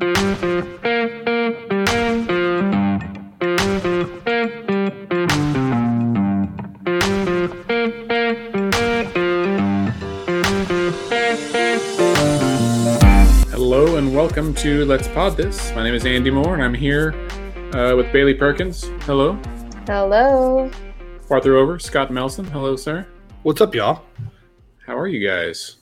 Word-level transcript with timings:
Hello 0.00 0.36
and 13.96 14.14
welcome 14.14 14.54
to 14.54 14.84
Let's 14.84 15.08
Pod 15.08 15.36
This. 15.36 15.72
My 15.72 15.82
name 15.82 15.94
is 15.94 16.06
Andy 16.06 16.30
Moore 16.30 16.54
and 16.54 16.62
I'm 16.62 16.74
here 16.74 17.12
uh, 17.74 17.96
with 17.96 18.12
Bailey 18.12 18.34
Perkins. 18.34 18.84
Hello. 19.00 19.36
Hello. 19.88 20.70
Arthur 21.28 21.56
Over, 21.56 21.80
Scott 21.80 22.12
Melson. 22.12 22.44
Hello, 22.44 22.76
sir. 22.76 23.04
What's 23.42 23.60
up, 23.60 23.74
y'all? 23.74 24.04
How 24.86 24.96
are 24.96 25.08
you 25.08 25.26
guys? 25.26 25.78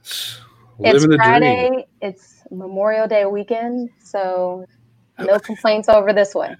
It's 0.00 0.38
Living 0.78 1.10
the 1.10 1.16
Friday. 1.16 1.68
dream. 1.70 1.82
It's 2.00 2.31
Memorial 2.52 3.08
Day 3.08 3.24
weekend, 3.24 3.90
so 4.02 4.66
no 5.18 5.38
complaints 5.38 5.88
over 5.88 6.12
this 6.12 6.34
one. 6.34 6.56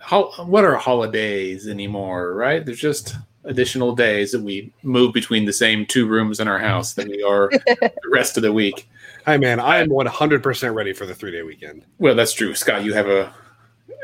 How, 0.00 0.30
what 0.44 0.64
are 0.64 0.74
holidays 0.74 1.68
anymore, 1.68 2.34
right? 2.34 2.64
There's 2.64 2.80
just 2.80 3.16
additional 3.44 3.94
days 3.94 4.32
that 4.32 4.42
we 4.42 4.72
move 4.82 5.14
between 5.14 5.44
the 5.46 5.52
same 5.52 5.86
two 5.86 6.06
rooms 6.06 6.40
in 6.40 6.48
our 6.48 6.58
house 6.58 6.92
than 6.94 7.08
we 7.08 7.22
are 7.22 7.48
the 7.66 7.92
rest 8.10 8.36
of 8.36 8.42
the 8.42 8.52
week. 8.52 8.88
Hi, 9.24 9.38
man. 9.38 9.60
I 9.60 9.78
am 9.78 9.88
100% 9.88 10.74
ready 10.74 10.92
for 10.92 11.06
the 11.06 11.14
three 11.14 11.30
day 11.30 11.42
weekend. 11.42 11.84
Well, 11.98 12.14
that's 12.14 12.32
true, 12.32 12.54
Scott. 12.54 12.84
You 12.84 12.92
have 12.94 13.08
a 13.08 13.32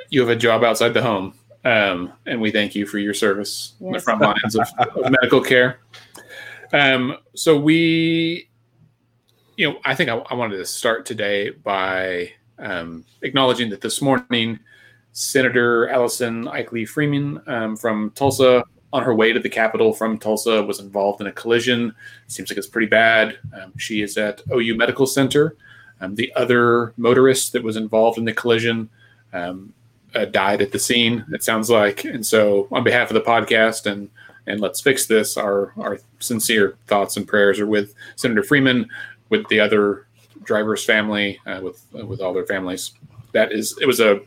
you 0.09 0.21
have 0.21 0.31
a 0.31 0.37
job 0.37 0.63
outside 0.63 0.95
the 0.95 1.03
home, 1.03 1.35
um, 1.65 2.13
and 2.27 2.41
we 2.41 2.53
thank 2.53 2.75
you 2.75 2.87
for 2.87 2.99
your 2.99 3.15
service 3.15 3.75
on 3.85 3.93
the 3.93 4.01
front 4.01 4.21
lines 4.21 4.55
of, 4.55 4.69
of 4.79 5.11
medical 5.11 5.41
care. 5.41 5.81
Um, 6.73 7.17
so 7.35 7.59
we, 7.59 8.49
you 9.57 9.71
know, 9.71 9.79
I 9.85 9.95
think 9.95 10.11
I, 10.11 10.17
I 10.17 10.35
wanted 10.35 10.59
to 10.59 10.67
start 10.67 11.07
today 11.07 11.51
by 11.51 12.33
um, 12.59 13.05
acknowledging 13.23 13.71
that 13.71 13.81
this 13.81 14.03
morning, 14.03 14.59
Senator 15.13 15.89
Allison 15.89 16.45
Ikley 16.45 16.87
Freeman 16.87 17.41
um, 17.47 17.77
from 17.77 18.11
Tulsa, 18.11 18.65
on 18.93 19.03
her 19.03 19.15
way 19.15 19.33
to 19.33 19.41
the 19.41 19.49
Capitol 19.49 19.93
from 19.93 20.19
Tulsa, 20.19 20.63
was 20.63 20.79
involved 20.79 21.21
in 21.21 21.27
a 21.27 21.33
collision. 21.33 21.95
Seems 22.29 22.51
like 22.51 22.59
it's 22.59 22.67
pretty 22.67 22.87
bad. 22.87 23.39
Um, 23.59 23.73
she 23.79 24.03
is 24.03 24.19
at 24.19 24.43
OU 24.53 24.77
Medical 24.77 25.07
Center. 25.07 25.57
Um, 26.01 26.15
the 26.15 26.33
other 26.37 26.93
motorist 26.99 27.53
that 27.55 27.63
was 27.63 27.77
involved 27.77 28.19
in 28.19 28.27
the 28.27 28.35
collision 28.35 28.91
um, 29.33 29.73
uh, 30.15 30.27
died 30.27 30.61
at 30.61 30.71
the 30.71 30.79
scene. 30.79 31.25
It 31.33 31.43
sounds 31.43 31.71
like, 31.71 32.05
and 32.05 32.25
so 32.25 32.69
on 32.71 32.85
behalf 32.85 33.11
of 33.11 33.15
the 33.15 33.23
podcast 33.23 33.91
and 33.91 34.11
and 34.49 34.61
let's 34.61 34.81
fix 34.81 35.07
this, 35.07 35.37
our 35.37 35.73
our 35.77 35.99
sincere 36.21 36.77
thoughts 36.87 37.17
and 37.17 37.27
prayers 37.27 37.59
are 37.59 37.67
with 37.67 37.95
Senator 38.15 38.45
Freeman, 38.45 38.89
with 39.29 39.47
the 39.49 39.61
other 39.61 40.07
driver's 40.43 40.85
family, 40.85 41.39
uh, 41.47 41.61
with 41.63 41.85
uh, 41.99 42.07
with 42.07 42.21
all 42.21 42.33
their 42.33 42.47
families. 42.47 42.93
That 43.33 43.53
is, 43.53 43.77
it 43.81 43.87
was 43.87 44.01
a 44.01 44.21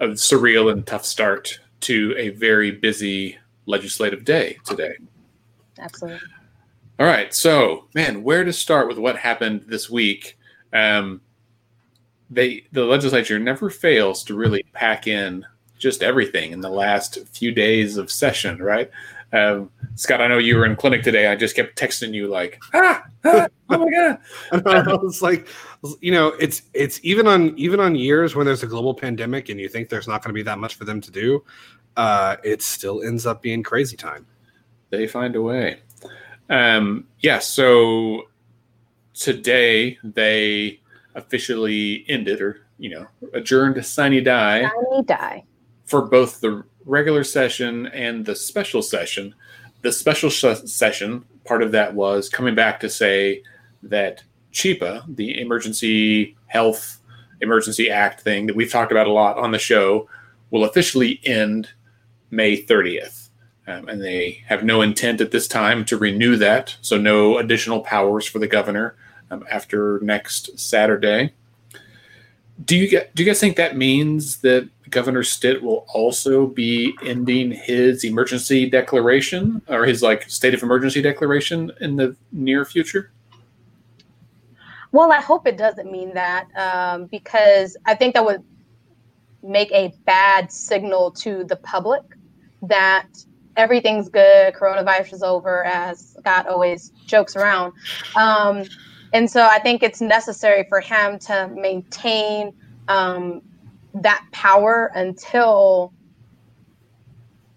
a 0.00 0.08
surreal 0.08 0.72
and 0.72 0.86
tough 0.86 1.04
start 1.04 1.60
to 1.80 2.14
a 2.18 2.30
very 2.30 2.72
busy 2.72 3.38
legislative 3.66 4.24
day 4.24 4.58
today. 4.64 4.96
Absolutely. 5.78 6.20
All 6.98 7.06
right, 7.06 7.34
so 7.34 7.86
man, 7.94 8.22
where 8.22 8.44
to 8.44 8.52
start 8.52 8.88
with 8.88 8.98
what 8.98 9.16
happened 9.16 9.64
this 9.66 9.88
week? 9.88 10.38
Um, 10.72 11.20
they 12.30 12.66
the 12.72 12.84
legislature 12.84 13.38
never 13.38 13.70
fails 13.70 14.24
to 14.24 14.34
really 14.34 14.64
pack 14.72 15.06
in 15.06 15.44
just 15.78 16.02
everything 16.02 16.52
in 16.52 16.60
the 16.60 16.70
last 16.70 17.18
few 17.28 17.52
days 17.52 17.96
of 17.96 18.10
session, 18.10 18.62
right? 18.62 18.90
Um, 19.32 19.70
Scott, 19.94 20.20
I 20.20 20.28
know 20.28 20.38
you 20.38 20.56
were 20.56 20.66
in 20.66 20.76
clinic 20.76 21.02
today. 21.02 21.26
I 21.26 21.36
just 21.36 21.56
kept 21.56 21.78
texting 21.78 22.12
you 22.12 22.28
like, 22.28 22.60
ah, 22.74 23.02
ah 23.24 23.48
oh 23.70 23.78
my 23.78 23.90
god, 23.90 24.18
it's 25.04 25.22
like, 25.22 25.48
you 26.00 26.12
know, 26.12 26.28
it's 26.38 26.62
it's 26.74 27.00
even 27.02 27.26
on 27.26 27.56
even 27.58 27.80
on 27.80 27.94
years 27.94 28.34
when 28.34 28.44
there's 28.44 28.62
a 28.62 28.66
global 28.66 28.94
pandemic 28.94 29.48
and 29.48 29.58
you 29.58 29.68
think 29.68 29.88
there's 29.88 30.08
not 30.08 30.22
going 30.22 30.30
to 30.30 30.34
be 30.34 30.42
that 30.42 30.58
much 30.58 30.74
for 30.74 30.84
them 30.84 31.00
to 31.00 31.10
do, 31.10 31.42
uh, 31.96 32.36
it 32.44 32.60
still 32.62 33.02
ends 33.02 33.26
up 33.26 33.40
being 33.42 33.62
crazy 33.62 33.96
time. 33.96 34.26
they 34.90 35.06
find 35.06 35.34
a 35.36 35.42
way. 35.42 35.80
Um, 36.50 37.06
yeah, 37.20 37.38
so 37.38 38.24
today 39.14 39.98
they 40.04 40.80
officially 41.14 42.04
ended 42.08 42.40
or 42.40 42.66
you 42.78 42.90
know 42.90 43.06
adjourned 43.32 43.84
sine 43.84 44.22
die. 44.24 44.62
Tiny 44.62 45.02
die. 45.04 45.44
for 45.86 46.02
both 46.02 46.40
the 46.40 46.64
regular 46.84 47.24
session 47.24 47.86
and 47.86 48.24
the 48.24 48.36
special 48.36 48.82
session. 48.82 49.34
The 49.82 49.92
special 49.92 50.30
sh- 50.30 50.64
session, 50.66 51.24
part 51.44 51.62
of 51.62 51.72
that 51.72 51.94
was 51.94 52.28
coming 52.28 52.54
back 52.54 52.80
to 52.80 52.88
say 52.88 53.42
that 53.82 54.22
CHEPA, 54.52 55.04
the 55.16 55.40
Emergency 55.40 56.36
Health 56.46 57.00
Emergency 57.40 57.90
Act 57.90 58.20
thing 58.20 58.46
that 58.46 58.56
we've 58.56 58.70
talked 58.70 58.92
about 58.92 59.08
a 59.08 59.12
lot 59.12 59.38
on 59.38 59.50
the 59.50 59.58
show, 59.58 60.08
will 60.50 60.64
officially 60.64 61.20
end 61.24 61.70
May 62.30 62.62
30th. 62.62 63.28
Um, 63.66 63.88
and 63.88 64.02
they 64.02 64.42
have 64.46 64.64
no 64.64 64.82
intent 64.82 65.20
at 65.20 65.30
this 65.30 65.48
time 65.48 65.84
to 65.86 65.96
renew 65.96 66.36
that. 66.36 66.76
So, 66.80 66.96
no 66.96 67.38
additional 67.38 67.80
powers 67.80 68.26
for 68.26 68.38
the 68.38 68.48
governor 68.48 68.96
um, 69.30 69.44
after 69.50 70.00
next 70.02 70.58
Saturday. 70.58 71.32
Do 72.64 72.76
you 72.76 72.88
get? 72.88 73.14
Do 73.14 73.22
you 73.22 73.28
guys 73.28 73.40
think 73.40 73.56
that 73.56 73.76
means 73.76 74.38
that 74.38 74.68
Governor 74.90 75.22
Stitt 75.22 75.62
will 75.62 75.86
also 75.92 76.46
be 76.46 76.94
ending 77.04 77.50
his 77.50 78.04
emergency 78.04 78.68
declaration 78.68 79.62
or 79.68 79.84
his 79.84 80.02
like 80.02 80.28
state 80.30 80.54
of 80.54 80.62
emergency 80.62 81.02
declaration 81.02 81.72
in 81.80 81.96
the 81.96 82.14
near 82.30 82.64
future? 82.64 83.10
Well, 84.92 85.10
I 85.10 85.20
hope 85.20 85.46
it 85.46 85.56
doesn't 85.56 85.90
mean 85.90 86.12
that 86.14 86.48
um, 86.54 87.06
because 87.06 87.76
I 87.86 87.94
think 87.94 88.14
that 88.14 88.24
would 88.24 88.44
make 89.42 89.72
a 89.72 89.94
bad 90.04 90.52
signal 90.52 91.10
to 91.12 91.44
the 91.44 91.56
public 91.56 92.02
that 92.60 93.08
everything's 93.56 94.08
good, 94.08 94.54
coronavirus 94.54 95.14
is 95.14 95.22
over, 95.22 95.64
as 95.64 96.14
Scott 96.18 96.46
always 96.46 96.90
jokes 97.06 97.36
around. 97.36 97.72
Um, 98.16 98.64
and 99.12 99.30
so 99.30 99.42
I 99.42 99.58
think 99.58 99.82
it's 99.82 100.00
necessary 100.00 100.64
for 100.68 100.80
him 100.80 101.18
to 101.20 101.48
maintain 101.54 102.52
um, 102.88 103.42
that 103.94 104.24
power 104.32 104.90
until 104.94 105.92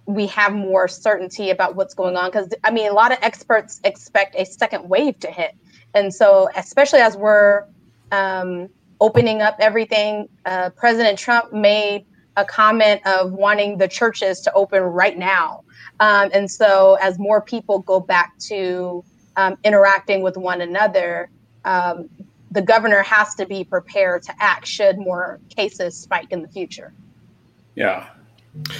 we 0.06 0.28
have 0.28 0.54
more 0.54 0.88
certainty 0.88 1.50
about 1.50 1.76
what's 1.76 1.94
going 1.94 2.16
on. 2.16 2.30
Because 2.30 2.54
I 2.64 2.72
mean, 2.72 2.90
a 2.90 2.94
lot 2.94 3.12
of 3.12 3.18
experts 3.22 3.80
expect 3.84 4.36
a 4.36 4.46
second 4.46 4.88
wave 4.88 5.20
to 5.20 5.32
hit, 5.32 5.56
and 5.94 6.14
so 6.14 6.50
especially 6.56 7.00
as 7.00 7.16
we're 7.16 7.66
um, 8.12 8.70
opening 9.00 9.42
up 9.42 9.56
everything, 9.60 10.28
uh, 10.46 10.70
President 10.72 11.18
Trump 11.18 11.54
made 11.54 12.06
a 12.38 12.44
comment 12.44 13.02
of 13.06 13.32
wanting 13.32 13.78
the 13.78 13.88
churches 13.88 14.42
to 14.42 14.52
open 14.54 14.82
right 14.82 15.18
now, 15.18 15.64
um, 16.02 16.30
and 16.34 16.52
so 16.52 16.98
as 17.02 17.18
more 17.18 17.42
people 17.42 17.80
go 17.80 18.00
back 18.02 18.38
to 18.40 19.04
um, 19.38 19.58
interacting 19.64 20.22
with 20.22 20.38
one 20.38 20.62
another. 20.62 21.30
Um, 21.66 22.10
the 22.52 22.62
governor 22.62 23.04
has 23.04 23.36
to 23.36 23.46
be 23.46 23.64
prepared 23.64 24.24
to 24.24 24.34
act 24.40 24.66
should 24.66 24.98
more 24.98 25.40
cases 25.50 25.98
spike 25.98 26.32
in 26.32 26.42
the 26.42 26.48
future. 26.48 26.94
Yeah, 27.76 28.08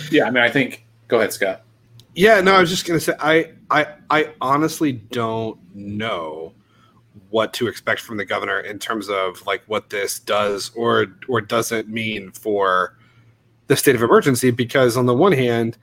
yeah. 0.10 0.26
I 0.26 0.32
mean, 0.32 0.44
I 0.44 0.50
think. 0.50 0.86
Go 1.08 1.18
ahead, 1.18 1.34
Scott. 1.34 1.62
Yeah, 2.16 2.40
no, 2.40 2.56
I 2.56 2.62
was 2.62 2.70
just 2.70 2.88
gonna 2.88 3.00
say 3.00 3.14
I 3.20 3.52
I 3.70 3.88
I 4.10 4.34
honestly 4.40 4.94
don't 4.94 5.60
know 5.76 6.54
what 7.30 7.54
to 7.54 7.68
expect 7.68 8.00
from 8.00 8.16
the 8.16 8.26
governor 8.26 8.62
in 8.62 8.80
terms 8.80 9.10
of 9.10 9.46
like 9.46 9.62
what 9.68 9.90
this 9.90 10.20
does 10.20 10.72
or 10.76 11.08
or 11.28 11.42
doesn't 11.42 11.90
mean 11.90 12.32
for 12.32 12.98
the 13.68 13.76
state 13.76 13.96
of 13.96 14.02
emergency 14.02 14.52
because 14.52 14.96
on 14.96 15.06
the 15.06 15.14
one 15.14 15.34
hand, 15.34 15.78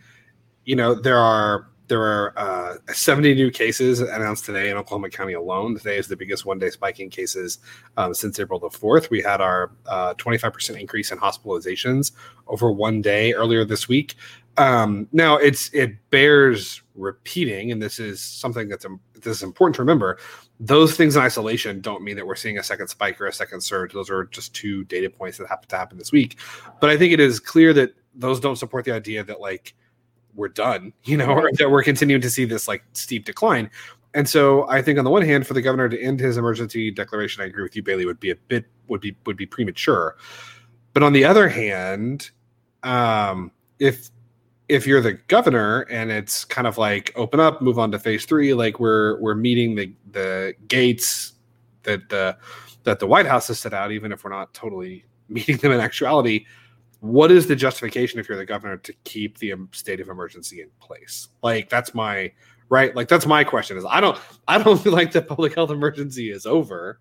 you 0.65 0.77
know, 0.77 0.95
there 0.95 1.19
are 1.19 1.67
there 1.93 2.03
are 2.03 2.33
uh, 2.39 2.77
70 2.91 3.35
new 3.35 3.51
cases 3.51 4.01
announced 4.01 4.47
today 4.47 4.71
in 4.71 4.79
Oklahoma 4.79 5.11
County 5.11 5.35
alone. 5.35 5.77
Today 5.77 5.99
is 5.99 6.09
the 6.09 6.17
biggest 6.17 6.47
one 6.47 6.59
day 6.59 6.71
spike 6.71 7.01
in 7.01 7.11
cases 7.11 7.59
um, 7.99 8.15
since 8.15 8.41
April 8.41 8.59
the 8.59 8.71
4th. 8.71 9.11
We 9.11 9.21
had 9.21 9.43
our 9.43 9.73
uh, 9.85 10.15
25% 10.15 10.81
increase 10.81 11.13
in 11.13 11.19
hospitalizations 11.19 12.13
over 12.47 12.73
one 12.73 13.03
day 13.03 13.35
earlier 13.35 13.67
this 13.67 13.89
week. 13.89 14.15
Um, 14.57 15.07
now 15.13 15.37
it's 15.37 15.69
it 15.75 15.93
bears 16.09 16.81
repeating, 16.95 17.73
and 17.73 17.83
this 17.83 18.01
is 18.01 18.23
something 18.23 18.71
that's 18.71 18.87
this 19.13 19.37
is 19.37 19.43
important 19.43 19.77
to 19.77 19.83
remember. 19.83 20.19
Those 20.61 20.97
things 20.97 21.15
in 21.15 21.21
isolation 21.21 21.83
don't 21.83 22.03
mean 22.03 22.17
that 22.17 22.27
we're 22.27 22.37
seeing 22.37 22.57
a 22.57 22.63
second 22.63 22.89
spike 22.89 23.21
or 23.21 23.27
a 23.27 23.33
second 23.35 23.61
surge. 23.61 23.93
Those 23.93 24.09
are 24.09 24.25
just 24.25 24.55
two 24.55 24.85
data 24.85 25.11
points 25.11 25.37
that 25.37 25.47
happen 25.47 25.69
to 25.69 25.77
happen 25.77 25.99
this 25.99 26.11
week. 26.11 26.39
But 26.81 26.89
I 26.89 26.97
think 26.97 27.13
it 27.13 27.21
is 27.21 27.39
clear 27.39 27.75
that 27.75 27.95
those 28.15 28.41
don't 28.41 28.57
support 28.57 28.87
the 28.87 28.93
idea 28.93 29.23
that 29.25 29.41
like 29.41 29.75
we're 30.35 30.49
done, 30.49 30.93
you 31.05 31.17
know, 31.17 31.31
or 31.31 31.51
that 31.59 31.71
we're 31.71 31.83
continuing 31.83 32.23
to 32.23 32.31
see 32.31 32.45
this 32.45 32.69
like 32.69 32.85
steep 32.93 33.25
decline. 33.25 33.71
And 34.15 34.29
so 34.29 34.69
I 34.69 34.83
think 34.83 34.99
on 34.99 35.05
the 35.05 35.11
one 35.11 35.23
hand, 35.23 35.47
for 35.47 35.55
the 35.55 35.63
governor 35.63 35.89
to 35.89 36.01
end 36.01 36.21
his 36.21 36.37
emergency 36.37 36.91
declaration, 36.91 37.43
I 37.43 37.47
agree 37.47 37.63
with 37.63 37.75
you, 37.75 37.83
Bailey, 37.83 38.05
would 38.05 38.21
be 38.21 38.31
a 38.31 38.37
bit 38.37 38.67
would 38.89 39.01
be 39.01 39.17
would 39.27 39.37
be 39.37 39.47
premature. 39.47 40.17
But 40.93 41.03
on 41.03 41.13
the 41.13 41.25
other 41.25 41.49
hand, 41.49 42.31
um, 42.83 43.51
if 43.79 44.11
if 44.69 44.87
you're 44.87 45.01
the 45.01 45.15
governor 45.29 45.83
and 45.91 46.11
it's 46.11 46.45
kind 46.45 46.67
of 46.67 46.79
like 46.79 47.13
open 47.17 47.41
up, 47.41 47.63
move 47.63 47.79
on 47.79 47.91
to 47.93 47.99
phase 47.99 48.25
three, 48.25 48.53
like 48.55 48.79
we're 48.81 49.19
we're 49.21 49.35
meeting 49.35 49.75
the 49.75 49.95
the 50.11 50.55
gates 50.69 51.33
that 51.85 52.09
the 52.11 52.37
that 52.85 52.99
the 52.99 53.07
White 53.07 53.27
House 53.27 53.49
has 53.49 53.59
set 53.59 53.73
out, 53.73 53.93
even 53.93 54.13
if 54.13 54.25
we're 54.25 54.31
not 54.31 54.53
totally 54.53 55.05
meeting 55.29 55.57
them 55.57 55.73
in 55.73 55.81
actuality, 55.81 56.45
what 57.03 57.33
is 57.33 57.49
the 57.49 57.57
justification 57.57 58.21
if 58.21 58.29
you're 58.29 58.39
the 58.39 58.47
governor 58.47 58.77
to 58.77 58.93
keep 59.03 59.39
the 59.39 59.53
um, 59.53 59.69
state 59.73 60.01
of 60.01 60.09
emergency 60.09 60.63
in 60.63 60.69
place? 60.79 61.29
Like 61.43 61.69
that's 61.69 61.95
my 61.95 62.33
right. 62.69 62.95
Like 62.95 63.09
that's 63.09 63.27
my 63.27 63.43
question. 63.43 63.77
Is 63.77 63.85
I 63.89 64.01
don't 64.01 64.17
I 64.47 64.63
don't 64.63 64.81
feel 64.83 64.93
like 64.93 65.11
the 65.11 65.21
public 65.21 65.55
health 65.55 65.71
emergency 65.71 66.31
is 66.31 66.47
over, 66.47 67.01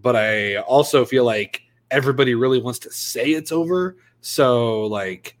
but 0.00 0.16
I 0.16 0.56
also 0.56 1.04
feel 1.06 1.24
like 1.24 1.62
everybody 1.90 2.34
really 2.34 2.60
wants 2.60 2.78
to 2.80 2.92
say 2.92 3.30
it's 3.30 3.50
over. 3.50 3.96
So 4.20 4.82
like 4.82 5.38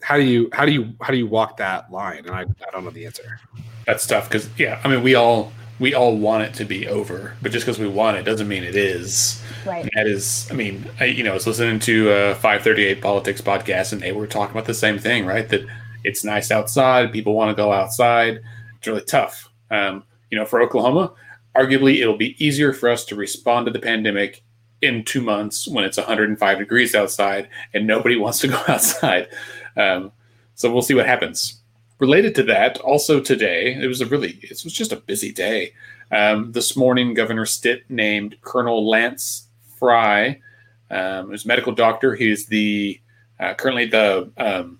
how 0.00 0.16
do 0.16 0.24
you 0.24 0.48
how 0.52 0.64
do 0.64 0.72
you 0.72 0.94
how 1.00 1.12
do 1.12 1.18
you 1.18 1.26
walk 1.26 1.56
that 1.56 1.90
line 1.90 2.24
and 2.24 2.30
i, 2.30 2.42
I 2.42 2.70
don't 2.70 2.84
know 2.84 2.90
the 2.90 3.04
answer 3.04 3.40
that's 3.84 4.06
tough 4.06 4.28
because 4.28 4.48
yeah 4.56 4.80
i 4.84 4.88
mean 4.88 5.02
we 5.02 5.14
all 5.14 5.52
we 5.78 5.94
all 5.94 6.16
want 6.16 6.42
it 6.42 6.54
to 6.54 6.64
be 6.64 6.88
over 6.88 7.34
but 7.42 7.52
just 7.52 7.64
because 7.64 7.78
we 7.78 7.88
want 7.88 8.16
it 8.16 8.24
doesn't 8.24 8.48
mean 8.48 8.64
it 8.64 8.76
is. 8.76 9.42
Right. 9.66 9.82
And 9.82 9.90
that 9.94 10.06
is 10.06 10.48
i 10.50 10.54
mean 10.54 10.84
I, 11.00 11.06
you 11.06 11.22
know 11.22 11.32
i 11.32 11.34
was 11.34 11.46
listening 11.46 11.78
to 11.80 12.10
a 12.10 12.34
538 12.34 13.00
politics 13.00 13.40
podcast 13.40 13.92
and 13.92 14.00
they 14.00 14.12
were 14.12 14.26
talking 14.26 14.52
about 14.52 14.66
the 14.66 14.74
same 14.74 14.98
thing 14.98 15.26
right? 15.26 15.48
That 15.48 15.62
it's 16.04 16.24
nice 16.24 16.50
outside 16.50 17.12
people 17.12 17.34
want 17.34 17.50
to 17.50 17.60
go 17.60 17.72
outside. 17.72 18.40
It's 18.78 18.86
really 18.86 19.02
tough. 19.02 19.48
Um, 19.70 20.04
you 20.30 20.38
know 20.38 20.44
for 20.44 20.60
oklahoma 20.60 21.12
arguably 21.56 22.00
it'll 22.00 22.16
be 22.16 22.42
easier 22.44 22.72
for 22.72 22.88
us 22.88 23.04
to 23.06 23.16
respond 23.16 23.66
to 23.66 23.72
the 23.72 23.78
pandemic 23.78 24.42
in 24.82 25.04
two 25.04 25.20
months 25.20 25.66
when 25.66 25.84
it's 25.84 25.96
105 25.96 26.58
degrees 26.58 26.94
outside 26.94 27.48
and 27.74 27.86
nobody 27.86 28.16
wants 28.24 28.40
to 28.40 28.48
go 28.48 28.62
outside. 28.68 29.28
Um, 29.76 30.12
so 30.54 30.72
we'll 30.72 30.82
see 30.82 30.94
what 30.94 31.06
happens. 31.06 31.57
Related 31.98 32.34
to 32.36 32.44
that, 32.44 32.78
also 32.78 33.20
today, 33.20 33.74
it 33.74 33.88
was 33.88 34.00
a 34.00 34.06
really, 34.06 34.38
it 34.42 34.62
was 34.62 34.72
just 34.72 34.92
a 34.92 34.96
busy 34.96 35.32
day. 35.32 35.72
Um, 36.12 36.52
this 36.52 36.76
morning, 36.76 37.12
Governor 37.12 37.44
Stitt 37.44 37.84
named 37.88 38.36
Colonel 38.40 38.88
Lance 38.88 39.48
Frye, 39.78 40.40
um, 40.92 41.28
who's 41.28 41.44
a 41.44 41.48
medical 41.48 41.72
doctor. 41.72 42.14
He's 42.14 42.46
the 42.46 43.00
uh, 43.40 43.54
currently 43.54 43.86
the 43.86 44.30
um, 44.36 44.78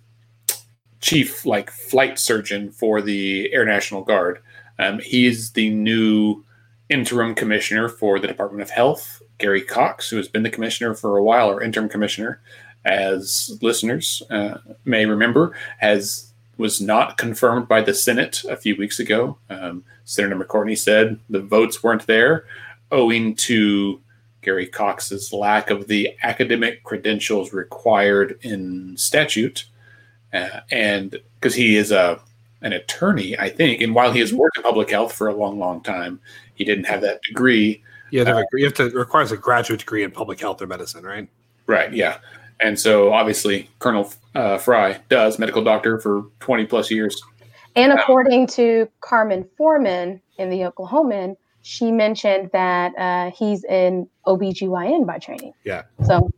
chief, 1.01 1.45
like 1.45 1.71
flight 1.71 2.21
surgeon 2.21 2.71
for 2.71 3.03
the 3.03 3.53
Air 3.53 3.65
National 3.65 4.03
Guard. 4.03 4.41
Um, 4.79 5.01
he's 5.01 5.51
the 5.53 5.71
new 5.71 6.45
interim 6.89 7.35
commissioner 7.35 7.89
for 7.89 8.21
the 8.21 8.29
Department 8.29 8.63
of 8.63 8.71
Health. 8.71 9.23
Gary 9.39 9.63
Cox, 9.63 10.09
who 10.09 10.17
has 10.19 10.29
been 10.29 10.45
the 10.45 10.51
commissioner 10.51 10.95
for 10.95 11.17
a 11.17 11.23
while, 11.23 11.51
or 11.51 11.63
interim 11.63 11.89
commissioner, 11.89 12.41
as 12.85 13.59
listeners 13.61 14.23
uh, 14.31 14.59
may 14.85 15.05
remember, 15.05 15.57
has 15.79 16.28
was 16.59 16.81
not 16.81 17.17
confirmed 17.17 17.69
by 17.69 17.81
the 17.81 17.95
Senate 17.95 18.43
a 18.49 18.57
few 18.57 18.77
weeks 18.77 18.99
ago. 18.99 19.39
Um, 19.49 19.85
Senator 20.05 20.37
McCortney 20.37 20.77
said 20.77 21.19
the 21.31 21.41
votes 21.41 21.83
weren't 21.83 22.07
there, 22.07 22.45
owing 22.91 23.35
to 23.37 24.01
Gary 24.43 24.67
Cox's 24.67 25.33
lack 25.33 25.71
of 25.71 25.87
the 25.89 26.15
academic 26.23 26.83
credentials 26.83 27.53
required 27.53 28.39
in 28.43 28.97
statute, 28.97 29.67
uh, 30.33 30.61
and 30.71 31.21
because 31.35 31.55
he 31.55 31.77
is 31.77 31.93
a 31.93 32.21
an 32.61 32.73
attorney, 32.73 33.39
I 33.39 33.49
think, 33.49 33.81
and 33.81 33.95
while 33.95 34.13
he 34.13 34.19
has 34.19 34.33
worked 34.33 34.57
in 34.57 34.65
public 34.65 34.91
health 34.91 35.13
for 35.13 35.29
a 35.29 35.35
long, 35.35 35.61
long 35.61 35.81
time, 35.81 36.21
he 36.55 36.65
didn't 36.65 36.85
have 36.85 37.01
that 37.03 37.23
degree. 37.23 37.83
Yeah, 38.11 38.23
uh, 38.23 38.43
you 38.53 38.65
have 38.65 38.75
to 38.75 38.87
it 38.87 38.95
requires 38.95 39.31
a 39.31 39.37
graduate 39.37 39.81
degree 39.81 40.03
in 40.03 40.11
public 40.11 40.41
health 40.41 40.61
or 40.61 40.67
medicine, 40.67 41.05
right? 41.05 41.29
Right. 41.67 41.93
Yeah. 41.93 42.19
And 42.61 42.79
so 42.79 43.13
obviously 43.13 43.71
Colonel 43.79 44.13
uh, 44.35 44.59
Frye 44.59 45.01
does 45.09 45.39
medical 45.39 45.63
doctor 45.63 45.99
for 46.01 46.25
20 46.41 46.67
plus 46.67 46.91
years. 46.91 47.21
And 47.77 47.93
according 47.93 48.43
um, 48.43 48.47
to 48.49 48.89
Carmen 49.01 49.49
Forman 49.57 50.21
in 50.39 50.51
the 50.51 50.61
Oklahoman, 50.61 51.37
she 51.63 51.93
mentioned 51.93 52.51
that 52.53 52.97
uh, 52.99 53.31
he's 53.31 53.65
in 53.65 54.09
OBGYN 54.27 55.07
by 55.07 55.19
training. 55.19 55.53
Yeah. 55.65 55.83
So 56.07 56.31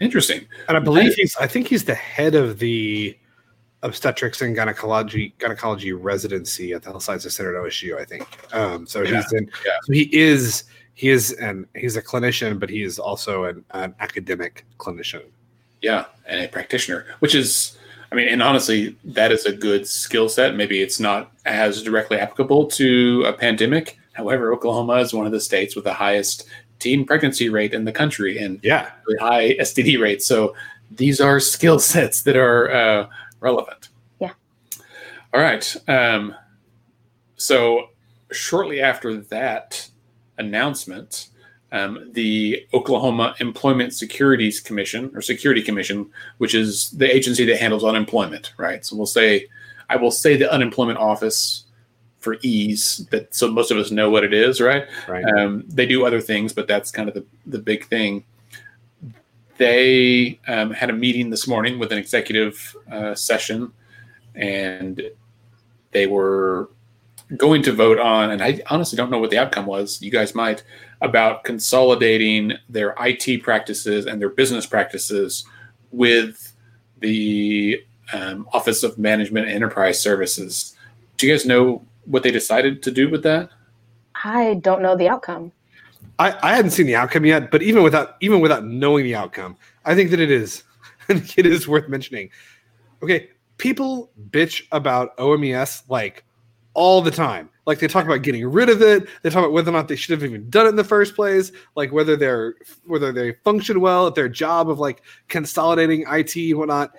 interesting. 0.00 0.46
And 0.68 0.76
I 0.76 0.80
believe 0.80 1.14
he's, 1.14 1.36
I 1.36 1.46
think 1.46 1.68
he's 1.68 1.84
the 1.84 1.94
head 1.94 2.34
of 2.34 2.58
the 2.58 3.16
obstetrics 3.82 4.42
and 4.42 4.54
gynecology 4.54 5.34
gynecology 5.38 5.92
residency 5.92 6.72
at 6.72 6.82
the 6.82 6.90
Health 6.90 7.08
of 7.08 7.32
Center 7.32 7.56
at 7.56 7.64
OSU, 7.64 7.98
I 7.98 8.04
think. 8.04 8.26
Um, 8.54 8.86
so 8.86 9.02
yeah. 9.02 9.16
he's 9.16 9.32
in, 9.32 9.50
yeah. 9.64 9.72
so 9.84 9.92
he 9.92 10.08
is, 10.16 10.64
he 10.94 11.08
is, 11.08 11.32
and 11.32 11.66
he's 11.74 11.96
a 11.96 12.02
clinician, 12.02 12.58
but 12.58 12.68
he 12.68 12.82
is 12.82 12.98
also 12.98 13.44
an, 13.44 13.64
an 13.70 13.94
academic 14.00 14.66
clinician. 14.78 15.22
Yeah, 15.82 16.06
and 16.26 16.40
a 16.40 16.48
practitioner, 16.48 17.06
which 17.20 17.34
is, 17.34 17.78
I 18.12 18.14
mean, 18.14 18.28
and 18.28 18.42
honestly, 18.42 18.96
that 19.04 19.32
is 19.32 19.46
a 19.46 19.52
good 19.52 19.86
skill 19.86 20.28
set. 20.28 20.54
Maybe 20.54 20.80
it's 20.80 21.00
not 21.00 21.32
as 21.46 21.82
directly 21.82 22.18
applicable 22.18 22.66
to 22.66 23.24
a 23.26 23.32
pandemic. 23.32 23.98
However, 24.12 24.52
Oklahoma 24.52 24.94
is 24.94 25.14
one 25.14 25.26
of 25.26 25.32
the 25.32 25.40
states 25.40 25.74
with 25.74 25.84
the 25.84 25.94
highest 25.94 26.46
teen 26.78 27.04
pregnancy 27.04 27.48
rate 27.48 27.74
in 27.74 27.84
the 27.84 27.92
country 27.92 28.38
and 28.38 28.58
yeah, 28.62 28.90
really 29.06 29.18
high 29.20 29.54
STD 29.58 30.00
rate. 30.00 30.22
So 30.22 30.54
these 30.90 31.20
are 31.20 31.38
skill 31.38 31.78
sets 31.92 32.22
that 32.22 32.36
are 32.36 32.70
uh, 32.70 33.08
relevant. 33.40 33.88
Yeah. 34.20 34.32
All 35.32 35.40
right. 35.40 35.76
Um, 35.88 36.34
so 37.36 37.90
shortly 38.32 38.80
after 38.80 39.16
that 39.16 39.88
announcement, 40.38 41.28
um, 41.72 42.10
the 42.12 42.66
Oklahoma 42.74 43.34
Employment 43.38 43.94
Securities 43.94 44.60
Commission 44.60 45.10
or 45.14 45.22
Security 45.22 45.62
Commission, 45.62 46.10
which 46.38 46.54
is 46.54 46.90
the 46.90 47.14
agency 47.14 47.44
that 47.46 47.58
handles 47.58 47.84
unemployment, 47.84 48.52
right? 48.56 48.84
So 48.84 48.96
we'll 48.96 49.06
say, 49.06 49.46
I 49.88 49.96
will 49.96 50.10
say 50.10 50.36
the 50.36 50.50
unemployment 50.52 50.98
office 50.98 51.64
for 52.18 52.36
ease, 52.42 53.06
that 53.10 53.34
so 53.34 53.50
most 53.50 53.70
of 53.70 53.78
us 53.78 53.90
know 53.90 54.10
what 54.10 54.24
it 54.24 54.34
is, 54.34 54.60
right? 54.60 54.86
Right. 55.08 55.24
Um, 55.24 55.64
they 55.68 55.86
do 55.86 56.04
other 56.04 56.20
things, 56.20 56.52
but 56.52 56.68
that's 56.68 56.90
kind 56.90 57.08
of 57.08 57.14
the 57.14 57.24
the 57.46 57.58
big 57.58 57.86
thing. 57.86 58.24
They 59.56 60.38
um, 60.46 60.70
had 60.70 60.90
a 60.90 60.92
meeting 60.92 61.30
this 61.30 61.46
morning 61.46 61.78
with 61.78 61.92
an 61.92 61.98
executive 61.98 62.76
uh, 62.90 63.14
session, 63.14 63.72
and 64.34 65.02
they 65.92 66.06
were 66.06 66.70
going 67.36 67.62
to 67.62 67.72
vote 67.72 67.98
on, 67.98 68.30
and 68.30 68.42
I 68.42 68.60
honestly 68.70 68.96
don't 68.96 69.10
know 69.10 69.18
what 69.18 69.30
the 69.30 69.38
outcome 69.38 69.66
was. 69.66 70.00
You 70.02 70.10
guys 70.10 70.34
might 70.34 70.62
about 71.00 71.44
consolidating 71.44 72.52
their 72.68 72.94
IT 73.00 73.42
practices 73.42 74.06
and 74.06 74.20
their 74.20 74.28
business 74.28 74.66
practices 74.66 75.44
with 75.90 76.54
the 76.98 77.82
um, 78.12 78.48
Office 78.52 78.82
of 78.82 78.98
Management 78.98 79.46
and 79.46 79.54
Enterprise 79.54 80.00
Services. 80.00 80.76
Do 81.16 81.26
you 81.26 81.32
guys 81.32 81.46
know 81.46 81.84
what 82.04 82.22
they 82.22 82.30
decided 82.30 82.82
to 82.82 82.90
do 82.90 83.08
with 83.08 83.22
that? 83.22 83.50
I 84.24 84.54
don't 84.54 84.82
know 84.82 84.96
the 84.96 85.08
outcome. 85.08 85.52
I, 86.18 86.36
I 86.42 86.54
hadn't 86.54 86.72
seen 86.72 86.86
the 86.86 86.96
outcome 86.96 87.24
yet, 87.24 87.50
but 87.50 87.62
even 87.62 87.82
without 87.82 88.16
even 88.20 88.40
without 88.40 88.64
knowing 88.64 89.04
the 89.04 89.14
outcome, 89.14 89.56
I 89.84 89.94
think 89.94 90.10
that 90.10 90.20
it 90.20 90.30
is 90.30 90.64
it 91.08 91.46
is 91.46 91.66
worth 91.66 91.88
mentioning. 91.88 92.30
Okay, 93.02 93.30
people 93.56 94.10
bitch 94.30 94.66
about 94.72 95.16
OMES 95.16 95.84
like 95.88 96.24
all 96.74 97.02
the 97.02 97.10
time. 97.10 97.48
Like 97.66 97.78
they 97.78 97.88
talk 97.88 98.04
about 98.04 98.22
getting 98.22 98.46
rid 98.46 98.68
of 98.68 98.82
it. 98.82 99.08
They 99.22 99.30
talk 99.30 99.40
about 99.40 99.52
whether 99.52 99.70
or 99.70 99.74
not 99.74 99.88
they 99.88 99.96
should 99.96 100.12
have 100.12 100.28
even 100.28 100.48
done 100.50 100.66
it 100.66 100.70
in 100.70 100.76
the 100.76 100.84
first 100.84 101.14
place. 101.14 101.52
Like 101.76 101.92
whether 101.92 102.16
they're 102.16 102.54
whether 102.86 103.12
they 103.12 103.32
function 103.44 103.80
well 103.80 104.06
at 104.06 104.14
their 104.14 104.28
job 104.28 104.70
of 104.70 104.78
like 104.78 105.02
consolidating 105.28 106.04
IT 106.08 106.36
and 106.36 106.58
whatnot. 106.58 106.92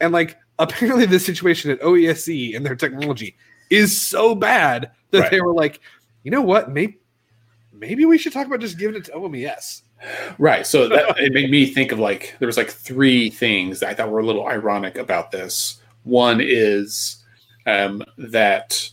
And 0.00 0.12
like 0.12 0.38
apparently 0.58 1.06
the 1.06 1.20
situation 1.20 1.70
at 1.70 1.80
OESC 1.80 2.56
and 2.56 2.64
their 2.64 2.76
technology 2.76 3.36
is 3.68 4.00
so 4.00 4.34
bad 4.34 4.90
that 5.10 5.20
right. 5.20 5.30
they 5.30 5.40
were 5.40 5.54
like, 5.54 5.80
you 6.22 6.30
know 6.30 6.42
what, 6.42 6.70
maybe 6.70 6.98
maybe 7.72 8.04
we 8.04 8.18
should 8.18 8.32
talk 8.32 8.46
about 8.46 8.60
just 8.60 8.78
giving 8.78 8.96
it 8.96 9.04
to 9.06 9.12
OMES. 9.12 9.82
Right. 10.38 10.66
So 10.66 10.88
that 10.88 11.14
it 11.18 11.32
made 11.32 11.50
me 11.50 11.66
think 11.66 11.92
of 11.92 11.98
like 11.98 12.36
there 12.38 12.46
was 12.46 12.56
like 12.56 12.70
three 12.70 13.30
things 13.30 13.80
that 13.80 13.88
I 13.88 13.94
thought 13.94 14.10
were 14.10 14.20
a 14.20 14.26
little 14.26 14.46
ironic 14.46 14.96
about 14.96 15.30
this. 15.30 15.80
One 16.04 16.40
is 16.40 17.19
um, 17.70 18.02
that 18.18 18.90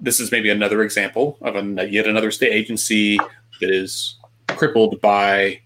this 0.00 0.20
is 0.20 0.32
maybe 0.32 0.50
another 0.50 0.82
example 0.82 1.38
of 1.42 1.56
an, 1.56 1.78
yet 1.90 2.06
another 2.06 2.30
state 2.30 2.52
agency 2.52 3.18
that 3.60 3.70
is 3.70 4.16
crippled 4.48 5.00
by 5.00 5.60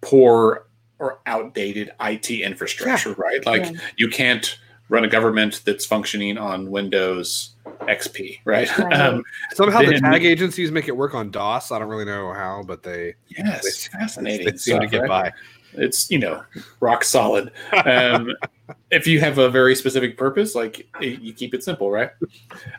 poor 0.00 0.66
or 0.98 1.20
outdated 1.26 1.90
IT 2.00 2.30
infrastructure, 2.30 3.10
yeah. 3.10 3.14
right? 3.18 3.46
Like 3.46 3.64
yeah. 3.64 3.80
you 3.96 4.08
can't 4.08 4.58
run 4.88 5.04
a 5.04 5.08
government 5.08 5.62
that's 5.64 5.84
functioning 5.84 6.38
on 6.38 6.70
Windows 6.70 7.50
XP, 7.82 8.38
right? 8.44 8.76
right. 8.78 8.92
Um, 8.92 9.22
Somehow 9.52 9.80
then, 9.82 9.94
the 9.94 10.00
tag 10.00 10.24
agencies 10.24 10.72
make 10.72 10.88
it 10.88 10.96
work 10.96 11.14
on 11.14 11.30
DOS. 11.30 11.70
I 11.70 11.78
don't 11.78 11.88
really 11.88 12.04
know 12.04 12.32
how, 12.32 12.62
but 12.66 12.82
they 12.82 13.14
yes, 13.28 13.88
they, 13.88 13.98
fascinating. 13.98 14.46
They 14.46 14.56
seem 14.56 14.76
stuff, 14.76 14.82
to 14.82 14.88
get 14.88 15.02
right? 15.02 15.08
by. 15.08 15.32
It's 15.74 16.10
you 16.10 16.18
know 16.18 16.42
rock 16.80 17.04
solid. 17.04 17.52
Um, 17.84 18.32
if 18.90 19.06
you 19.06 19.20
have 19.20 19.38
a 19.38 19.50
very 19.50 19.74
specific 19.74 20.16
purpose, 20.16 20.54
like 20.54 20.88
you 21.00 21.32
keep 21.32 21.54
it 21.54 21.62
simple, 21.62 21.90
right? 21.90 22.10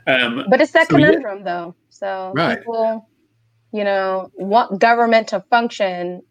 Um, 0.08 0.46
but 0.50 0.62
it's 0.62 0.72
that 0.72 0.88
so 0.88 0.96
conundrum, 0.96 1.40
yeah. 1.40 1.44
though. 1.44 1.76
So 1.90 2.32
right. 2.36 2.60
people, 2.60 3.08
you 3.72 3.84
know, 3.84 4.32
want 4.36 4.80
government 4.80 5.28
to 5.30 5.42
function, 5.50 6.24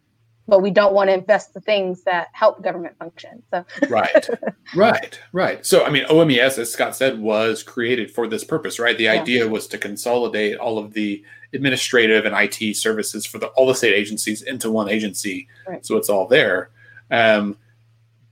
but 0.46 0.60
we 0.60 0.70
don't 0.70 0.94
want 0.94 1.10
to 1.10 1.14
invest 1.14 1.54
the 1.54 1.60
things 1.60 2.02
that 2.04 2.28
help 2.32 2.62
government 2.62 2.96
function. 2.98 3.42
So 3.50 3.64
right, 3.88 4.28
right, 4.74 5.20
right. 5.32 5.64
So 5.64 5.84
I 5.84 5.90
mean, 5.90 6.04
OMES, 6.04 6.58
as 6.58 6.72
Scott 6.72 6.96
said, 6.96 7.20
was 7.20 7.62
created 7.62 8.10
for 8.10 8.26
this 8.26 8.44
purpose, 8.44 8.78
right? 8.78 8.96
The 8.96 9.04
yeah. 9.04 9.20
idea 9.20 9.48
was 9.48 9.66
to 9.68 9.78
consolidate 9.78 10.58
all 10.58 10.78
of 10.78 10.92
the 10.92 11.24
administrative 11.52 12.24
and 12.26 12.34
IT 12.36 12.76
services 12.76 13.24
for 13.24 13.38
the, 13.38 13.46
all 13.48 13.66
the 13.66 13.74
state 13.74 13.94
agencies 13.94 14.42
into 14.42 14.70
one 14.70 14.88
agency, 14.88 15.48
Right. 15.66 15.84
so 15.84 15.96
it's 15.96 16.08
all 16.08 16.26
there. 16.26 16.70
Um, 17.10 17.56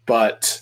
but 0.04 0.61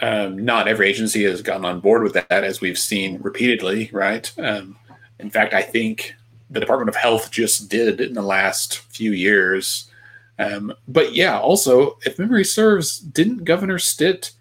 um, 0.00 0.44
not 0.44 0.68
every 0.68 0.88
agency 0.88 1.24
has 1.24 1.42
gotten 1.42 1.64
on 1.64 1.80
board 1.80 2.02
with 2.02 2.12
that, 2.14 2.44
as 2.44 2.60
we've 2.60 2.78
seen 2.78 3.18
repeatedly, 3.20 3.90
right? 3.92 4.30
Um, 4.38 4.76
in 5.18 5.30
fact, 5.30 5.52
I 5.52 5.62
think 5.62 6.14
the 6.48 6.60
Department 6.60 6.88
of 6.88 6.96
Health 6.96 7.30
just 7.30 7.68
did 7.68 8.00
in 8.00 8.14
the 8.14 8.22
last 8.22 8.78
few 8.78 9.12
years. 9.12 9.90
Um, 10.38 10.72
but 10.88 11.14
yeah, 11.14 11.38
also, 11.38 11.98
if 12.06 12.18
memory 12.18 12.44
serves, 12.44 12.98
didn't 12.98 13.44
Governor 13.44 13.78
Stitt 13.78 14.32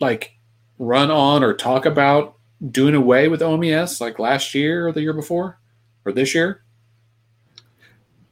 like 0.00 0.32
run 0.78 1.10
on 1.10 1.44
or 1.44 1.54
talk 1.54 1.86
about 1.86 2.33
doing 2.70 2.94
away 2.94 3.28
with 3.28 3.40
OMES 3.40 4.00
like 4.00 4.18
last 4.18 4.54
year 4.54 4.86
or 4.86 4.92
the 4.92 5.02
year 5.02 5.12
before 5.12 5.58
or 6.04 6.12
this 6.12 6.34
year? 6.34 6.62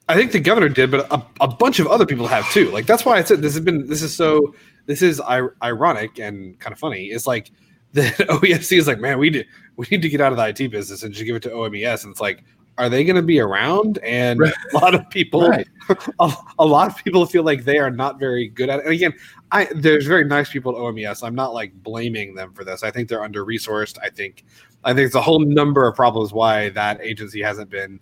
I 0.09 0.17
think 0.17 0.33
the 0.33 0.41
governor 0.41 0.69
did, 0.69 0.91
but 0.91 1.11
a, 1.12 1.25
a 1.41 1.49
bunch 1.49 1.79
of 1.79 1.87
other 1.87 2.05
people 2.05 2.27
have 2.27 2.51
too. 2.51 2.71
Like 2.71 2.87
that's 2.87 3.05
why 3.05 3.17
I 3.17 3.23
said 3.23 3.41
this 3.41 3.55
has 3.55 3.65
been 3.65 3.87
this 3.87 4.03
is 4.03 4.15
so 4.15 4.55
this 4.87 5.01
is 5.01 5.21
ironic 5.62 6.19
and 6.19 6.59
kind 6.59 6.73
of 6.73 6.79
funny. 6.79 7.07
It's 7.07 7.27
like 7.27 7.51
the 7.93 8.03
OESC 8.03 8.79
is 8.79 8.87
like, 8.87 9.01
man, 9.01 9.19
we 9.19 9.31
need 9.31 9.47
we 9.77 9.87
need 9.91 10.03
to 10.03 10.09
get 10.09 10.21
out 10.21 10.33
of 10.33 10.39
the 10.39 10.49
IT 10.49 10.71
business 10.71 11.03
and 11.03 11.12
just 11.15 11.25
give 11.25 11.37
it 11.37 11.43
to 11.45 11.51
OMES. 11.51 12.05
And 12.05 12.11
it's 12.11 12.21
like, 12.21 12.45
are 12.79 12.89
they 12.89 13.05
going 13.05 13.17
to 13.17 13.23
be 13.23 13.39
around? 13.41 13.99
And 13.99 14.41
Right. 14.41 14.55
a 14.75 14.79
lot 14.79 14.95
of 14.95 15.09
people, 15.11 15.49
Right. 15.49 15.69
a, 16.21 16.33
a 16.59 16.65
lot 16.65 16.89
of 16.89 17.03
people 17.03 17.25
feel 17.27 17.43
like 17.43 17.65
they 17.65 17.79
are 17.79 17.91
not 17.91 18.19
very 18.19 18.49
good 18.49 18.69
at 18.69 18.81
it. 18.81 18.85
And 18.85 18.95
again, 18.95 19.15
I 19.51 19.69
there's 19.75 20.07
very 20.07 20.25
nice 20.25 20.51
people 20.51 20.73
at 20.73 20.79
OMES. 20.79 21.23
I'm 21.23 21.35
not 21.35 21.55
like 21.55 21.73
blaming 21.83 22.35
them 22.35 22.53
for 22.53 22.65
this. 22.65 22.83
I 22.83 22.91
think 22.91 23.09
they're 23.09 23.23
under 23.23 23.45
resourced. 23.45 23.99
I 24.03 24.11
think 24.11 24.45
I 24.85 24.91
think 24.91 24.97
there's 24.99 25.15
a 25.15 25.23
whole 25.23 25.41
number 25.41 25.87
of 25.87 25.95
problems 25.95 26.33
why 26.33 26.71
that 26.71 27.01
agency 27.01 27.43
hasn't 27.43 27.71
been 27.71 28.01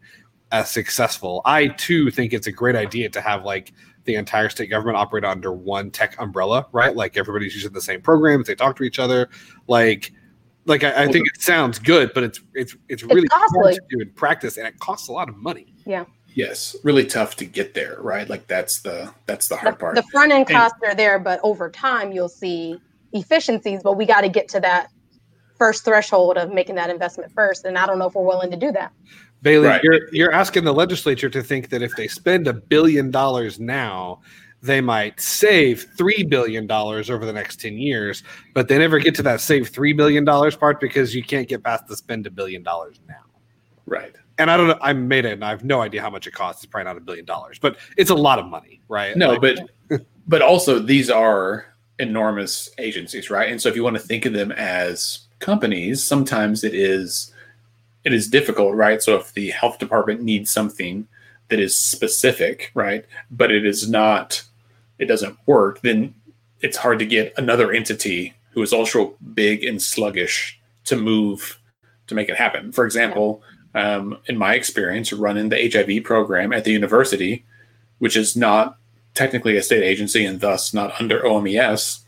as 0.52 0.70
successful. 0.70 1.42
I 1.44 1.68
too 1.68 2.10
think 2.10 2.32
it's 2.32 2.46
a 2.46 2.52
great 2.52 2.76
idea 2.76 3.08
to 3.10 3.20
have 3.20 3.44
like 3.44 3.72
the 4.04 4.14
entire 4.14 4.48
state 4.48 4.68
government 4.68 4.96
operate 4.96 5.24
under 5.24 5.52
one 5.52 5.90
tech 5.90 6.20
umbrella, 6.20 6.66
right? 6.72 6.94
Like 6.94 7.16
everybody's 7.16 7.54
using 7.54 7.72
the 7.72 7.80
same 7.80 8.00
programs, 8.00 8.46
they 8.46 8.54
talk 8.54 8.76
to 8.76 8.82
each 8.82 8.98
other. 8.98 9.28
Like, 9.68 10.12
like 10.66 10.84
I, 10.84 11.04
I 11.04 11.06
think 11.08 11.26
it 11.28 11.40
sounds 11.40 11.78
good, 11.78 12.12
but 12.14 12.22
it's 12.22 12.40
it's 12.54 12.76
it's 12.88 13.02
really 13.02 13.28
hard 13.30 13.74
to 13.74 13.80
do 13.90 14.00
in 14.00 14.10
practice, 14.10 14.56
and 14.56 14.66
it 14.66 14.78
costs 14.78 15.08
a 15.08 15.12
lot 15.12 15.28
of 15.28 15.36
money. 15.36 15.74
Yes, 16.34 16.76
really 16.84 17.04
tough 17.04 17.36
to 17.36 17.44
get 17.44 17.74
there, 17.74 17.96
right? 18.00 18.28
Like 18.28 18.46
that's 18.46 18.80
the 18.82 19.12
that's 19.26 19.48
the 19.48 19.56
The, 19.56 19.60
hard 19.60 19.78
part. 19.78 19.94
the 19.96 20.02
front 20.04 20.32
end 20.32 20.46
And- 20.48 20.56
costs 20.56 20.78
are 20.86 20.94
there, 20.94 21.18
but 21.18 21.40
over 21.42 21.68
time 21.70 22.12
you'll 22.12 22.28
see 22.28 22.78
efficiencies. 23.12 23.82
But 23.82 23.94
we 23.96 24.06
got 24.06 24.20
to 24.22 24.28
get 24.28 24.48
to 24.50 24.60
that 24.60 24.88
first 25.58 25.84
threshold 25.84 26.38
of 26.38 26.52
making 26.52 26.76
that 26.76 26.88
investment 26.90 27.32
first. 27.32 27.64
And 27.64 27.76
I 27.76 27.86
don't 27.86 27.98
know 27.98 28.06
if 28.06 28.14
we're 28.14 28.22
willing 28.24 28.50
to 28.50 28.56
do 28.56 28.72
that. 28.72 28.92
Bailey, 29.42 29.68
Right. 29.68 29.82
you're 29.82 30.12
you're 30.14 30.32
asking 30.32 30.64
the 30.64 30.72
legislature 30.74 31.28
to 31.30 31.42
think 31.42 31.70
that 31.70 31.82
if 31.82 31.96
they 31.96 32.06
spend 32.08 32.46
a 32.46 32.52
billion 32.52 33.10
dollars 33.10 33.58
now, 33.58 34.20
they 34.62 34.80
might 34.82 35.18
save 35.20 35.86
three 35.96 36.22
billion 36.22 36.66
dollars 36.66 37.08
over 37.10 37.24
the 37.26 37.32
next 37.32 37.58
ten 37.60 37.76
years, 37.78 38.22
but 38.54 38.68
they 38.68 38.78
never 38.78 38.98
get 38.98 39.14
to 39.16 39.22
that 39.22 39.40
save 39.40 39.68
three 39.70 39.94
billion 39.94 40.24
dollars 40.24 40.54
part 40.56 40.78
because 40.80 41.14
you 41.14 41.24
can't 41.24 41.48
get 41.48 41.64
past 41.64 41.86
the 41.88 41.96
spend 41.96 42.26
a 42.26 42.30
billion 42.30 42.62
dollars 42.62 43.00
now. 43.08 43.14
right. 43.86 44.14
And 44.40 44.50
I 44.50 44.56
don't 44.56 44.68
know, 44.68 44.78
I 44.80 44.92
made 44.94 45.26
it 45.26 45.32
and 45.32 45.44
I 45.44 45.50
have 45.50 45.64
no 45.64 45.82
idea 45.82 46.00
how 46.00 46.10
much 46.10 46.26
it 46.26 46.32
costs. 46.32 46.64
It's 46.64 46.70
probably 46.70 46.86
not 46.86 46.96
a 46.96 47.00
billion 47.00 47.26
dollars, 47.26 47.58
but 47.58 47.76
it's 47.96 48.10
a 48.10 48.14
lot 48.14 48.38
of 48.38 48.46
money, 48.46 48.80
right? 48.88 49.16
No, 49.16 49.32
Like, 49.32 49.40
but 49.88 50.06
but 50.26 50.42
also 50.42 50.78
these 50.78 51.10
are 51.10 51.66
enormous 51.98 52.70
agencies, 52.78 53.30
right? 53.30 53.50
And 53.50 53.60
so 53.60 53.68
if 53.68 53.76
you 53.76 53.84
want 53.84 53.96
to 53.96 54.02
think 54.02 54.24
of 54.24 54.32
them 54.32 54.50
as 54.52 55.20
companies, 55.38 56.02
sometimes 56.02 56.64
it 56.64 56.74
is 56.74 57.32
it 58.04 58.14
is 58.14 58.28
difficult, 58.28 58.74
right? 58.74 59.02
So 59.02 59.16
if 59.16 59.34
the 59.34 59.50
health 59.50 59.78
department 59.78 60.22
needs 60.22 60.50
something 60.50 61.06
that 61.48 61.60
is 61.60 61.78
specific, 61.78 62.70
right, 62.74 63.04
but 63.30 63.50
it 63.50 63.66
is 63.66 63.90
not 63.90 64.42
it 64.98 65.06
doesn't 65.06 65.36
work, 65.46 65.82
then 65.82 66.14
it's 66.60 66.78
hard 66.78 66.98
to 66.98 67.06
get 67.06 67.34
another 67.36 67.72
entity 67.72 68.34
who 68.52 68.62
is 68.62 68.72
also 68.72 69.14
big 69.34 69.64
and 69.64 69.80
sluggish 69.80 70.58
to 70.84 70.96
move 70.96 71.58
to 72.06 72.14
make 72.14 72.28
it 72.28 72.36
happen. 72.36 72.72
For 72.72 72.84
example, 72.84 73.42
um, 73.74 74.18
in 74.26 74.36
my 74.36 74.54
experience, 74.54 75.12
running 75.12 75.48
the 75.48 75.70
HIV 75.70 76.04
program 76.04 76.52
at 76.52 76.64
the 76.64 76.72
university, 76.72 77.44
which 77.98 78.16
is 78.16 78.36
not 78.36 78.76
technically 79.14 79.56
a 79.56 79.62
state 79.62 79.82
agency 79.82 80.24
and 80.24 80.40
thus 80.40 80.72
not 80.74 80.98
under 81.00 81.20
OMES, 81.24 82.00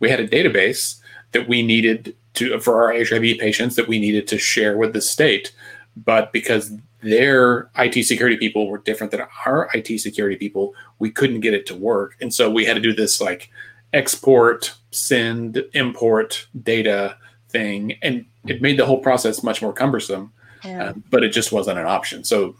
we 0.00 0.10
had 0.10 0.20
a 0.20 0.28
database 0.28 1.00
that 1.32 1.48
we 1.48 1.62
needed 1.62 2.14
to 2.34 2.58
for 2.60 2.82
our 2.82 2.92
HIV 2.92 3.38
patients 3.38 3.76
that 3.76 3.88
we 3.88 3.98
needed 3.98 4.26
to 4.28 4.38
share 4.38 4.76
with 4.76 4.92
the 4.92 5.00
state, 5.00 5.52
but 5.96 6.32
because 6.32 6.72
their 7.00 7.70
IT 7.76 8.04
security 8.04 8.36
people 8.36 8.66
were 8.66 8.78
different 8.78 9.10
than 9.10 9.22
our 9.46 9.68
IT 9.74 9.98
security 10.00 10.36
people, 10.36 10.74
we 10.98 11.10
couldn't 11.10 11.40
get 11.40 11.54
it 11.54 11.66
to 11.66 11.74
work, 11.74 12.16
and 12.20 12.32
so 12.32 12.50
we 12.50 12.64
had 12.64 12.74
to 12.74 12.80
do 12.80 12.92
this 12.92 13.20
like 13.20 13.50
export, 13.92 14.74
send, 14.90 15.62
import 15.74 16.46
data 16.62 17.16
thing, 17.48 17.96
and 18.02 18.26
it 18.46 18.60
made 18.60 18.78
the 18.78 18.86
whole 18.86 19.00
process 19.00 19.42
much 19.42 19.62
more 19.62 19.72
cumbersome. 19.72 20.32
Yeah. 20.64 20.88
Um, 20.88 21.04
but 21.10 21.22
it 21.22 21.30
just 21.30 21.52
wasn't 21.52 21.78
an 21.78 21.86
option. 21.86 22.24
So 22.24 22.56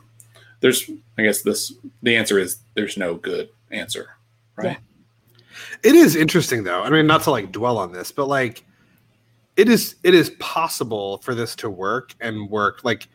there's, 0.61 0.91
I 1.19 1.23
guess 1.23 1.43
this 1.43 1.73
the 2.03 2.17
answer 2.17 2.39
is 2.39 2.59
there's 2.75 2.97
no 2.97 3.15
good 3.15 3.49
answer, 3.71 4.11
right? 4.57 4.79
It 5.83 5.95
is 5.95 6.17
interesting 6.17 6.65
though. 6.65 6.83
I 6.83 6.91
mean, 6.91 7.07
not 7.07 7.23
to 7.23 7.31
like 7.31 7.53
dwell 7.53 7.79
on 7.79 7.93
this, 7.93 8.11
but 8.13 8.27
like 8.27 8.65
it 9.57 9.69
is 9.69 9.97
it 10.03 10.15
is 10.15 10.31
possible 10.39 11.19
for 11.19 11.35
this 11.35 11.55
to 11.57 11.71
work 11.71 12.15
and 12.21 12.51
work 12.51 12.85
like 12.85 13.09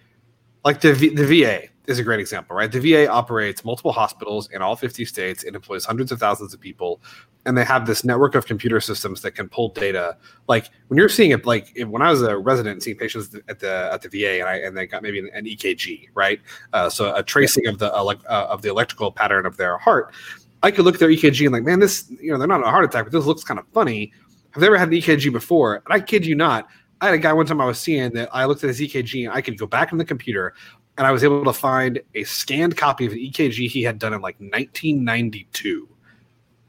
like 0.63 0.81
the 0.81 0.93
v, 0.93 1.09
the 1.09 1.25
VA 1.25 1.67
is 1.89 1.99
a 1.99 2.03
great 2.03 2.19
example, 2.19 2.55
right? 2.55 2.71
The 2.71 2.79
VA 2.79 3.09
operates 3.09 3.65
multiple 3.65 3.91
hospitals 3.91 4.49
in 4.51 4.61
all 4.61 4.75
50 4.75 5.05
states. 5.05 5.43
It 5.43 5.55
employs 5.55 5.85
hundreds 5.85 6.11
of 6.11 6.19
thousands 6.19 6.53
of 6.53 6.59
people, 6.59 7.01
and 7.45 7.57
they 7.57 7.63
have 7.63 7.87
this 7.87 8.03
network 8.03 8.35
of 8.35 8.45
computer 8.45 8.79
systems 8.79 9.21
that 9.23 9.31
can 9.31 9.49
pull 9.49 9.69
data. 9.69 10.15
Like 10.47 10.69
when 10.87 10.97
you're 10.97 11.09
seeing 11.09 11.31
it, 11.31 11.45
like 11.45 11.75
when 11.87 12.01
I 12.01 12.11
was 12.11 12.21
a 12.21 12.37
resident 12.37 12.83
seeing 12.83 12.97
patients 12.97 13.35
at 13.47 13.59
the 13.59 13.89
at 13.91 14.01
the 14.01 14.09
VA, 14.09 14.39
and 14.39 14.47
I 14.47 14.57
and 14.57 14.77
they 14.77 14.85
got 14.85 15.01
maybe 15.01 15.19
an, 15.19 15.29
an 15.33 15.45
EKG, 15.45 16.09
right? 16.13 16.39
Uh, 16.73 16.89
so 16.89 17.13
a 17.15 17.23
tracing 17.23 17.67
of 17.67 17.79
the 17.79 17.89
elec 17.91 18.21
uh, 18.29 18.47
of 18.49 18.61
the 18.61 18.69
electrical 18.69 19.11
pattern 19.11 19.45
of 19.45 19.57
their 19.57 19.77
heart. 19.77 20.13
I 20.61 20.71
could 20.71 20.85
look 20.85 20.95
at 20.95 20.99
their 20.99 21.09
EKG 21.09 21.45
and 21.45 21.53
like, 21.53 21.63
man, 21.63 21.79
this 21.79 22.11
you 22.21 22.31
know 22.31 22.37
they're 22.37 22.47
not 22.47 22.61
a 22.61 22.69
heart 22.69 22.85
attack, 22.85 23.05
but 23.05 23.11
this 23.11 23.25
looks 23.25 23.43
kind 23.43 23.59
of 23.59 23.65
funny. 23.73 24.13
Have 24.51 24.61
they 24.61 24.67
ever 24.67 24.77
had 24.77 24.89
an 24.89 24.93
EKG 24.93 25.31
before? 25.31 25.75
And 25.75 25.85
I 25.89 25.99
kid 25.99 26.25
you 26.25 26.35
not, 26.35 26.67
I 27.01 27.05
had 27.05 27.13
a 27.13 27.17
guy 27.17 27.31
one 27.31 27.45
time 27.45 27.61
I 27.61 27.65
was 27.65 27.79
seeing 27.79 28.11
that 28.11 28.29
I 28.33 28.45
looked 28.45 28.63
at 28.63 28.67
his 28.67 28.81
EKG 28.81 29.25
and 29.25 29.33
I 29.33 29.41
could 29.41 29.57
go 29.57 29.65
back 29.65 29.91
in 29.91 29.97
the 29.97 30.05
computer 30.05 30.53
and 30.99 31.07
I 31.07 31.11
was 31.11 31.23
able 31.23 31.45
to 31.45 31.53
find 31.53 32.01
a 32.13 32.25
scanned 32.25 32.75
copy 32.75 33.05
of 33.05 33.13
the 33.13 33.31
EKG 33.31 33.69
he 33.69 33.81
had 33.81 33.99
done 33.99 34.13
in 34.13 34.19
like 34.19 34.35
1992. 34.39 35.87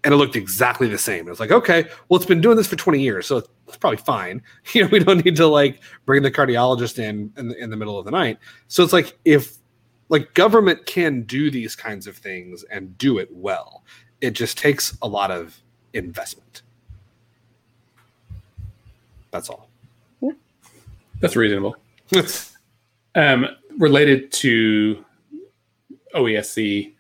And 0.05 0.15
it 0.15 0.17
looked 0.17 0.37
exactly 0.37 0.87
the 0.87 0.99
same. 0.99 1.27
It 1.27 1.31
was 1.31 1.41
like, 1.41 1.51
okay, 1.51 1.87
well, 2.09 2.17
it's 2.17 2.27
been 2.27 2.41
doing 2.41 2.57
this 2.57 2.69
for 2.69 2.77
20 2.77 3.01
years, 3.01 3.27
so 3.27 3.39
it's 3.67 3.77
probably 3.77 3.97
fine. 3.97 4.41
You 4.73 4.85
know, 4.85 4.89
we 4.93 5.01
don't 5.01 5.25
need 5.25 5.35
to 5.35 5.49
like 5.49 5.83
bring 6.07 6.23
the 6.23 6.31
cardiologist 6.31 7.01
in 7.01 7.33
in 7.37 7.49
the, 7.49 7.61
in 7.61 7.71
the 7.71 7.77
middle 7.77 7.99
of 7.99 8.05
the 8.05 8.13
night. 8.13 8.39
So 8.69 8.85
it's 8.85 8.93
like 8.93 9.19
if 9.25 9.59
like 10.11 10.33
government 10.35 10.87
can 10.87 11.23
do 11.23 11.51
these 11.51 11.75
kinds 11.75 12.07
of 12.07 12.17
things 12.17 12.63
and 12.71 12.97
do 12.99 13.19
it 13.19 13.29
well, 13.33 13.83
it 14.21 14.31
just 14.31 14.57
takes 14.57 14.97
a 15.03 15.09
lot 15.09 15.33
of 15.33 15.61
investment. 15.93 16.63
That's 19.33 19.51
all. 19.51 19.69
That's 21.19 21.35
reasonable. 21.35 21.77
Um, 23.17 23.49
related 23.79 24.33
to 24.33 25.05
OESC, 26.15 26.93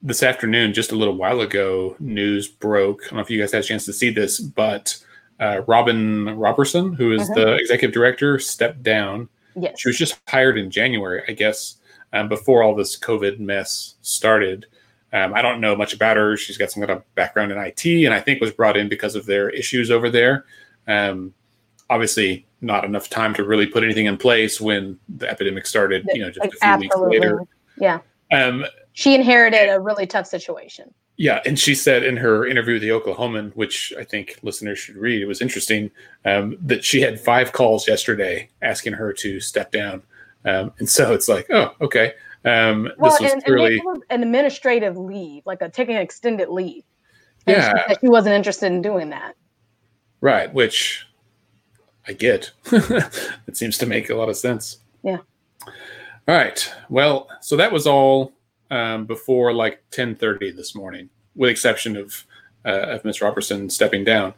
this 0.00 0.22
afternoon, 0.22 0.72
just 0.72 0.92
a 0.92 0.96
little 0.96 1.16
while 1.16 1.40
ago, 1.40 1.96
news 1.98 2.46
broke. 2.46 3.02
I 3.02 3.06
don't 3.08 3.16
know 3.16 3.20
if 3.22 3.30
you 3.30 3.40
guys 3.40 3.50
had 3.52 3.62
a 3.64 3.66
chance 3.66 3.84
to 3.86 3.92
see 3.92 4.10
this, 4.10 4.38
but 4.38 4.96
uh, 5.40 5.62
Robin 5.66 6.36
Roberson, 6.36 6.92
who 6.92 7.12
is 7.12 7.22
Mhm. 7.30 7.34
the 7.34 7.54
executive 7.56 7.92
director, 7.94 8.38
stepped 8.38 8.82
down. 8.82 9.28
Yes. 9.56 9.78
She 9.80 9.88
was 9.88 9.96
just 9.98 10.18
hired 10.28 10.58
in 10.58 10.70
January, 10.70 11.22
I 11.28 11.32
guess, 11.32 11.76
um, 12.12 12.28
before 12.28 12.62
all 12.62 12.74
this 12.74 12.98
COVID 12.98 13.38
mess 13.38 13.94
started. 14.02 14.66
Um, 15.12 15.32
I 15.34 15.42
don't 15.42 15.60
know 15.60 15.74
much 15.76 15.94
about 15.94 16.16
her. 16.16 16.36
She's 16.36 16.58
got 16.58 16.70
some 16.72 16.80
kind 16.82 16.90
of 16.98 17.14
background 17.14 17.50
in 17.52 17.58
IT, 17.58 18.04
and 18.04 18.12
I 18.12 18.20
think 18.20 18.40
was 18.40 18.50
brought 18.52 18.76
in 18.76 18.88
because 18.88 19.14
of 19.14 19.26
their 19.26 19.48
issues 19.50 19.90
over 19.92 20.10
there. 20.10 20.44
Um, 20.88 21.34
obviously, 21.88 22.46
not 22.60 22.84
enough 22.84 23.08
time 23.08 23.34
to 23.34 23.44
really 23.44 23.66
put 23.66 23.84
anything 23.84 24.06
in 24.06 24.16
place 24.16 24.60
when 24.60 24.98
the 25.08 25.28
epidemic 25.28 25.66
started. 25.66 26.06
You 26.12 26.22
know, 26.22 26.30
just 26.30 26.46
a 26.46 26.50
few 26.50 26.58
Absolutely. 26.62 27.08
weeks 27.18 27.24
later. 27.24 27.42
Yeah. 27.80 28.00
Um, 28.32 28.64
She 28.92 29.14
inherited 29.14 29.68
a 29.70 29.80
really 29.80 30.06
tough 30.06 30.26
situation. 30.26 30.92
yeah, 31.16 31.40
and 31.46 31.58
she 31.58 31.74
said 31.74 32.02
in 32.04 32.16
her 32.16 32.46
interview 32.46 32.74
with 32.74 32.82
the 32.82 32.88
Oklahoman, 32.90 33.52
which 33.56 33.92
I 33.98 34.04
think 34.04 34.38
listeners 34.42 34.78
should 34.78 34.96
read, 34.96 35.20
it 35.22 35.26
was 35.26 35.40
interesting 35.40 35.90
um, 36.24 36.56
that 36.60 36.84
she 36.84 37.00
had 37.00 37.20
five 37.20 37.52
calls 37.52 37.88
yesterday 37.88 38.48
asking 38.62 38.92
her 38.94 39.12
to 39.14 39.40
step 39.40 39.72
down. 39.72 40.02
Um, 40.44 40.72
and 40.78 40.88
so 40.88 41.12
it's 41.12 41.28
like, 41.28 41.46
oh, 41.50 41.74
okay. 41.80 42.12
Um, 42.44 42.88
Well, 42.98 43.10
this 43.10 43.20
was 43.20 43.32
and, 43.32 43.32
and 43.34 43.44
clearly, 43.44 43.76
it 43.78 43.84
was 43.84 44.00
an 44.10 44.22
administrative 44.22 44.96
leave, 44.96 45.44
like 45.46 45.60
a 45.62 45.68
taking 45.68 45.96
an 45.96 46.02
extended 46.02 46.48
leave. 46.48 46.84
And 47.46 47.56
Yeah. 47.56 47.88
she, 47.88 47.94
she 48.02 48.08
wasn't 48.08 48.34
interested 48.36 48.66
in 48.66 48.80
doing 48.82 49.10
that. 49.10 49.34
right, 50.20 50.52
which 50.54 51.04
I 52.08 52.14
get. 52.14 52.52
it 52.72 53.56
seems 53.56 53.76
to 53.78 53.86
make 53.86 54.08
a 54.08 54.14
lot 54.14 54.30
of 54.30 54.36
sense. 54.36 54.78
Yeah. 55.02 55.18
All 55.66 56.34
right. 56.34 56.74
Well, 56.88 57.28
so 57.40 57.56
that 57.56 57.70
was 57.70 57.86
all 57.86 58.32
um, 58.70 59.04
before 59.04 59.52
like 59.52 59.82
10:30 59.90 60.56
this 60.56 60.74
morning, 60.74 61.10
with 61.36 61.50
exception 61.50 61.96
of 61.96 62.24
uh, 62.64 62.94
of 62.94 63.04
Ms. 63.04 63.20
Roberson 63.20 63.70
stepping 63.70 64.04
down. 64.04 64.34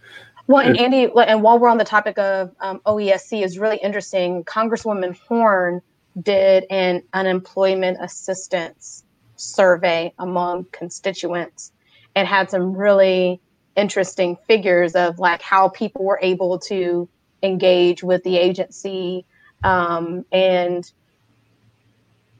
Well, 0.46 0.66
and 0.66 0.76
Andy, 0.76 1.08
and 1.28 1.42
while 1.42 1.60
we're 1.60 1.68
on 1.68 1.78
the 1.78 1.84
topic 1.84 2.18
of 2.18 2.50
um, 2.58 2.80
OESC, 2.84 3.44
is 3.44 3.56
really 3.56 3.76
interesting. 3.76 4.42
Congresswoman 4.44 5.16
Horn 5.16 5.80
did 6.20 6.64
an 6.70 7.04
unemployment 7.12 7.98
assistance 8.00 9.04
survey 9.36 10.12
among 10.18 10.66
constituents 10.72 11.70
and 12.16 12.26
had 12.26 12.50
some 12.50 12.76
really 12.76 13.40
interesting 13.76 14.36
figures 14.48 14.96
of 14.96 15.20
like 15.20 15.40
how 15.40 15.68
people 15.68 16.04
were 16.04 16.18
able 16.20 16.58
to 16.58 17.08
engage 17.42 18.02
with 18.02 18.22
the 18.24 18.36
agency 18.36 19.24
um, 19.62 20.24
and 20.32 20.90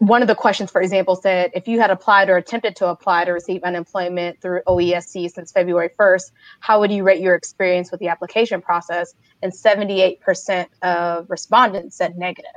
one 0.01 0.23
of 0.23 0.29
the 0.29 0.35
questions, 0.35 0.71
for 0.71 0.81
example, 0.81 1.15
said 1.15 1.51
if 1.53 1.69
you 1.69 1.79
had 1.79 1.91
applied 1.91 2.31
or 2.31 2.39
attempted 2.39 2.75
to 2.77 2.87
apply 2.87 3.27
to 3.27 3.33
receive 3.33 3.63
unemployment 3.63 4.41
through 4.41 4.63
OESC 4.67 5.31
since 5.31 5.53
February 5.53 5.91
1st, 5.91 6.31
how 6.61 6.81
would 6.81 6.91
you 6.91 7.03
rate 7.05 7.21
your 7.21 7.35
experience 7.35 7.91
with 7.91 8.01
the 8.01 8.09
application 8.09 8.63
process? 8.63 9.15
And 9.43 9.53
78% 9.53 10.67
of 10.81 11.29
respondents 11.29 11.97
said 11.97 12.17
negative. 12.17 12.51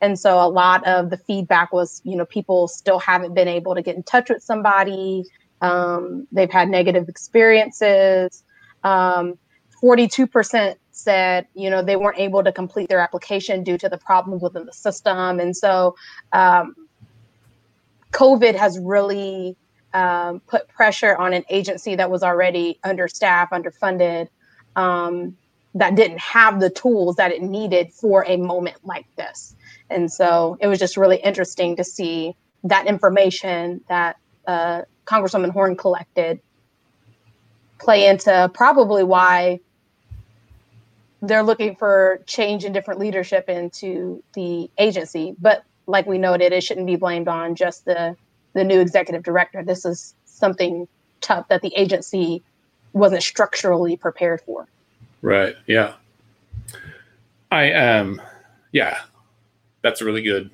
And 0.00 0.16
so 0.16 0.38
a 0.38 0.46
lot 0.46 0.86
of 0.86 1.10
the 1.10 1.16
feedback 1.16 1.72
was, 1.72 2.00
you 2.04 2.16
know, 2.16 2.24
people 2.24 2.68
still 2.68 3.00
haven't 3.00 3.34
been 3.34 3.48
able 3.48 3.74
to 3.74 3.82
get 3.82 3.96
in 3.96 4.04
touch 4.04 4.30
with 4.30 4.44
somebody. 4.44 5.24
Um, 5.60 6.28
they've 6.30 6.50
had 6.50 6.68
negative 6.68 7.08
experiences. 7.08 8.44
Um, 8.84 9.38
42% 9.82 10.76
said, 10.96 11.46
you 11.54 11.68
know, 11.70 11.82
they 11.82 11.96
weren't 11.96 12.18
able 12.18 12.42
to 12.42 12.52
complete 12.52 12.88
their 12.88 13.00
application 13.00 13.62
due 13.62 13.78
to 13.78 13.88
the 13.88 13.98
problems 13.98 14.42
within 14.42 14.64
the 14.64 14.72
system. 14.72 15.38
And 15.40 15.56
so 15.56 15.94
um, 16.32 16.74
COVID 18.12 18.54
has 18.54 18.78
really 18.78 19.56
um, 19.92 20.40
put 20.40 20.68
pressure 20.68 21.16
on 21.16 21.32
an 21.32 21.44
agency 21.50 21.96
that 21.96 22.10
was 22.10 22.22
already 22.22 22.78
understaffed, 22.84 23.52
underfunded, 23.52 24.28
um, 24.74 25.36
that 25.74 25.94
didn't 25.94 26.20
have 26.20 26.60
the 26.60 26.70
tools 26.70 27.16
that 27.16 27.30
it 27.30 27.42
needed 27.42 27.92
for 27.92 28.24
a 28.26 28.36
moment 28.38 28.78
like 28.84 29.06
this. 29.16 29.54
And 29.90 30.10
so 30.10 30.56
it 30.60 30.66
was 30.66 30.78
just 30.78 30.96
really 30.96 31.18
interesting 31.18 31.76
to 31.76 31.84
see 31.84 32.34
that 32.64 32.86
information 32.86 33.82
that 33.88 34.16
uh, 34.46 34.82
Congresswoman 35.04 35.50
Horn 35.50 35.76
collected 35.76 36.40
play 37.78 38.06
into 38.06 38.50
probably 38.54 39.04
why 39.04 39.60
they're 41.22 41.42
looking 41.42 41.76
for 41.76 42.20
change 42.26 42.64
and 42.64 42.74
different 42.74 43.00
leadership 43.00 43.48
into 43.48 44.22
the 44.34 44.70
agency. 44.78 45.34
But 45.40 45.64
like 45.86 46.06
we 46.06 46.18
noted, 46.18 46.52
it 46.52 46.62
shouldn't 46.62 46.86
be 46.86 46.96
blamed 46.96 47.28
on 47.28 47.54
just 47.54 47.84
the 47.84 48.16
the 48.52 48.64
new 48.64 48.80
executive 48.80 49.22
director. 49.22 49.62
This 49.62 49.84
is 49.84 50.14
something 50.24 50.88
tough 51.20 51.48
that 51.48 51.62
the 51.62 51.72
agency 51.76 52.42
wasn't 52.92 53.22
structurally 53.22 53.96
prepared 53.96 54.40
for. 54.40 54.66
Right. 55.22 55.56
Yeah. 55.66 55.94
I 57.50 57.72
um 57.72 58.20
yeah. 58.72 59.00
That's 59.82 60.00
a 60.00 60.04
really 60.04 60.22
good 60.22 60.50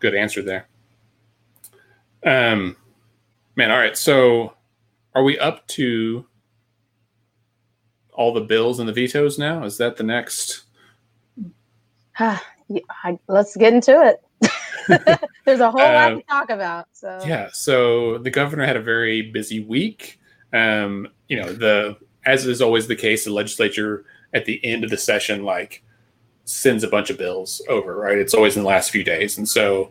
good 0.00 0.14
answer 0.14 0.42
there. 0.42 0.66
Um 2.24 2.76
man, 3.54 3.70
all 3.70 3.78
right. 3.78 3.96
So 3.96 4.54
are 5.14 5.24
we 5.24 5.38
up 5.38 5.66
to 5.68 6.26
all 8.16 8.32
the 8.32 8.40
bills 8.40 8.80
and 8.80 8.88
the 8.88 8.92
vetoes 8.92 9.38
now? 9.38 9.64
Is 9.64 9.78
that 9.78 9.96
the 9.96 10.02
next? 10.02 10.64
yeah, 12.20 12.38
I, 13.04 13.18
let's 13.28 13.56
get 13.56 13.72
into 13.72 14.02
it. 14.02 14.22
There's 15.44 15.60
a 15.60 15.70
whole 15.70 15.80
uh, 15.80 15.92
lot 15.92 16.08
to 16.08 16.22
talk 16.22 16.50
about. 16.50 16.88
So 16.92 17.20
yeah, 17.26 17.48
so 17.52 18.18
the 18.18 18.30
governor 18.30 18.66
had 18.66 18.76
a 18.76 18.82
very 18.82 19.22
busy 19.22 19.60
week. 19.60 20.18
Um, 20.52 21.08
you 21.28 21.40
know, 21.40 21.52
the 21.52 21.96
as 22.24 22.46
is 22.46 22.62
always 22.62 22.86
the 22.86 22.96
case, 22.96 23.24
the 23.24 23.32
legislature 23.32 24.04
at 24.32 24.44
the 24.44 24.64
end 24.64 24.84
of 24.84 24.90
the 24.90 24.96
session 24.96 25.44
like 25.44 25.82
sends 26.44 26.84
a 26.84 26.88
bunch 26.88 27.10
of 27.10 27.18
bills 27.18 27.62
over. 27.68 27.96
Right, 27.96 28.18
it's 28.18 28.34
always 28.34 28.56
in 28.56 28.62
the 28.62 28.68
last 28.68 28.90
few 28.90 29.04
days, 29.04 29.38
and 29.38 29.48
so 29.48 29.90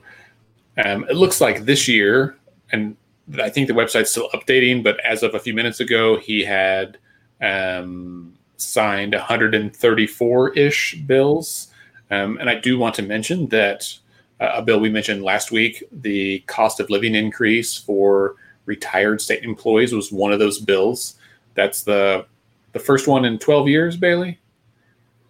um, 0.83 1.05
it 1.09 1.15
looks 1.15 1.41
like 1.41 1.65
this 1.65 1.87
year, 1.87 2.37
and 2.71 2.95
I 3.41 3.49
think 3.49 3.67
the 3.67 3.73
website's 3.73 4.11
still 4.11 4.29
updating, 4.33 4.83
but 4.83 4.99
as 5.05 5.23
of 5.23 5.35
a 5.35 5.39
few 5.39 5.53
minutes 5.53 5.79
ago, 5.79 6.17
he 6.19 6.43
had 6.43 6.97
um, 7.41 8.33
signed 8.57 9.13
134 9.13 10.53
ish 10.53 10.95
bills. 11.05 11.67
Um, 12.11 12.37
and 12.37 12.49
I 12.49 12.55
do 12.55 12.77
want 12.77 12.95
to 12.95 13.01
mention 13.01 13.47
that 13.47 13.97
uh, 14.39 14.51
a 14.55 14.61
bill 14.61 14.79
we 14.79 14.89
mentioned 14.89 15.23
last 15.23 15.51
week, 15.51 15.83
the 15.91 16.39
cost 16.39 16.79
of 16.79 16.89
living 16.89 17.15
increase 17.15 17.77
for 17.77 18.35
retired 18.65 19.21
state 19.21 19.43
employees, 19.43 19.93
was 19.93 20.11
one 20.11 20.31
of 20.31 20.39
those 20.39 20.59
bills. 20.59 21.15
That's 21.55 21.83
the 21.83 22.25
the 22.73 22.79
first 22.79 23.07
one 23.07 23.23
in 23.23 23.39
12 23.39 23.69
years, 23.69 23.95
Bailey. 23.95 24.37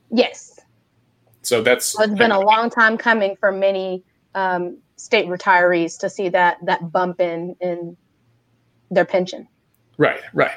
Yes. 0.10 0.60
So 1.44 1.62
that's 1.62 1.96
well, 1.96 2.10
it's 2.10 2.18
been 2.18 2.32
a 2.32 2.40
long 2.40 2.72
time 2.72 2.98
coming 2.98 3.36
for 3.36 3.52
many 3.52 4.04
um, 4.34 4.78
state 4.96 5.28
retirees 5.28 6.00
to 6.00 6.10
see 6.10 6.30
that 6.30 6.58
that 6.66 6.92
bump 6.92 7.22
in 7.22 7.56
in 7.62 7.96
their 8.90 9.06
pension. 9.06 9.48
Right, 9.98 10.22
right 10.34 10.56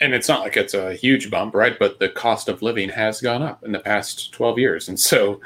and 0.00 0.14
it's 0.14 0.28
not 0.28 0.40
like 0.40 0.56
it's 0.56 0.74
a 0.74 0.94
huge 0.94 1.30
bump, 1.30 1.54
right? 1.54 1.78
But 1.78 1.98
the 1.98 2.08
cost 2.08 2.48
of 2.48 2.62
living 2.62 2.88
has 2.88 3.20
gone 3.20 3.42
up 3.42 3.62
in 3.64 3.72
the 3.72 3.78
past 3.78 4.32
12 4.32 4.58
years. 4.58 4.88
And 4.88 4.98
so 4.98 5.40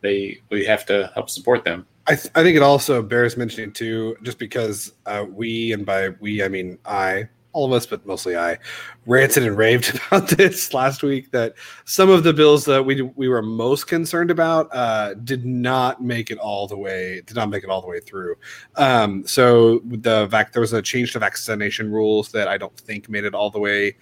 they 0.00 0.40
we 0.50 0.64
have 0.64 0.86
to 0.86 1.10
help 1.14 1.30
support 1.30 1.64
them. 1.64 1.86
I, 2.06 2.14
th- 2.14 2.32
I 2.34 2.42
think 2.42 2.56
it 2.56 2.62
also 2.62 3.02
bears 3.02 3.36
mentioning 3.36 3.72
too, 3.72 4.16
just 4.22 4.38
because 4.38 4.92
uh, 5.06 5.26
we, 5.28 5.72
and 5.72 5.84
by 5.84 6.08
we, 6.20 6.42
I 6.42 6.48
mean 6.48 6.78
I, 6.84 7.28
all 7.52 7.66
of 7.66 7.72
us, 7.72 7.86
but 7.86 8.06
mostly 8.06 8.36
I, 8.36 8.58
ranted 9.06 9.44
and 9.44 9.56
raved 9.56 9.98
about 10.06 10.28
this 10.28 10.72
last 10.72 11.02
week. 11.02 11.30
That 11.32 11.54
some 11.84 12.10
of 12.10 12.24
the 12.24 12.32
bills 12.32 12.64
that 12.66 12.84
we 12.84 13.02
we 13.02 13.28
were 13.28 13.42
most 13.42 13.86
concerned 13.86 14.30
about 14.30 14.68
uh, 14.74 15.14
did 15.14 15.44
not 15.44 16.02
make 16.02 16.30
it 16.30 16.38
all 16.38 16.66
the 16.66 16.76
way. 16.76 17.22
Did 17.26 17.36
not 17.36 17.50
make 17.50 17.64
it 17.64 17.70
all 17.70 17.80
the 17.80 17.88
way 17.88 18.00
through. 18.00 18.36
Um, 18.76 19.26
so 19.26 19.80
the 19.84 20.26
vac 20.26 20.52
there 20.52 20.60
was 20.60 20.72
a 20.72 20.82
change 20.82 21.12
to 21.12 21.18
vaccination 21.18 21.90
rules 21.90 22.30
that 22.32 22.48
I 22.48 22.56
don't 22.56 22.76
think 22.76 23.08
made 23.08 23.24
it 23.24 23.34
all 23.34 23.50
the 23.50 23.60
way 23.60 23.96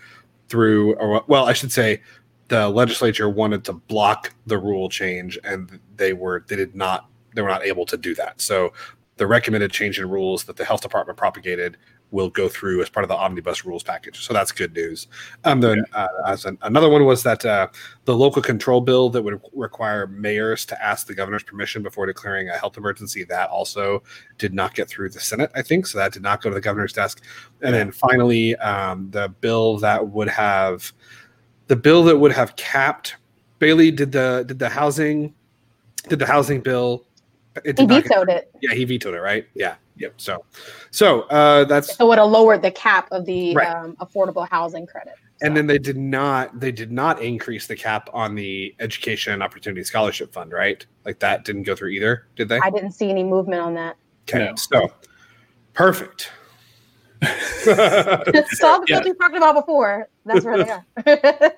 through. 0.48 0.94
Or 0.94 1.24
well, 1.26 1.46
I 1.46 1.52
should 1.52 1.72
say 1.72 2.02
the 2.48 2.68
legislature 2.68 3.28
wanted 3.28 3.64
to 3.64 3.74
block 3.74 4.34
the 4.46 4.58
rule 4.58 4.88
change, 4.88 5.38
and 5.44 5.78
they 5.96 6.12
were 6.12 6.44
they 6.48 6.56
did 6.56 6.74
not 6.74 7.08
they 7.34 7.42
were 7.42 7.48
not 7.48 7.64
able 7.64 7.86
to 7.86 7.96
do 7.96 8.14
that. 8.14 8.40
So 8.40 8.72
the 9.16 9.26
recommended 9.26 9.70
change 9.70 9.98
in 9.98 10.08
rules 10.08 10.44
that 10.44 10.56
the 10.56 10.64
health 10.64 10.80
department 10.80 11.18
propagated 11.18 11.76
will 12.10 12.30
go 12.30 12.48
through 12.48 12.80
as 12.80 12.88
part 12.88 13.04
of 13.04 13.08
the 13.08 13.14
omnibus 13.14 13.64
rules 13.64 13.82
package. 13.82 14.24
So 14.24 14.32
that's 14.32 14.50
good 14.50 14.74
news. 14.74 15.08
Um, 15.44 15.60
then 15.60 15.84
uh, 15.92 16.08
as 16.26 16.44
an, 16.46 16.56
another 16.62 16.88
one 16.88 17.04
was 17.04 17.22
that 17.22 17.44
uh, 17.44 17.68
the 18.06 18.16
local 18.16 18.40
control 18.40 18.80
bill 18.80 19.10
that 19.10 19.22
would 19.22 19.40
require 19.52 20.06
mayors 20.06 20.64
to 20.66 20.82
ask 20.82 21.06
the 21.06 21.14
governor's 21.14 21.42
permission 21.42 21.82
before 21.82 22.06
declaring 22.06 22.48
a 22.48 22.56
health 22.56 22.78
emergency 22.78 23.24
that 23.24 23.50
also 23.50 24.02
did 24.38 24.54
not 24.54 24.74
get 24.74 24.88
through 24.88 25.10
the 25.10 25.20
Senate, 25.20 25.50
I 25.54 25.62
think. 25.62 25.86
So 25.86 25.98
that 25.98 26.12
did 26.12 26.22
not 26.22 26.42
go 26.42 26.48
to 26.48 26.54
the 26.54 26.60
governor's 26.60 26.92
desk. 26.92 27.22
And 27.60 27.74
then 27.74 27.92
finally, 27.92 28.56
um, 28.56 29.10
the 29.10 29.28
bill 29.28 29.76
that 29.78 30.08
would 30.08 30.28
have 30.28 30.92
the 31.66 31.76
bill 31.76 32.02
that 32.04 32.16
would 32.16 32.32
have 32.32 32.56
capped 32.56 33.16
Bailey 33.58 33.90
did 33.90 34.12
the 34.12 34.44
did 34.46 34.58
the 34.58 34.68
housing 34.68 35.34
did 36.08 36.18
the 36.18 36.26
housing 36.26 36.60
bill. 36.60 37.04
It 37.64 37.78
he 37.78 37.86
vetoed 37.86 38.28
it. 38.28 38.50
Yeah, 38.60 38.74
he 38.74 38.84
vetoed 38.84 39.14
it. 39.14 39.20
Right. 39.20 39.46
Yeah. 39.54 39.76
Yep. 39.96 40.14
So, 40.16 40.44
so 40.90 41.22
uh, 41.22 41.64
that's 41.64 41.96
so 41.96 42.06
would 42.08 42.18
have 42.18 42.28
lowered 42.28 42.62
the 42.62 42.70
cap 42.70 43.08
of 43.10 43.26
the 43.26 43.54
right. 43.54 43.68
um, 43.68 43.96
affordable 43.96 44.48
housing 44.48 44.86
credit. 44.86 45.14
So. 45.38 45.46
And 45.46 45.56
then 45.56 45.66
they 45.66 45.78
did 45.78 45.96
not 45.96 46.58
they 46.58 46.72
did 46.72 46.90
not 46.90 47.20
increase 47.22 47.66
the 47.66 47.76
cap 47.76 48.08
on 48.12 48.34
the 48.34 48.74
education 48.80 49.32
and 49.32 49.42
opportunity 49.42 49.84
scholarship 49.84 50.32
fund, 50.32 50.52
right? 50.52 50.84
Like 51.04 51.18
that 51.20 51.44
didn't 51.44 51.64
go 51.64 51.74
through 51.74 51.90
either, 51.90 52.26
did 52.36 52.48
they? 52.48 52.58
I 52.60 52.70
didn't 52.70 52.92
see 52.92 53.10
any 53.10 53.24
movement 53.24 53.62
on 53.62 53.74
that. 53.74 53.96
Okay, 54.28 54.46
no. 54.46 54.54
so 54.56 54.92
perfect. 55.74 56.30
That's 57.20 58.62
all 58.62 58.80
the 58.80 58.86
yeah. 58.88 59.00
we 59.04 59.12
talked 59.14 59.36
about 59.36 59.54
before. 59.54 60.08
That's 60.24 60.44
where 60.44 60.64
they 60.64 60.70
are. 60.70 60.86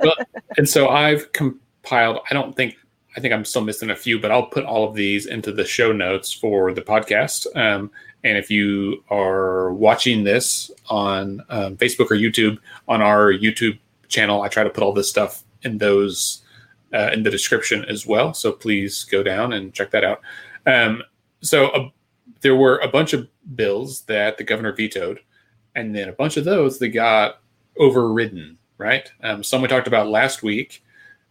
well, 0.01 0.15
and 0.57 0.67
so 0.67 0.89
I've 0.89 1.31
compiled. 1.33 2.21
I 2.31 2.35
don't 2.35 2.57
think 2.57 2.77
I 3.17 3.21
think 3.21 3.35
I'm 3.35 3.45
still 3.45 3.63
missing 3.63 3.91
a 3.91 3.97
few, 3.97 4.21
but 4.21 4.31
I'll 4.31 4.47
put 4.47 4.65
all 4.65 4.89
of 4.89 4.95
these 4.95 5.27
into 5.27 5.53
the 5.53 5.65
show 5.65 5.93
notes 5.93 6.33
for 6.33 6.73
the 6.73 6.83
podcast. 6.83 7.47
Um, 7.57 7.91
and 8.23 8.37
if 8.39 8.51
you 8.51 9.03
are 9.11 9.73
watching 9.73 10.25
this 10.25 10.71
on 10.89 11.43
um, 11.49 11.77
Facebook 11.77 12.11
or 12.11 12.17
YouTube, 12.17 12.59
on 12.87 13.03
our 13.03 13.33
YouTube 13.33 13.79
channel, 14.09 14.43
I 14.43 14.49
try 14.49 14.63
to 14.63 14.71
put 14.71 14.85
all 14.85 14.93
this 14.93 15.09
stuff 15.09 15.43
in 15.63 15.79
those 15.79 16.43
uh, 16.93 17.11
in 17.13 17.23
the 17.23 17.31
description 17.31 17.85
as 17.87 18.07
well. 18.07 18.35
So 18.35 18.53
please 18.53 19.05
go 19.05 19.23
down 19.23 19.53
and 19.53 19.73
check 19.73 19.91
that 19.93 20.05
out. 20.05 20.21
Um, 20.67 21.03
so 21.41 21.69
uh, 21.69 21.89
there 22.43 22.57
were 22.57 22.79
a 22.79 22.89
bunch 22.89 23.13
of 23.13 23.29
bills 23.55 24.03
that 24.03 24.39
the 24.39 24.45
governor 24.45 24.73
vetoed, 24.73 25.21
and 25.75 25.95
then 25.95 26.09
a 26.09 26.13
bunch 26.13 26.37
of 26.37 26.45
those 26.45 26.79
that 26.79 26.89
got 26.89 27.41
overridden. 27.79 28.59
Right. 28.79 29.11
Um, 29.23 29.43
some 29.43 29.61
we 29.61 29.69
talked 29.69 29.89
about 29.89 30.09
last 30.09 30.43
week 30.43 30.83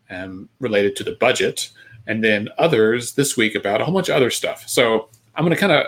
um, 0.09 0.49
related 0.59 0.95
to 0.97 1.03
the 1.03 1.13
budget. 1.13 1.69
and 2.07 2.23
then 2.23 2.49
others 2.57 3.13
this 3.13 3.37
week 3.37 3.53
about 3.55 3.81
a 3.81 3.85
whole 3.85 3.93
bunch 3.93 4.09
of 4.09 4.15
other 4.15 4.31
stuff. 4.31 4.67
So 4.67 5.09
I'm 5.35 5.45
going 5.45 5.55
to 5.55 5.59
kind 5.59 5.71
of 5.71 5.85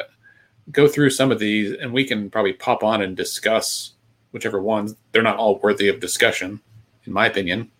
go 0.72 0.88
through 0.88 1.10
some 1.10 1.32
of 1.32 1.40
these, 1.40 1.74
and 1.74 1.92
we 1.92 2.06
can 2.06 2.30
probably 2.30 2.54
pop 2.54 2.84
on 2.84 3.02
and 3.02 3.18
discuss 3.18 3.94
whichever 4.32 4.62
ones. 4.62 4.96
They're 5.12 5.24
not 5.24 5.38
all 5.38 5.58
worthy 5.60 5.88
of 5.88 6.00
discussion, 6.00 6.62
in 7.06 7.14
my 7.14 7.26
opinion. 7.26 7.72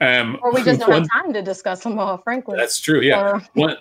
Um, 0.00 0.38
or 0.42 0.52
we 0.52 0.62
just 0.62 0.80
don't 0.80 0.88
one, 0.88 1.02
have 1.02 1.24
time 1.24 1.32
to 1.34 1.42
discuss 1.42 1.82
them 1.82 1.98
all, 1.98 2.18
frankly. 2.18 2.56
That's 2.56 2.80
true. 2.80 3.00
Yeah. 3.00 3.20
Uh, 3.20 3.40
one 3.54 3.76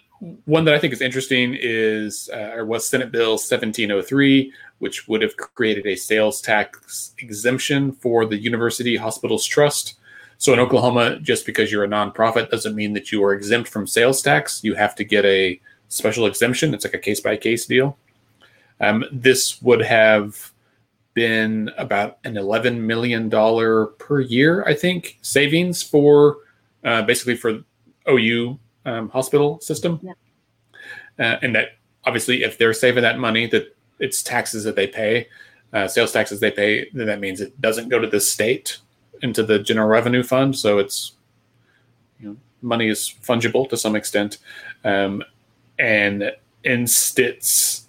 one 0.45 0.63
that 0.63 0.73
I 0.73 0.79
think 0.79 0.93
is 0.93 1.01
interesting 1.01 1.57
is 1.59 2.29
uh, 2.33 2.53
or 2.55 2.65
was 2.65 2.87
Senate 2.87 3.11
Bill 3.11 3.31
1703, 3.31 4.53
which 4.79 5.07
would 5.07 5.21
have 5.21 5.35
created 5.35 5.85
a 5.85 5.95
sales 5.95 6.39
tax 6.39 7.13
exemption 7.19 7.91
for 7.91 8.25
the 8.25 8.37
University 8.37 8.95
Hospitals 8.95 9.45
Trust. 9.45 9.95
So 10.43 10.51
in 10.51 10.59
Oklahoma, 10.59 11.19
just 11.21 11.45
because 11.45 11.71
you're 11.71 11.85
a 11.85 11.87
nonprofit 11.87 12.49
doesn't 12.49 12.75
mean 12.75 12.91
that 12.95 13.13
you 13.13 13.23
are 13.23 13.31
exempt 13.31 13.69
from 13.69 13.87
sales 13.87 14.21
tax. 14.21 14.61
You 14.61 14.73
have 14.73 14.93
to 14.95 15.05
get 15.05 15.23
a 15.23 15.57
special 15.87 16.25
exemption. 16.25 16.73
It's 16.73 16.83
like 16.83 16.93
a 16.93 16.99
case 16.99 17.21
by 17.21 17.37
case 17.37 17.65
deal. 17.65 17.97
Um, 18.81 19.05
this 19.09 19.61
would 19.61 19.81
have 19.81 20.51
been 21.13 21.71
about 21.77 22.17
an 22.25 22.33
$11 22.33 22.77
million 22.77 23.29
per 23.29 24.19
year, 24.19 24.65
I 24.65 24.73
think, 24.73 25.17
savings 25.21 25.81
for 25.81 26.39
uh, 26.83 27.03
basically 27.03 27.37
for 27.37 27.63
OU 28.09 28.59
um, 28.85 29.07
hospital 29.11 29.61
system. 29.61 29.97
Yeah. 30.03 30.11
Uh, 31.17 31.39
and 31.41 31.55
that 31.55 31.77
obviously, 32.03 32.43
if 32.43 32.57
they're 32.57 32.73
saving 32.73 33.03
that 33.03 33.17
money, 33.17 33.47
that 33.47 33.73
it's 33.99 34.21
taxes 34.21 34.65
that 34.65 34.75
they 34.75 34.87
pay, 34.87 35.29
uh, 35.71 35.87
sales 35.87 36.11
taxes 36.11 36.41
they 36.41 36.51
pay, 36.51 36.89
then 36.93 37.07
that 37.07 37.21
means 37.21 37.39
it 37.39 37.61
doesn't 37.61 37.87
go 37.87 37.97
to 37.97 38.07
the 38.07 38.19
state 38.19 38.79
into 39.23 39.41
the 39.41 39.57
general 39.57 39.87
revenue 39.87 40.21
fund. 40.21 40.55
So 40.55 40.77
it's 40.77 41.13
you 42.19 42.29
know, 42.29 42.37
money 42.61 42.87
is 42.87 43.15
fungible 43.23 43.67
to 43.69 43.77
some 43.77 43.95
extent. 43.95 44.37
Um, 44.83 45.23
and 45.79 46.31
in 46.63 46.85
Stitt's 46.85 47.83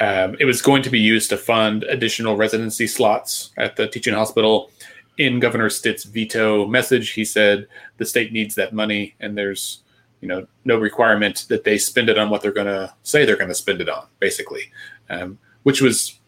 um, 0.00 0.36
it 0.40 0.44
was 0.44 0.60
going 0.60 0.82
to 0.82 0.90
be 0.90 0.98
used 0.98 1.30
to 1.30 1.36
fund 1.36 1.84
additional 1.84 2.36
residency 2.36 2.86
slots 2.86 3.50
at 3.56 3.76
the 3.76 3.86
teaching 3.86 4.14
hospital. 4.14 4.70
In 5.18 5.38
Governor 5.38 5.70
Stitt's 5.70 6.04
veto 6.04 6.66
message, 6.66 7.10
he 7.10 7.24
said 7.24 7.68
the 7.98 8.04
state 8.04 8.32
needs 8.32 8.56
that 8.56 8.72
money, 8.72 9.14
and 9.20 9.38
there's 9.38 9.82
you 10.20 10.26
know 10.26 10.46
no 10.64 10.78
requirement 10.78 11.46
that 11.48 11.62
they 11.62 11.78
spend 11.78 12.08
it 12.08 12.18
on 12.18 12.30
what 12.30 12.42
they're 12.42 12.50
going 12.50 12.66
to 12.66 12.92
say 13.04 13.24
they're 13.24 13.36
going 13.36 13.48
to 13.48 13.54
spend 13.54 13.80
it 13.80 13.88
on, 13.88 14.06
basically, 14.18 14.72
um, 15.10 15.38
which 15.62 15.80
was 15.80 16.18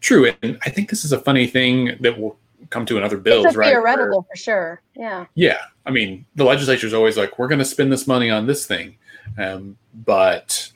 true. 0.00 0.32
And 0.42 0.58
I 0.64 0.70
think 0.70 0.90
this 0.90 1.04
is 1.04 1.12
a 1.12 1.20
funny 1.20 1.46
thing 1.46 1.96
that 2.00 2.18
will 2.18 2.36
come 2.70 2.86
to 2.86 2.96
another 2.96 3.16
bill, 3.16 3.44
it's 3.44 3.56
right? 3.56 3.70
Theoretical 3.70 4.22
for 4.22 4.36
sure. 4.36 4.82
Yeah. 4.94 5.26
Yeah, 5.34 5.58
I 5.86 5.90
mean, 5.90 6.24
the 6.34 6.44
legislature 6.44 6.86
is 6.86 6.94
always 6.94 7.16
like, 7.16 7.38
we're 7.38 7.48
going 7.48 7.58
to 7.60 7.64
spend 7.64 7.92
this 7.92 8.06
money 8.06 8.30
on 8.30 8.46
this 8.46 8.66
thing, 8.66 8.96
um, 9.38 9.76
but 10.04 10.70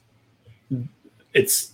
it's 1.35 1.73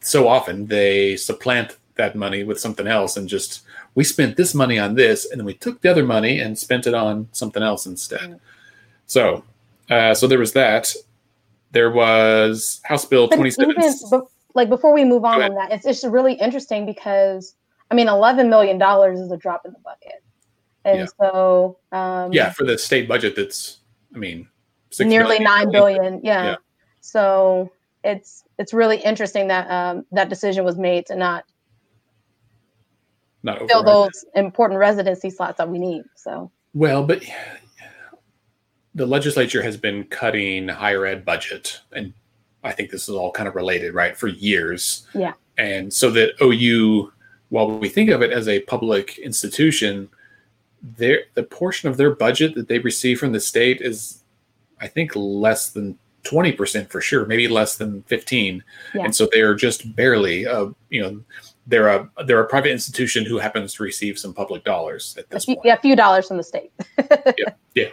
so 0.00 0.26
often 0.26 0.66
they 0.66 1.16
supplant 1.16 1.76
that 1.96 2.14
money 2.16 2.44
with 2.44 2.58
something 2.60 2.86
else 2.86 3.16
and 3.16 3.28
just 3.28 3.62
we 3.94 4.04
spent 4.04 4.36
this 4.36 4.54
money 4.54 4.78
on 4.78 4.94
this 4.94 5.28
and 5.30 5.40
then 5.40 5.44
we 5.46 5.54
took 5.54 5.80
the 5.80 5.90
other 5.90 6.04
money 6.04 6.38
and 6.38 6.56
spent 6.58 6.86
it 6.86 6.94
on 6.94 7.28
something 7.32 7.62
else 7.62 7.86
instead. 7.86 8.40
So, 9.06 9.42
uh, 9.90 10.14
so 10.14 10.26
there 10.26 10.38
was 10.38 10.52
that. 10.52 10.94
There 11.72 11.90
was 11.90 12.80
House 12.84 13.04
Bill 13.04 13.28
twenty 13.28 13.50
seven. 13.50 13.74
Like 14.54 14.68
before 14.68 14.92
we 14.92 15.04
move 15.04 15.24
on 15.24 15.42
on 15.42 15.54
that, 15.54 15.72
it's 15.72 15.84
just 15.84 16.04
really 16.04 16.34
interesting 16.34 16.86
because 16.86 17.54
I 17.90 17.94
mean, 17.94 18.08
eleven 18.08 18.50
million 18.50 18.78
dollars 18.78 19.18
is 19.18 19.30
a 19.32 19.36
drop 19.36 19.62
in 19.64 19.72
the 19.72 19.78
bucket, 19.78 20.22
and 20.84 21.00
yeah. 21.00 21.06
so 21.20 21.78
um, 21.92 22.32
yeah, 22.32 22.50
for 22.50 22.64
the 22.64 22.78
state 22.78 23.08
budget, 23.08 23.36
that's 23.36 23.78
I 24.14 24.18
mean, 24.18 24.48
nearly 25.00 25.38
nine 25.38 25.70
billion. 25.70 26.20
Yeah. 26.22 26.44
yeah. 26.44 26.56
So 27.00 27.72
it's 28.04 28.44
it's 28.58 28.72
really 28.72 28.98
interesting 28.98 29.48
that 29.48 29.70
um, 29.70 30.04
that 30.12 30.28
decision 30.28 30.64
was 30.64 30.76
made 30.76 31.06
to 31.06 31.16
not 31.16 31.44
not 33.42 33.58
fill 33.68 33.82
those 33.82 34.24
important 34.34 34.78
residency 34.78 35.30
slots 35.30 35.58
that 35.58 35.68
we 35.68 35.78
need. 35.78 36.02
So 36.16 36.50
well, 36.74 37.04
but 37.04 37.22
the 38.94 39.06
legislature 39.06 39.62
has 39.62 39.76
been 39.76 40.04
cutting 40.04 40.68
higher 40.68 41.06
ed 41.06 41.24
budget, 41.24 41.80
and 41.92 42.12
I 42.64 42.72
think 42.72 42.90
this 42.90 43.08
is 43.08 43.14
all 43.14 43.30
kind 43.30 43.48
of 43.48 43.54
related, 43.54 43.94
right, 43.94 44.16
for 44.16 44.28
years. 44.28 45.06
Yeah. 45.14 45.34
And 45.56 45.92
so 45.92 46.10
that 46.10 46.34
OU, 46.42 47.12
while 47.50 47.78
we 47.78 47.88
think 47.88 48.10
of 48.10 48.22
it 48.22 48.32
as 48.32 48.48
a 48.48 48.60
public 48.60 49.18
institution, 49.18 50.08
their 50.82 51.24
the 51.34 51.42
portion 51.42 51.88
of 51.88 51.96
their 51.96 52.14
budget 52.14 52.54
that 52.54 52.68
they 52.68 52.78
receive 52.78 53.18
from 53.18 53.32
the 53.32 53.40
state 53.40 53.80
is, 53.80 54.22
I 54.80 54.86
think, 54.86 55.12
less 55.14 55.70
than 55.70 55.98
20% 56.24 56.90
for 56.90 57.00
sure, 57.00 57.26
maybe 57.26 57.48
less 57.48 57.76
than 57.76 58.02
15. 58.02 58.62
Yeah. 58.94 59.04
And 59.04 59.14
so 59.14 59.28
they 59.32 59.40
are 59.40 59.54
just 59.54 59.94
barely, 59.96 60.46
uh, 60.46 60.66
you 60.90 61.00
know, 61.00 61.22
they're 61.66 61.88
a 61.88 62.10
they're 62.26 62.40
a 62.40 62.46
private 62.46 62.70
institution 62.70 63.24
who 63.24 63.38
happens 63.38 63.74
to 63.74 63.82
receive 63.82 64.18
some 64.18 64.32
public 64.32 64.64
dollars 64.64 65.14
at 65.18 65.28
this 65.28 65.44
a 65.44 65.46
few, 65.46 65.54
point. 65.56 65.66
Yeah, 65.66 65.74
a 65.74 65.80
few 65.80 65.96
dollars 65.96 66.26
from 66.26 66.38
the 66.38 66.42
state. 66.42 66.72
yeah, 67.36 67.52
yeah. 67.74 67.88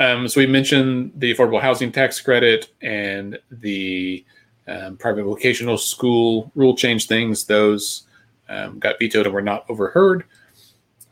Um, 0.00 0.28
so 0.28 0.40
we 0.40 0.46
mentioned 0.46 1.12
the 1.16 1.32
affordable 1.34 1.60
housing 1.60 1.92
tax 1.92 2.20
credit 2.20 2.72
and 2.82 3.38
the 3.50 4.24
um, 4.66 4.96
private 4.96 5.24
vocational 5.24 5.78
school 5.78 6.50
rule 6.54 6.76
change 6.76 7.06
things. 7.06 7.44
Those 7.44 8.05
um, 8.48 8.78
got 8.78 8.98
vetoed 8.98 9.26
and 9.26 9.34
were 9.34 9.42
not 9.42 9.64
overheard. 9.68 10.24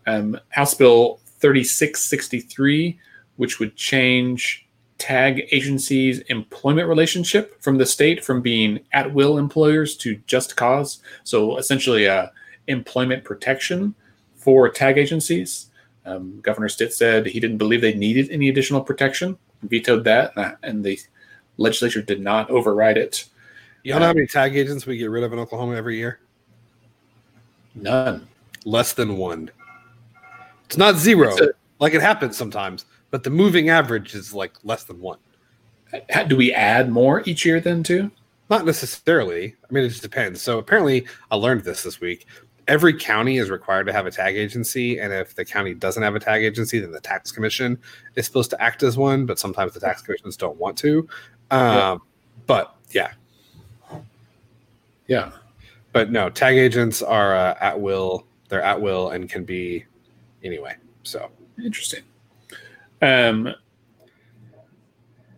Um, 0.06 0.38
House 0.50 0.74
Bill 0.74 1.20
3663, 1.38 2.98
which 3.36 3.58
would 3.58 3.76
change 3.76 4.66
tag 4.98 5.46
agencies' 5.50 6.20
employment 6.20 6.88
relationship 6.88 7.62
from 7.62 7.78
the 7.78 7.86
state 7.86 8.24
from 8.24 8.40
being 8.40 8.80
at 8.92 9.12
will 9.12 9.38
employers 9.38 9.96
to 9.98 10.16
just 10.26 10.56
cause. 10.56 11.00
So 11.24 11.58
essentially, 11.58 12.08
uh, 12.08 12.28
employment 12.68 13.24
protection 13.24 13.94
for 14.36 14.68
tag 14.68 14.98
agencies. 14.98 15.70
Um, 16.06 16.40
Governor 16.40 16.68
Stitt 16.68 16.92
said 16.92 17.26
he 17.26 17.40
didn't 17.40 17.58
believe 17.58 17.80
they 17.80 17.94
needed 17.94 18.30
any 18.30 18.48
additional 18.48 18.80
protection, 18.80 19.38
vetoed 19.62 20.04
that, 20.04 20.36
uh, 20.36 20.52
and 20.62 20.84
the 20.84 20.98
legislature 21.56 22.02
did 22.02 22.20
not 22.20 22.50
override 22.50 22.98
it. 22.98 23.26
You 23.82 23.92
know 23.92 23.96
um, 23.96 24.02
how 24.02 24.12
many 24.12 24.26
tag 24.26 24.56
agents 24.56 24.86
we 24.86 24.96
get 24.96 25.10
rid 25.10 25.24
of 25.24 25.32
in 25.32 25.38
Oklahoma 25.38 25.76
every 25.76 25.96
year? 25.96 26.20
None. 27.74 28.26
Less 28.64 28.92
than 28.92 29.16
one. 29.16 29.50
It's 30.66 30.76
not 30.76 30.96
zero, 30.96 31.30
it's 31.30 31.40
a, 31.40 31.50
like 31.78 31.94
it 31.94 32.00
happens 32.00 32.36
sometimes, 32.36 32.86
but 33.10 33.22
the 33.22 33.30
moving 33.30 33.68
average 33.68 34.14
is 34.14 34.32
like 34.32 34.52
less 34.64 34.84
than 34.84 35.00
one. 35.00 35.18
Do 36.26 36.36
we 36.36 36.52
add 36.52 36.90
more 36.90 37.22
each 37.26 37.44
year 37.44 37.60
then 37.60 37.82
too? 37.82 38.10
Not 38.50 38.64
necessarily. 38.64 39.54
I 39.68 39.72
mean, 39.72 39.84
it 39.84 39.90
just 39.90 40.02
depends. 40.02 40.42
So 40.42 40.58
apparently, 40.58 41.06
I 41.30 41.36
learned 41.36 41.62
this 41.64 41.82
this 41.82 42.00
week. 42.00 42.26
Every 42.66 42.98
county 42.98 43.36
is 43.36 43.50
required 43.50 43.86
to 43.86 43.92
have 43.92 44.06
a 44.06 44.10
tag 44.10 44.36
agency, 44.36 44.98
and 44.98 45.12
if 45.12 45.34
the 45.34 45.44
county 45.44 45.74
doesn't 45.74 46.02
have 46.02 46.14
a 46.14 46.20
tag 46.20 46.42
agency, 46.42 46.80
then 46.80 46.92
the 46.92 47.00
tax 47.00 47.30
commission 47.30 47.78
is 48.16 48.24
supposed 48.26 48.50
to 48.50 48.62
act 48.62 48.82
as 48.82 48.96
one. 48.96 49.26
But 49.26 49.38
sometimes 49.38 49.74
the 49.74 49.80
tax 49.80 50.00
commissions 50.00 50.36
don't 50.36 50.56
want 50.56 50.78
to. 50.78 51.06
Um, 51.50 52.02
But 52.46 52.74
yeah, 52.90 53.12
yeah. 55.06 55.32
But 55.94 56.10
no, 56.10 56.28
tag 56.28 56.56
agents 56.56 57.02
are 57.02 57.36
uh, 57.36 57.54
at 57.60 57.80
will. 57.80 58.26
They're 58.48 58.60
at 58.60 58.80
will 58.80 59.10
and 59.10 59.30
can 59.30 59.44
be 59.44 59.84
anyway. 60.42 60.74
So 61.04 61.30
interesting. 61.64 62.02
Um, 63.00 63.54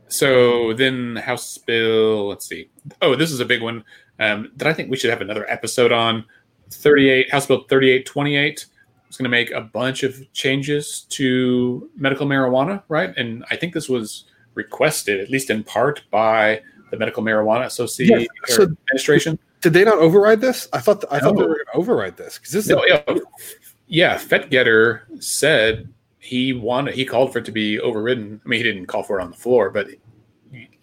so 0.09 0.73
then 0.73 1.17
House 1.17 1.59
Bill, 1.59 2.29
let's 2.29 2.47
see. 2.47 2.71
Oh, 3.03 3.15
this 3.15 3.31
is 3.33 3.41
a 3.41 3.45
big 3.45 3.61
one 3.61 3.85
um, 4.19 4.51
that 4.57 4.67
I 4.67 4.73
think 4.73 4.91
we 4.91 4.97
should 4.97 5.11
have 5.11 5.21
another 5.21 5.45
episode 5.51 5.93
on. 5.93 6.25
38 6.71 7.31
House 7.31 7.47
Bill 7.47 7.65
3828 7.69 8.67
is 9.11 9.17
going 9.19 9.25
to 9.25 9.29
make 9.29 9.51
a 9.51 9.61
bunch 9.61 10.05
of 10.05 10.33
changes 10.33 11.03
to 11.11 11.91
medical 11.97 12.27
marijuana, 12.27 12.83
right? 12.89 13.13
And 13.19 13.45
I 13.51 13.57
think 13.57 13.75
this 13.75 13.91
was 13.91 14.25
requested, 14.55 15.21
at 15.21 15.29
least 15.29 15.51
in 15.51 15.65
part, 15.65 16.03
by 16.11 16.63
the 16.91 16.97
Medical 16.97 17.23
Marijuana 17.23 17.67
Association 17.67 18.21
yeah, 18.21 18.27
so 18.47 18.63
Administration. 18.63 19.39
Did 19.61 19.73
they 19.73 19.85
not 19.85 19.99
override 19.99 20.41
this? 20.41 20.69
I 20.73 20.81
thought 20.81 21.05
I 21.11 21.19
no. 21.19 21.25
thought 21.25 21.37
they 21.37 21.43
were 21.43 21.55
going 21.55 21.67
to 21.73 21.77
override 21.77 22.17
this 22.17 22.39
because 22.39 22.53
this. 22.53 22.69
No, 22.69 22.85
yeah, 22.87 23.03
yeah, 23.87 24.17
Fetgatter 24.17 25.01
said 25.23 25.89
he 26.19 26.53
wanted 26.53 26.95
he 26.95 27.05
called 27.05 27.33
for 27.33 27.39
it 27.39 27.45
to 27.47 27.53
be 27.53 27.81
overridden. 27.81 28.41
I 28.45 28.49
mean, 28.49 28.59
he 28.59 28.65
didn't 28.65 28.87
call 28.87 29.03
for 29.03 29.19
it 29.19 29.23
on 29.23 29.31
the 29.31 29.37
floor, 29.37 29.71
but 29.71 29.89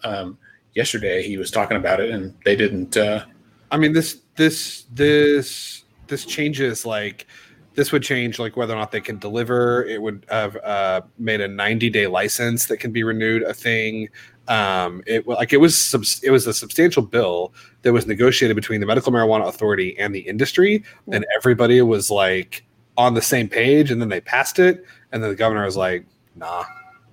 um, 0.04 0.38
yesterday 0.74 1.24
he 1.24 1.38
was 1.38 1.52
talking 1.52 1.78
about 1.78 2.00
it, 2.00 2.12
and 2.12 2.36
they 2.46 2.56
didn't. 2.56 2.98
Uh, 2.98 3.26
I 3.72 3.78
mean 3.78 3.94
this 3.94 4.22
this 4.36 4.86
this 4.92 5.84
this 6.08 6.26
changes 6.26 6.86
like 6.86 7.28
this 7.76 7.92
would 7.92 8.04
change 8.04 8.40
like 8.40 8.56
whether 8.56 8.74
or 8.74 8.78
not 8.78 8.92
they 8.92 9.02
can 9.02 9.18
deliver. 9.18 9.84
It 9.86 10.02
would 10.02 10.26
have 10.30 10.56
uh, 10.58 11.02
made 11.18 11.42
a 11.42 11.48
90 11.48 11.90
day 11.90 12.08
license 12.08 12.68
that 12.68 12.78
can 12.78 12.92
be 12.92 13.04
renewed 13.04 13.44
a 13.44 13.54
thing. 13.54 14.10
Um, 14.48 15.04
it 15.08 15.28
like 15.28 15.54
it 15.54 15.58
was 15.58 15.78
subs- 15.78 16.22
it 16.24 16.30
was 16.30 16.46
a 16.48 16.54
substantial 16.54 17.02
bill 17.02 17.54
that 17.84 17.94
was 17.94 18.06
negotiated 18.06 18.56
between 18.56 18.82
the 18.82 18.86
medical 18.86 19.12
marijuana 19.12 19.48
authority 19.48 19.98
and 19.98 20.14
the 20.14 20.20
industry, 20.20 20.84
and 21.12 21.26
everybody 21.36 21.82
was 21.82 22.12
like 22.12 22.66
on 22.98 23.14
the 23.14 23.22
same 23.22 23.48
page, 23.48 23.90
and 23.90 24.02
then 24.02 24.10
they 24.10 24.20
passed 24.20 24.60
it, 24.60 24.86
and 25.12 25.24
then 25.24 25.30
the 25.30 25.36
governor 25.36 25.64
was 25.64 25.78
like, 25.78 26.06
"Nah, 26.36 26.66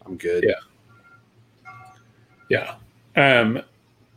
I'm 0.05 0.17
good." 0.17 0.45
Yeah, 2.49 2.75
Yeah. 3.17 3.41
Um, 3.41 3.63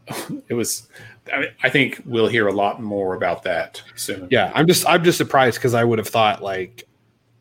it 0.49 0.55
was. 0.55 0.87
I, 1.31 1.39
mean, 1.39 1.49
I 1.63 1.69
think 1.69 2.01
we'll 2.05 2.27
hear 2.27 2.47
a 2.47 2.53
lot 2.53 2.81
more 2.81 3.15
about 3.15 3.43
that 3.43 3.81
soon. 3.95 4.27
Yeah, 4.29 4.51
I'm 4.55 4.67
just 4.67 4.87
I'm 4.87 5.03
just 5.03 5.17
surprised 5.17 5.57
because 5.57 5.73
I 5.73 5.83
would 5.83 5.99
have 5.99 6.07
thought 6.07 6.41
like 6.41 6.87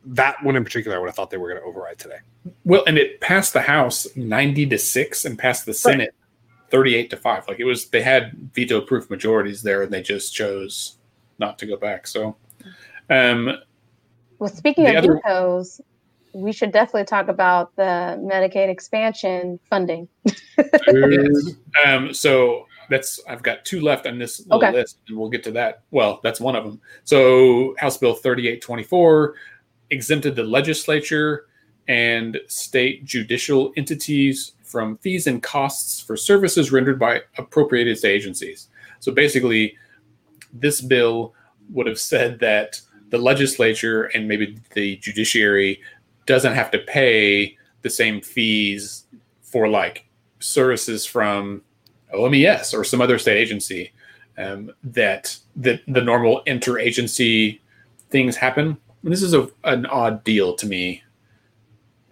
that 0.04 0.42
one 0.42 0.56
in 0.56 0.64
particular. 0.64 0.96
I 0.96 1.00
would 1.00 1.08
have 1.08 1.16
thought 1.16 1.30
they 1.30 1.36
were 1.36 1.48
going 1.48 1.60
to 1.60 1.66
override 1.66 1.98
today. 1.98 2.18
Well, 2.64 2.84
and 2.86 2.98
it 2.98 3.20
passed 3.20 3.52
the 3.52 3.62
House 3.62 4.06
ninety 4.16 4.66
to 4.66 4.78
six 4.78 5.24
and 5.24 5.38
passed 5.38 5.66
the 5.66 5.74
Senate 5.74 6.14
right. 6.14 6.70
thirty-eight 6.70 7.10
to 7.10 7.16
five. 7.16 7.46
Like 7.48 7.60
it 7.60 7.64
was, 7.64 7.88
they 7.88 8.02
had 8.02 8.50
veto-proof 8.54 9.10
majorities 9.10 9.62
there, 9.62 9.82
and 9.82 9.92
they 9.92 10.02
just 10.02 10.34
chose 10.34 10.98
not 11.38 11.58
to 11.58 11.66
go 11.66 11.76
back. 11.76 12.06
So, 12.06 12.36
um, 13.10 13.58
well, 14.38 14.50
speaking 14.50 14.86
of 14.86 14.96
other, 14.96 15.20
vetoes, 15.24 15.80
we 16.34 16.52
should 16.52 16.72
definitely 16.72 17.04
talk 17.04 17.28
about 17.28 17.74
the 17.76 18.18
Medicaid 18.22 18.68
expansion 18.68 19.58
funding. 19.68 20.08
um, 21.86 22.12
so 22.12 22.66
that's 22.90 23.20
I've 23.28 23.42
got 23.42 23.64
two 23.64 23.80
left 23.80 24.06
on 24.06 24.18
this 24.18 24.40
little 24.40 24.58
okay. 24.58 24.72
list, 24.72 24.98
and 25.08 25.16
we'll 25.16 25.30
get 25.30 25.42
to 25.44 25.52
that. 25.52 25.82
Well, 25.90 26.20
that's 26.22 26.40
one 26.40 26.56
of 26.56 26.64
them. 26.64 26.80
So 27.04 27.74
House 27.78 27.96
Bill 27.96 28.14
3824 28.14 29.34
exempted 29.90 30.36
the 30.36 30.44
legislature 30.44 31.46
and 31.88 32.40
state 32.46 33.04
judicial 33.04 33.72
entities 33.76 34.52
from 34.62 34.96
fees 34.98 35.26
and 35.26 35.42
costs 35.42 36.00
for 36.00 36.16
services 36.16 36.72
rendered 36.72 36.98
by 36.98 37.22
appropriated 37.36 38.04
agencies. 38.04 38.68
So 39.00 39.12
basically, 39.12 39.76
this 40.52 40.80
bill 40.80 41.34
would 41.70 41.86
have 41.86 41.98
said 41.98 42.38
that 42.40 42.80
the 43.10 43.18
legislature 43.18 44.04
and 44.04 44.26
maybe 44.26 44.58
the 44.74 44.96
judiciary 44.96 45.80
doesn't 46.26 46.54
have 46.54 46.70
to 46.70 46.78
pay 46.78 47.56
the 47.82 47.90
same 47.90 48.20
fees 48.20 49.04
for 49.42 49.68
like 49.68 50.06
services 50.38 51.04
from 51.04 51.62
OMES 52.12 52.74
or 52.74 52.84
some 52.84 53.00
other 53.00 53.18
state 53.18 53.38
agency 53.38 53.92
um, 54.38 54.72
that 54.82 55.36
that 55.56 55.82
the 55.86 56.00
normal 56.00 56.42
interagency 56.46 57.60
things 58.10 58.36
happen. 58.36 58.76
And 59.02 59.12
this 59.12 59.22
is 59.22 59.34
a, 59.34 59.48
an 59.64 59.86
odd 59.86 60.22
deal 60.24 60.54
to 60.54 60.66
me. 60.66 61.02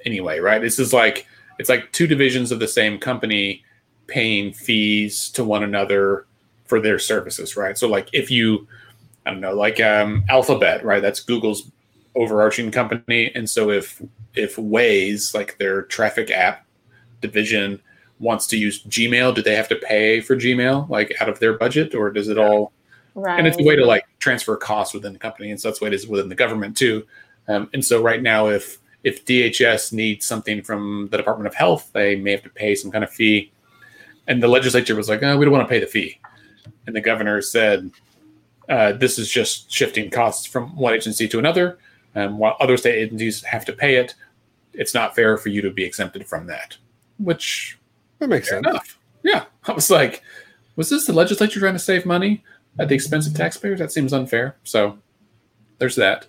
Anyway, 0.04 0.40
right? 0.40 0.60
This 0.60 0.78
is 0.78 0.92
like 0.92 1.26
it's 1.58 1.68
like 1.68 1.92
two 1.92 2.06
divisions 2.06 2.52
of 2.52 2.58
the 2.58 2.68
same 2.68 2.98
company 2.98 3.64
paying 4.06 4.52
fees 4.52 5.30
to 5.30 5.44
one 5.44 5.62
another 5.62 6.26
for 6.64 6.80
their 6.80 6.98
services, 6.98 7.56
right? 7.56 7.76
So 7.76 7.88
like 7.88 8.08
if 8.12 8.30
you 8.30 8.66
I 9.26 9.30
don't 9.30 9.40
know, 9.40 9.54
like 9.54 9.80
um, 9.80 10.24
Alphabet, 10.28 10.84
right? 10.84 11.02
That's 11.02 11.20
Google's 11.20 11.70
overarching 12.16 12.70
company, 12.70 13.30
and 13.34 13.48
so 13.48 13.70
if 13.70 14.02
if 14.34 14.56
Waze, 14.56 15.34
like 15.34 15.58
their 15.58 15.82
traffic 15.82 16.30
app 16.30 16.64
division, 17.20 17.80
wants 18.20 18.46
to 18.48 18.56
use 18.56 18.84
Gmail, 18.84 19.34
do 19.34 19.42
they 19.42 19.56
have 19.56 19.68
to 19.68 19.76
pay 19.76 20.20
for 20.20 20.36
Gmail, 20.36 20.88
like 20.88 21.12
out 21.20 21.28
of 21.28 21.40
their 21.40 21.56
budget, 21.56 21.94
or 21.94 22.10
does 22.10 22.28
it 22.28 22.38
all? 22.38 22.72
Right. 23.14 23.38
And 23.38 23.48
it's 23.48 23.58
a 23.58 23.64
way 23.64 23.74
to 23.74 23.84
like 23.84 24.06
transfer 24.20 24.56
costs 24.56 24.94
within 24.94 25.12
the 25.12 25.18
company, 25.18 25.50
and 25.50 25.60
so 25.60 25.68
that's 25.68 25.80
what 25.80 25.92
it 25.92 25.96
is 25.96 26.06
within 26.06 26.28
the 26.28 26.34
government 26.34 26.76
too. 26.76 27.04
Um, 27.48 27.68
and 27.72 27.84
so 27.84 28.00
right 28.00 28.22
now, 28.22 28.48
if 28.48 28.78
if 29.02 29.24
DHS 29.24 29.92
needs 29.92 30.26
something 30.26 30.62
from 30.62 31.08
the 31.10 31.16
Department 31.16 31.48
of 31.48 31.54
Health, 31.54 31.90
they 31.92 32.16
may 32.16 32.32
have 32.32 32.42
to 32.42 32.50
pay 32.50 32.74
some 32.74 32.90
kind 32.90 33.02
of 33.02 33.10
fee. 33.10 33.50
And 34.28 34.42
the 34.42 34.48
legislature 34.48 34.94
was 34.94 35.08
like, 35.08 35.22
oh, 35.22 35.36
we 35.36 35.44
don't 35.44 35.52
want 35.52 35.66
to 35.66 35.72
pay 35.72 35.80
the 35.80 35.86
fee. 35.86 36.20
And 36.86 36.94
the 36.94 37.00
governor 37.00 37.40
said, 37.40 37.90
uh, 38.68 38.92
this 38.92 39.18
is 39.18 39.30
just 39.30 39.70
shifting 39.70 40.10
costs 40.10 40.46
from 40.46 40.76
one 40.76 40.94
agency 40.94 41.26
to 41.28 41.38
another. 41.38 41.78
Um, 42.14 42.38
while 42.38 42.56
other 42.60 42.76
state 42.76 42.96
agencies 42.96 43.42
have 43.42 43.64
to 43.64 43.72
pay 43.72 43.96
it, 43.96 44.14
it's 44.72 44.94
not 44.94 45.16
fair 45.16 45.36
for 45.36 45.48
you 45.48 45.62
to 45.62 45.70
be 45.70 45.84
exempted 45.84 46.26
from 46.26 46.46
that. 46.46 46.76
Which 47.18 47.78
that 48.20 48.28
makes 48.28 48.48
sense. 48.48 48.66
Enough. 48.66 48.98
Yeah, 49.22 49.44
I 49.64 49.72
was 49.72 49.90
like, 49.90 50.22
was 50.76 50.88
this 50.88 51.06
the 51.06 51.12
legislature 51.12 51.60
trying 51.60 51.74
to 51.74 51.78
save 51.78 52.06
money 52.06 52.44
at 52.78 52.88
the 52.88 52.94
expense 52.94 53.26
of 53.26 53.34
taxpayers? 53.34 53.80
That 53.80 53.92
seems 53.92 54.12
unfair. 54.12 54.56
So 54.64 54.98
there's 55.78 55.96
that. 55.96 56.26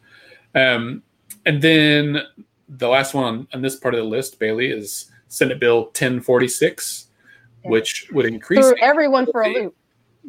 Um, 0.56 1.04
and 1.46 1.62
then 1.62 2.22
the 2.68 2.88
last 2.88 3.14
one 3.14 3.24
on, 3.24 3.48
on, 3.54 3.62
this 3.62 3.76
part 3.76 3.94
of 3.94 4.00
the 4.00 4.06
list, 4.06 4.40
Bailey, 4.40 4.72
is 4.72 5.12
Senate 5.28 5.60
Bill 5.60 5.84
1046, 5.84 7.08
yeah. 7.64 7.70
which 7.70 8.08
would 8.12 8.26
increase 8.26 8.66
Threw 8.66 8.76
everyone 8.82 9.32
for 9.32 9.44
a 9.44 9.54
loop. 9.54 9.76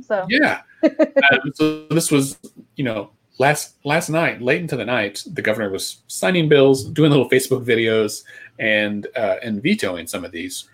So 0.01 0.27
yeah, 0.29 0.63
um, 0.83 1.53
so 1.55 1.87
this 1.89 2.11
was 2.11 2.39
you 2.77 2.85
know 2.85 3.11
last 3.39 3.77
last 3.85 4.09
night, 4.09 4.41
late 4.41 4.61
into 4.61 4.77
the 4.77 4.85
night, 4.85 5.23
the 5.27 5.43
governor 5.43 5.71
was 5.71 6.03
signing 6.07 6.49
bills, 6.49 6.85
doing 6.85 7.11
little 7.11 7.29
Facebook 7.29 7.65
videos, 7.65 8.25
and 8.59 9.07
uh, 9.17 9.37
and 9.43 9.63
vetoing 9.63 10.07
some 10.07 10.25
of 10.25 10.33
these. 10.33 10.69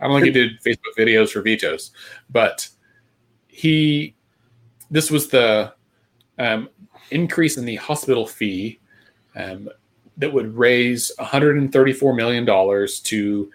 I 0.00 0.08
don't 0.08 0.20
think 0.20 0.34
he 0.34 0.42
did 0.42 0.60
Facebook 0.60 0.96
videos 0.98 1.30
for 1.30 1.40
vetoes, 1.40 1.92
but 2.30 2.68
he 3.46 4.14
this 4.90 5.10
was 5.10 5.28
the 5.28 5.72
um, 6.38 6.68
increase 7.10 7.56
in 7.56 7.64
the 7.64 7.76
hospital 7.76 8.26
fee 8.26 8.80
um, 9.36 9.68
that 10.16 10.32
would 10.32 10.56
raise 10.56 11.10
134 11.18 12.14
million 12.14 12.44
dollars 12.44 13.00
to 13.00 13.50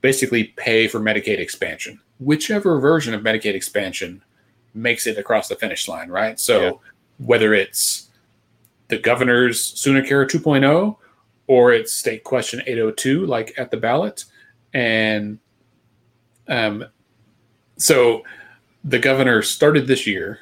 basically 0.00 0.44
pay 0.56 0.86
for 0.86 1.00
Medicaid 1.00 1.38
expansion, 1.38 2.00
whichever 2.18 2.78
version 2.78 3.14
of 3.14 3.22
Medicaid 3.22 3.54
expansion 3.54 4.22
makes 4.74 5.06
it 5.06 5.16
across 5.16 5.48
the 5.48 5.54
finish 5.54 5.88
line, 5.88 6.10
right? 6.10 6.38
So 6.38 6.60
yeah. 6.60 6.72
whether 7.18 7.54
it's 7.54 8.10
the 8.88 8.98
governor's 8.98 9.60
Sooner 9.60 10.04
Care 10.04 10.26
2.0 10.26 10.96
or 11.46 11.72
it's 11.72 11.92
state 11.92 12.24
question 12.24 12.60
802, 12.66 13.26
like 13.26 13.54
at 13.56 13.70
the 13.70 13.76
ballot. 13.76 14.24
And 14.72 15.38
um, 16.48 16.84
so 17.76 18.22
the 18.84 18.98
governor 18.98 19.42
started 19.42 19.86
this 19.86 20.06
year 20.06 20.40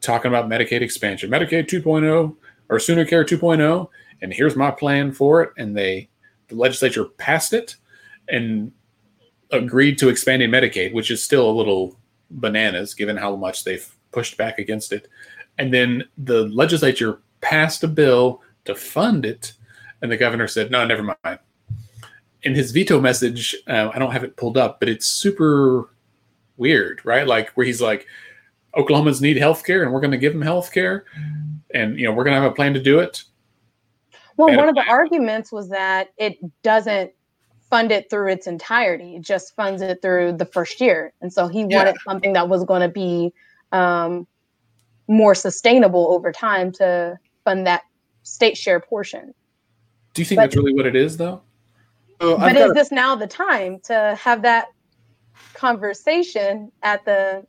talking 0.00 0.30
about 0.30 0.48
Medicaid 0.48 0.80
expansion, 0.80 1.30
Medicaid 1.30 1.66
2.0 1.68 2.36
or 2.68 2.78
Sooner 2.78 3.04
Care 3.04 3.24
2.0, 3.24 3.88
and 4.22 4.32
here's 4.32 4.56
my 4.56 4.70
plan 4.70 5.12
for 5.12 5.42
it. 5.42 5.50
And 5.56 5.76
they, 5.76 6.08
the 6.48 6.54
legislature 6.54 7.04
passed 7.04 7.52
it 7.52 7.76
and 8.28 8.72
agreed 9.50 9.98
to 9.98 10.08
expanding 10.08 10.50
Medicaid, 10.50 10.92
which 10.92 11.10
is 11.10 11.22
still 11.22 11.50
a 11.50 11.52
little 11.52 11.98
bananas 12.30 12.94
given 12.94 13.16
how 13.16 13.34
much 13.36 13.64
they've 13.64 13.90
pushed 14.12 14.36
back 14.36 14.58
against 14.58 14.92
it. 14.92 15.08
And 15.58 15.74
then 15.74 16.04
the 16.16 16.44
legislature 16.48 17.20
passed 17.40 17.82
a 17.82 17.88
bill 17.88 18.40
to 18.64 18.74
fund 18.74 19.24
it, 19.24 19.54
and 20.00 20.10
the 20.10 20.16
governor 20.16 20.46
said, 20.46 20.70
"No, 20.70 20.86
never 20.86 21.02
mind." 21.02 21.38
In 22.42 22.54
his 22.54 22.72
veto 22.72 23.00
message, 23.00 23.54
uh, 23.68 23.90
I 23.92 23.98
don't 23.98 24.12
have 24.12 24.24
it 24.24 24.36
pulled 24.36 24.56
up, 24.56 24.80
but 24.80 24.88
it's 24.88 25.06
super 25.06 25.90
weird, 26.56 27.00
right? 27.04 27.26
Like 27.26 27.50
where 27.50 27.66
he's 27.66 27.82
like, 27.82 28.06
"Oklahomans 28.76 29.20
need 29.20 29.36
health 29.36 29.64
care, 29.64 29.82
and 29.82 29.92
we're 29.92 30.00
going 30.00 30.12
to 30.12 30.18
give 30.18 30.32
them 30.32 30.42
health 30.42 30.72
care, 30.72 31.04
and 31.74 31.98
you 31.98 32.06
know 32.06 32.12
we're 32.12 32.24
going 32.24 32.34
to 32.34 32.40
have 32.40 32.50
a 32.50 32.54
plan 32.54 32.72
to 32.74 32.82
do 32.82 32.98
it." 32.98 33.24
Well, 34.36 34.48
and 34.48 34.56
one 34.56 34.68
of 34.70 34.74
the 34.74 34.86
arguments 34.88 35.52
was 35.52 35.68
that 35.68 36.08
it 36.16 36.38
doesn't 36.62 37.12
fund 37.70 37.92
it 37.92 38.10
through 38.10 38.30
its 38.30 38.46
entirety. 38.46 39.16
It 39.16 39.22
just 39.22 39.54
funds 39.54 39.80
it 39.80 40.02
through 40.02 40.32
the 40.32 40.44
first 40.44 40.80
year. 40.80 41.12
And 41.20 41.32
so 41.32 41.46
he 41.46 41.64
wanted 41.64 41.94
yeah. 41.94 42.04
something 42.04 42.32
that 42.32 42.48
was 42.48 42.64
going 42.64 42.82
to 42.82 42.88
be 42.88 43.32
um, 43.72 44.26
more 45.08 45.34
sustainable 45.34 46.12
over 46.12 46.32
time 46.32 46.72
to 46.72 47.18
fund 47.44 47.66
that 47.66 47.82
state 48.22 48.56
share 48.56 48.80
portion. 48.80 49.32
Do 50.14 50.22
you 50.22 50.26
think 50.26 50.38
but, 50.38 50.42
that's 50.46 50.56
really 50.56 50.74
what 50.74 50.86
it 50.86 50.96
is, 50.96 51.16
though? 51.16 51.42
Oh, 52.20 52.36
but 52.36 52.56
is 52.56 52.74
this 52.74 52.92
now 52.92 53.16
the 53.16 53.26
time 53.26 53.80
to 53.84 54.16
have 54.20 54.42
that 54.42 54.68
conversation 55.54 56.70
at 56.82 57.04
the 57.04 57.44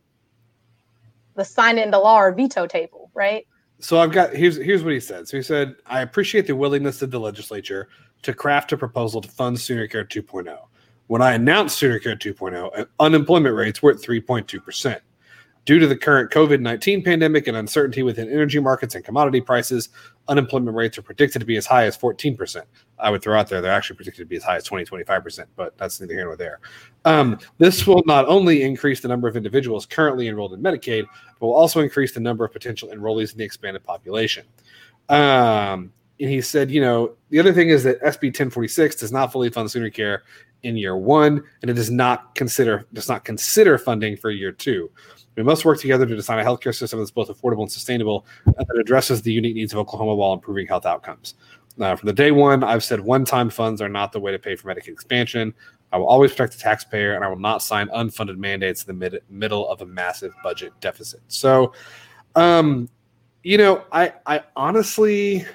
the 1.36 1.46
sign 1.46 1.78
in 1.78 1.92
the 1.92 2.00
law 2.00 2.18
or 2.18 2.34
veto 2.34 2.68
table, 2.68 3.10
right? 3.14 3.48
So 3.80 4.00
I've 4.00 4.12
got 4.12 4.34
here's 4.34 4.58
here's 4.58 4.84
what 4.84 4.94
he 4.94 5.00
said. 5.00 5.28
So 5.28 5.38
he 5.38 5.44
said, 5.44 5.76
I 5.86 6.02
appreciate 6.02 6.48
the 6.48 6.56
willingness 6.56 7.02
of 7.02 7.12
the 7.12 7.20
legislature 7.20 7.90
to 8.22 8.34
craft 8.34 8.72
a 8.72 8.78
proposal 8.78 9.22
to 9.22 9.30
fund 9.30 9.60
Sooner 9.60 9.88
Care 9.88 10.06
2.0. 10.06 10.58
When 11.08 11.22
I 11.22 11.34
announced 11.34 11.78
Sooner 11.78 12.00
Care 12.00 12.16
2.0, 12.16 12.88
unemployment 13.00 13.56
rates 13.56 13.82
were 13.82 13.92
at 13.92 13.98
3.2%. 13.98 15.00
Due 15.65 15.78
to 15.78 15.86
the 15.86 15.95
current 15.95 16.32
COVID 16.32 16.60
19 16.60 17.04
pandemic 17.04 17.47
and 17.47 17.56
uncertainty 17.56 18.02
within 18.02 18.28
energy 18.30 18.60
markets 18.60 18.95
and 18.95 19.06
commodity 19.06 19.41
prices, 19.41 19.89
unemployment 20.28 20.76
rates 20.76 20.97
are 20.97 21.04
predicted 21.04 21.39
to 21.39 21.45
be 21.45 21.56
as 21.56 21.67
high 21.67 21.86
as 21.86 21.95
14%. 21.95 22.63
I 22.97 23.12
would 23.12 23.21
throw 23.21 23.38
out 23.38 23.47
there, 23.47 23.62
they're 23.62 23.71
actually 23.71 23.97
predicted 23.97 24.26
to 24.26 24.30
be 24.30 24.38
as 24.38 24.43
high 24.43 24.56
as 24.56 24.63
20, 24.63 24.86
25%, 24.86 25.45
but 25.56 25.78
that's 25.78 26.02
neither 26.02 26.13
here 26.13 26.26
nor 26.26 26.36
there. 26.36 26.60
Um, 27.06 27.38
this 27.60 27.86
will 27.86 28.02
not 28.06 28.28
only 28.28 28.63
increase 28.63 29.02
the 29.02 29.08
number 29.08 29.28
of 29.28 29.38
individuals 29.38 29.86
currently 29.86 30.28
enrolled 30.28 30.54
in 30.54 30.62
Medicaid, 30.62 31.06
but 31.39 31.47
will 31.47 31.56
also 31.56 31.82
increase 31.82 32.13
the 32.13 32.19
number 32.19 32.43
of 32.43 32.52
potential 32.52 32.89
enrollees 32.89 33.32
in 33.32 33.38
the 33.38 33.43
expanded 33.43 33.84
population. 33.84 34.45
Um, 35.10 35.91
and 36.19 36.30
he 36.30 36.41
said, 36.41 36.69
you 36.69 36.82
know, 36.82 37.15
the 37.30 37.39
other 37.39 37.54
thing 37.54 37.69
is 37.69 37.84
that 37.84 38.00
SB 38.02 38.26
1046 38.26 38.95
does 38.97 39.12
not 39.12 39.32
fully 39.32 39.50
fund 39.50 39.69
sooner 39.69 39.89
care 39.89 40.24
in 40.63 40.78
year 40.78 40.95
one, 40.95 41.43
and 41.62 41.71
it 41.71 41.74
does 41.74 41.89
not 41.89 42.36
consider 42.36 42.86
does 42.93 43.10
not 43.10 43.26
consider 43.26 43.78
funding 43.80 44.15
for 44.15 44.30
year 44.30 44.52
two. 44.52 44.91
We 45.36 45.44
must 45.44 45.63
work 45.63 45.80
together 45.80 46.06
to 46.06 46.15
design 46.15 46.39
a 46.39 46.44
healthcare 46.44 46.76
system 46.76 47.00
that's 47.00 47.12
both 47.12 47.30
affordable 47.30 47.62
and 47.62 47.72
sustainable 47.72 48.26
and 48.46 48.56
that 48.56 48.78
addresses 48.80 49.22
the 49.22 49.32
unique 49.32 49.56
needs 49.56 49.74
of 49.74 49.80
Oklahoma 49.80 50.15
while 50.15 50.34
improving 50.34 50.67
health 50.67 50.86
outcomes. 50.86 51.36
Uh, 51.80 51.96
from 51.96 52.08
the 52.08 52.13
day 52.13 52.32
one, 52.32 52.63
I've 52.63 52.84
said 52.84 53.00
one-time 53.00 53.50
funds 53.50 53.82
are 53.82 53.89
not 53.89 54.12
the 54.12 54.20
way 54.20 54.32
to 54.32 54.39
pay 54.39 54.56
for 54.56 54.74
Medicaid 54.74 54.89
expansion. 54.89 55.54
I 55.94 55.98
will 55.98 56.08
always 56.08 56.32
protect 56.32 56.54
the 56.54 56.60
taxpayer, 56.60 57.15
and 57.15 57.24
I 57.24 57.28
will 57.28 57.39
not 57.39 57.62
sign 57.62 57.88
unfunded 57.89 58.38
mandates 58.38 58.84
in 58.84 58.88
the 58.88 58.94
mid- 58.94 59.24
middle 59.30 59.70
of 59.70 59.82
a 59.82 59.86
massive 59.86 60.34
budget 60.44 60.74
deficit. 60.80 61.22
So, 61.28 61.74
um, 62.36 62.89
you 63.44 63.58
know, 63.58 63.84
I 63.91 64.13
I 64.26 64.44
honestly, 64.56 65.46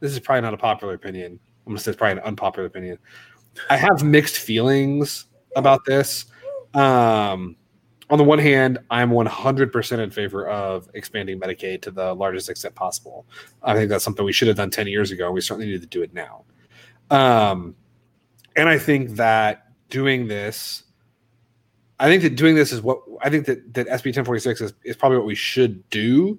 this 0.00 0.12
is 0.12 0.18
probably 0.18 0.42
not 0.42 0.54
a 0.54 0.58
popular 0.58 0.94
opinion. 0.94 1.38
I'm 1.66 1.72
gonna 1.72 1.78
say 1.78 1.90
it's 1.90 1.98
probably 1.98 2.20
an 2.20 2.26
unpopular 2.26 2.66
opinion. 2.66 2.98
I 3.70 3.76
have 3.76 4.02
mixed 4.02 4.38
feelings 4.38 5.26
about 5.56 5.84
this. 5.84 6.26
Um, 6.74 7.56
on 8.10 8.18
the 8.18 8.24
one 8.24 8.38
hand, 8.38 8.78
I'm 8.90 9.10
100% 9.10 9.98
in 9.98 10.10
favor 10.10 10.48
of 10.48 10.88
expanding 10.94 11.38
Medicaid 11.38 11.82
to 11.82 11.90
the 11.90 12.14
largest 12.14 12.48
extent 12.48 12.74
possible. 12.74 13.26
I 13.62 13.74
think 13.74 13.90
that's 13.90 14.04
something 14.04 14.24
we 14.24 14.32
should 14.32 14.48
have 14.48 14.56
done 14.56 14.70
10 14.70 14.86
years 14.86 15.10
ago. 15.10 15.30
We 15.30 15.40
certainly 15.40 15.70
need 15.70 15.82
to 15.82 15.86
do 15.86 16.02
it 16.02 16.14
now. 16.14 16.44
Um, 17.10 17.74
and 18.56 18.68
I 18.68 18.78
think 18.78 19.10
that 19.16 19.72
doing 19.90 20.28
this, 20.28 20.84
I 22.00 22.06
think 22.06 22.22
that 22.22 22.36
doing 22.36 22.54
this 22.54 22.72
is 22.72 22.80
what 22.80 23.00
I 23.22 23.30
think 23.30 23.46
that, 23.46 23.74
that 23.74 23.86
SB 23.88 24.06
1046 24.06 24.60
is, 24.60 24.72
is 24.84 24.96
probably 24.96 25.18
what 25.18 25.26
we 25.26 25.34
should 25.34 25.88
do. 25.90 26.38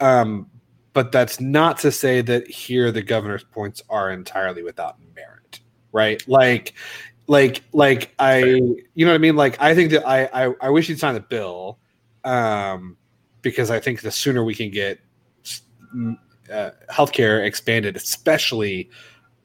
Um, 0.00 0.48
but 0.92 1.12
that's 1.12 1.40
not 1.40 1.78
to 1.78 1.92
say 1.92 2.20
that 2.22 2.46
here 2.48 2.90
the 2.90 3.02
governor's 3.02 3.44
points 3.44 3.82
are 3.88 4.10
entirely 4.10 4.62
without 4.62 4.96
merit, 5.14 5.60
right? 5.92 6.26
Like, 6.28 6.74
like 7.26 7.62
like 7.72 8.14
I 8.18 8.44
you 8.44 9.06
know 9.06 9.12
what 9.12 9.14
I 9.14 9.18
mean? 9.18 9.36
Like 9.36 9.60
I 9.60 9.74
think 9.74 9.90
that 9.92 10.06
I 10.06 10.24
I, 10.26 10.54
I 10.60 10.70
wish 10.70 10.88
he'd 10.88 10.98
sign 10.98 11.14
the 11.14 11.20
bill, 11.20 11.78
um, 12.24 12.96
because 13.42 13.70
I 13.70 13.80
think 13.80 14.02
the 14.02 14.10
sooner 14.10 14.44
we 14.44 14.54
can 14.54 14.70
get 14.70 14.98
uh, 16.52 16.70
healthcare 16.90 17.44
expanded, 17.44 17.96
especially, 17.96 18.90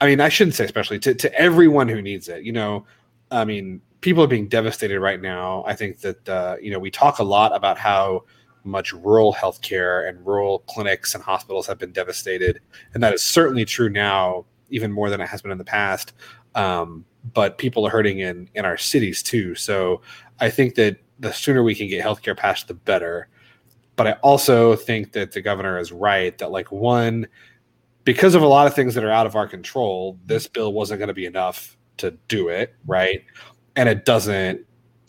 I 0.01 0.07
mean 0.07 0.19
I 0.19 0.29
shouldn't 0.29 0.55
say 0.55 0.65
especially 0.65 0.99
to 0.99 1.13
to 1.13 1.33
everyone 1.39 1.87
who 1.87 2.01
needs 2.01 2.27
it. 2.29 2.43
You 2.43 2.51
know, 2.51 2.85
I 3.31 3.45
mean 3.45 3.81
people 4.01 4.23
are 4.23 4.27
being 4.27 4.47
devastated 4.47 4.99
right 4.99 5.21
now. 5.21 5.63
I 5.67 5.75
think 5.75 5.99
that 6.01 6.29
uh, 6.29 6.57
you 6.61 6.71
know 6.71 6.79
we 6.79 6.91
talk 6.91 7.19
a 7.19 7.23
lot 7.23 7.55
about 7.55 7.77
how 7.77 8.23
much 8.63 8.91
rural 8.91 9.33
healthcare 9.33 10.09
and 10.09 10.25
rural 10.25 10.59
clinics 10.67 11.15
and 11.15 11.23
hospitals 11.23 11.67
have 11.67 11.77
been 11.77 11.91
devastated, 11.91 12.59
and 12.93 13.03
that 13.03 13.13
is 13.13 13.21
certainly 13.21 13.65
true 13.65 13.89
now, 13.89 14.45
even 14.69 14.91
more 14.91 15.09
than 15.09 15.21
it 15.21 15.27
has 15.27 15.41
been 15.41 15.51
in 15.51 15.57
the 15.57 15.63
past. 15.63 16.13
Um, 16.55 17.05
but 17.33 17.57
people 17.57 17.86
are 17.86 17.89
hurting 17.89 18.19
in 18.19 18.49
in 18.55 18.65
our 18.65 18.77
cities 18.77 19.21
too. 19.21 19.55
So 19.55 20.01
I 20.39 20.49
think 20.49 20.75
that 20.75 20.97
the 21.19 21.33
sooner 21.33 21.63
we 21.63 21.75
can 21.75 21.88
get 21.88 22.03
healthcare 22.03 22.38
passed, 22.38 22.67
the 22.67 22.73
better. 22.73 23.27
But 23.95 24.07
I 24.07 24.12
also 24.23 24.75
think 24.75 25.13
that 25.13 25.31
the 25.31 25.41
governor 25.41 25.79
is 25.79 25.91
right 25.91 26.38
that 26.38 26.51
like 26.51 26.71
one, 26.71 27.27
because 28.03 28.36
of 28.36 28.43
a 28.43 28.47
lot 28.47 28.67
of 28.67 28.75
things 28.75 28.93
that 28.93 29.03
are 29.03 29.12
out 29.12 29.25
of 29.25 29.36
our 29.36 29.47
control, 29.47 30.19
this 30.25 30.47
bill 30.47 30.71
wasn't 30.71 30.99
going 30.99 31.07
to 31.07 31.13
be 31.13 31.25
enough 31.25 31.75
to 31.97 32.12
do 32.27 32.47
it 32.49 32.75
right, 32.86 33.23
and 33.75 33.89
it 33.89 34.05
doesn't 34.05 34.65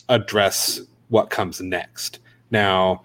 address 0.08 0.80
what 1.08 1.28
comes 1.28 1.60
next. 1.60 2.20
Now, 2.50 3.04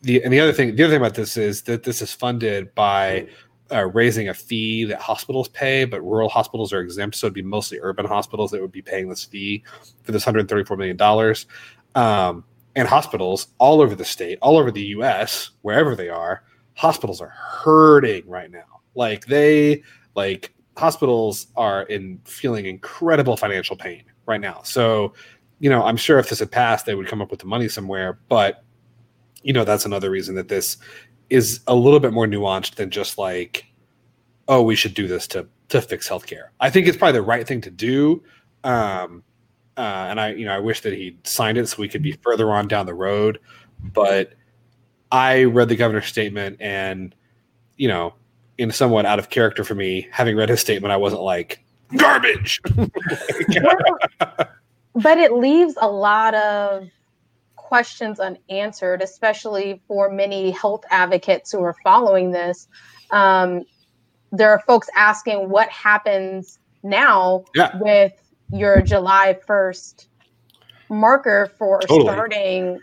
the 0.00 0.22
and 0.24 0.32
the 0.32 0.40
other 0.40 0.52
thing, 0.52 0.76
the 0.76 0.82
other 0.84 0.94
thing 0.94 1.00
about 1.00 1.14
this 1.14 1.36
is 1.36 1.62
that 1.62 1.82
this 1.84 2.00
is 2.02 2.12
funded 2.12 2.74
by 2.74 3.28
uh, 3.72 3.86
raising 3.86 4.28
a 4.28 4.34
fee 4.34 4.84
that 4.84 5.00
hospitals 5.00 5.48
pay, 5.48 5.84
but 5.84 6.00
rural 6.02 6.28
hospitals 6.28 6.72
are 6.72 6.80
exempt. 6.80 7.16
So 7.16 7.26
it'd 7.26 7.34
be 7.34 7.42
mostly 7.42 7.78
urban 7.80 8.06
hospitals 8.06 8.50
that 8.50 8.60
would 8.60 8.72
be 8.72 8.82
paying 8.82 9.08
this 9.08 9.24
fee 9.24 9.64
for 10.02 10.12
this 10.12 10.24
$134 10.24 10.76
million. 10.76 11.34
Um, 11.94 12.44
and 12.74 12.88
hospitals 12.88 13.48
all 13.58 13.80
over 13.80 13.94
the 13.94 14.04
state, 14.04 14.38
all 14.40 14.56
over 14.58 14.70
the 14.70 14.84
US, 14.96 15.50
wherever 15.62 15.94
they 15.94 16.08
are, 16.08 16.42
hospitals 16.74 17.20
are 17.20 17.28
hurting 17.28 18.28
right 18.28 18.50
now. 18.50 18.80
Like 18.94 19.26
they, 19.26 19.82
like 20.14 20.54
hospitals 20.76 21.48
are 21.56 21.82
in 21.84 22.20
feeling 22.24 22.66
incredible 22.66 23.36
financial 23.36 23.76
pain 23.76 24.04
right 24.26 24.40
now. 24.40 24.62
So, 24.64 25.14
you 25.60 25.70
know, 25.70 25.84
I'm 25.84 25.96
sure 25.96 26.18
if 26.18 26.28
this 26.28 26.38
had 26.38 26.50
passed, 26.50 26.86
they 26.86 26.94
would 26.94 27.06
come 27.06 27.22
up 27.22 27.30
with 27.30 27.40
the 27.40 27.46
money 27.46 27.68
somewhere. 27.68 28.18
But, 28.28 28.64
you 29.42 29.52
know, 29.52 29.64
that's 29.64 29.84
another 29.84 30.10
reason 30.10 30.34
that 30.36 30.48
this 30.48 30.78
is 31.32 31.60
a 31.66 31.74
little 31.74 31.98
bit 31.98 32.12
more 32.12 32.26
nuanced 32.26 32.74
than 32.74 32.90
just 32.90 33.16
like, 33.16 33.64
oh, 34.48 34.60
we 34.62 34.76
should 34.76 34.92
do 34.92 35.08
this 35.08 35.26
to 35.28 35.46
to 35.70 35.80
fix 35.80 36.06
healthcare. 36.06 36.48
I 36.60 36.68
think 36.68 36.86
it's 36.86 36.98
probably 36.98 37.18
the 37.18 37.22
right 37.22 37.48
thing 37.48 37.62
to 37.62 37.70
do. 37.70 38.22
Um, 38.62 39.24
uh, 39.78 40.06
and 40.10 40.20
I, 40.20 40.34
you 40.34 40.44
know, 40.44 40.52
I 40.52 40.58
wish 40.58 40.82
that 40.82 40.92
he 40.92 41.16
signed 41.24 41.56
it 41.56 41.66
so 41.66 41.80
we 41.80 41.88
could 41.88 42.02
be 42.02 42.12
further 42.12 42.52
on 42.52 42.68
down 42.68 42.84
the 42.84 42.92
road. 42.92 43.40
But 43.82 44.34
I 45.10 45.44
read 45.44 45.70
the 45.70 45.76
governor's 45.76 46.06
statement, 46.06 46.58
and 46.60 47.14
you 47.76 47.88
know, 47.88 48.14
in 48.58 48.70
somewhat 48.70 49.06
out 49.06 49.18
of 49.18 49.30
character 49.30 49.64
for 49.64 49.74
me, 49.74 50.08
having 50.12 50.36
read 50.36 50.50
his 50.50 50.60
statement, 50.60 50.92
I 50.92 50.98
wasn't 50.98 51.22
like 51.22 51.64
garbage. 51.96 52.60
but 54.94 55.16
it 55.18 55.32
leaves 55.32 55.78
a 55.80 55.88
lot 55.88 56.34
of 56.34 56.90
questions 57.72 58.20
unanswered, 58.20 59.00
especially 59.00 59.80
for 59.88 60.10
many 60.10 60.50
health 60.50 60.84
advocates 60.90 61.50
who 61.50 61.62
are 61.62 61.74
following 61.82 62.30
this. 62.30 62.68
Um, 63.12 63.62
there 64.30 64.50
are 64.50 64.60
folks 64.66 64.88
asking 64.94 65.48
what 65.48 65.70
happens 65.70 66.58
now 66.82 67.44
yeah. 67.54 67.74
with 67.80 68.12
your 68.52 68.82
July 68.82 69.38
1st 69.48 70.06
marker 70.90 71.50
for 71.56 71.80
totally. 71.80 72.02
starting 72.02 72.78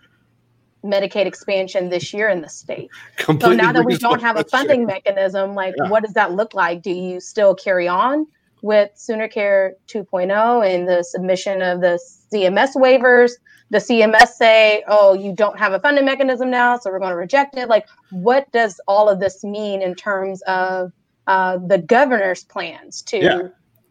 Medicaid 0.84 1.28
expansion 1.28 1.90
this 1.90 2.12
year 2.12 2.28
in 2.28 2.42
the 2.42 2.50
state. 2.50 2.90
Completely 3.18 3.58
so 3.58 3.64
now 3.64 3.72
that 3.72 3.86
we 3.86 3.96
don't 3.96 4.24
have 4.24 4.38
a 4.38 4.44
funding 4.44 4.88
mechanism, 4.88 5.54
like 5.54 5.76
yeah. 5.78 5.88
what 5.88 6.02
does 6.02 6.14
that 6.14 6.32
look 6.32 6.56
like? 6.56 6.82
Do 6.82 6.90
you 6.90 7.20
still 7.20 7.54
carry 7.54 7.88
on 7.88 8.26
with 8.64 8.90
Sooner 8.96 9.28
Care 9.28 9.76
2.0 9.86 10.68
and 10.68 10.88
the 10.88 11.04
submission 11.04 11.62
of 11.62 11.82
the 11.82 12.00
CMS 12.34 12.76
waivers? 12.76 13.34
The 13.70 13.78
CMS 13.78 14.30
say, 14.30 14.84
oh, 14.88 15.14
you 15.14 15.34
don't 15.34 15.58
have 15.60 15.74
a 15.74 15.80
funding 15.80 16.06
mechanism 16.06 16.50
now, 16.50 16.78
so 16.78 16.90
we're 16.90 17.00
going 17.00 17.12
to 17.12 17.16
reject 17.16 17.56
it? 17.56 17.70
Like, 17.70 17.88
what 18.12 18.52
does 18.52 18.80
all 18.88 19.10
of 19.10 19.20
this 19.20 19.44
mean 19.44 19.82
in 19.82 19.96
terms 19.96 20.42
of 20.44 20.92
uh, 21.28 21.58
the 21.58 21.78
governor's 21.78 22.44
plans 22.44 23.02
to 23.04 23.18
yeah. 23.18 23.42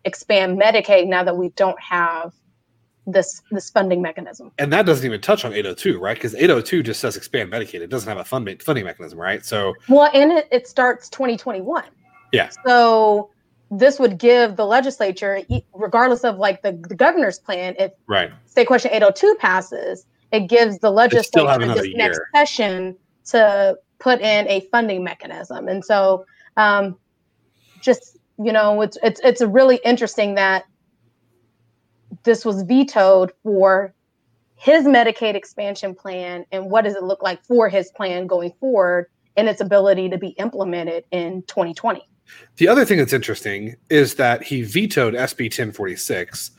expand 0.04 0.60
Medicaid 0.60 1.06
now 1.06 1.22
that 1.22 1.36
we 1.36 1.50
don't 1.50 1.80
have 1.80 2.34
this 3.06 3.40
this 3.52 3.70
funding 3.70 4.02
mechanism? 4.02 4.50
And 4.58 4.72
that 4.72 4.84
doesn't 4.84 5.06
even 5.06 5.20
touch 5.20 5.44
on 5.44 5.52
802, 5.52 6.00
right? 6.00 6.16
Because 6.16 6.34
802 6.34 6.82
just 6.82 7.00
says 7.00 7.16
expand 7.16 7.52
Medicaid. 7.52 7.80
It 7.80 7.90
doesn't 7.90 8.08
have 8.08 8.18
a 8.18 8.24
fund, 8.24 8.60
funding 8.62 8.84
mechanism, 8.84 9.18
right? 9.18 9.44
So 9.44 9.74
well, 9.88 10.10
and 10.12 10.32
it, 10.32 10.48
it 10.50 10.66
starts 10.66 11.08
2021. 11.08 11.84
Yeah. 12.32 12.50
So 12.66 13.30
this 13.70 13.98
would 13.98 14.18
give 14.18 14.56
the 14.56 14.64
legislature, 14.64 15.42
regardless 15.74 16.24
of 16.24 16.38
like 16.38 16.62
the, 16.62 16.72
the 16.88 16.94
governor's 16.94 17.38
plan, 17.38 17.74
if 17.78 17.92
right. 18.06 18.30
state 18.46 18.66
question 18.66 18.90
802 18.92 19.36
passes, 19.38 20.06
it 20.32 20.48
gives 20.48 20.78
the 20.78 20.90
legislature 20.90 21.58
this 21.74 21.86
year. 21.86 21.96
next 21.96 22.20
session 22.34 22.96
to 23.26 23.78
put 23.98 24.20
in 24.20 24.48
a 24.48 24.60
funding 24.70 25.04
mechanism. 25.04 25.68
And 25.68 25.84
so, 25.84 26.24
um, 26.56 26.96
just 27.80 28.18
you 28.38 28.52
know, 28.52 28.80
it's 28.82 28.96
it's 29.02 29.20
it's 29.22 29.42
really 29.42 29.80
interesting 29.84 30.34
that 30.36 30.64
this 32.22 32.44
was 32.44 32.62
vetoed 32.62 33.32
for 33.42 33.92
his 34.56 34.86
Medicaid 34.86 35.34
expansion 35.34 35.94
plan, 35.94 36.44
and 36.52 36.70
what 36.70 36.84
does 36.84 36.94
it 36.94 37.02
look 37.02 37.22
like 37.22 37.42
for 37.44 37.68
his 37.68 37.90
plan 37.92 38.26
going 38.26 38.52
forward 38.58 39.06
and 39.38 39.48
its 39.48 39.60
ability 39.60 40.08
to 40.10 40.18
be 40.18 40.30
implemented 40.30 41.04
in 41.12 41.42
2020. 41.42 42.02
The 42.56 42.68
other 42.68 42.84
thing 42.84 42.98
that's 42.98 43.12
interesting 43.12 43.76
is 43.90 44.14
that 44.16 44.42
he 44.42 44.62
vetoed 44.62 45.14
SB 45.14 45.44
1046 45.44 46.52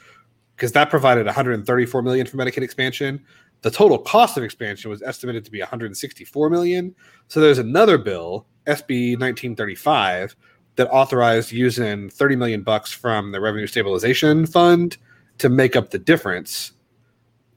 because 0.55 0.71
that 0.73 0.89
provided 0.89 1.25
134 1.25 2.01
million 2.01 2.27
for 2.27 2.38
Medicaid 2.38 2.63
expansion. 2.63 3.23
The 3.62 3.71
total 3.71 3.97
cost 3.97 4.38
of 4.38 4.43
expansion 4.43 4.89
was 4.89 5.01
estimated 5.01 5.45
to 5.45 5.51
be 5.51 5.60
164 5.60 6.49
million. 6.49 6.95
So 7.27 7.39
there's 7.39 7.60
another 7.60 7.97
bill, 7.97 8.45
SB 8.67 9.19
1935, 9.19 10.36
that 10.75 10.89
authorized 10.89 11.51
using 11.51 12.10
30 12.10 12.36
million 12.36 12.62
bucks 12.62 12.91
from 12.91 13.32
the 13.32 13.39
Revenue 13.39 13.67
Stabilization 13.67 14.45
Fund 14.45 14.97
to 15.38 15.49
make 15.49 15.75
up 15.75 15.89
the 15.89 15.99
difference. 15.99 16.73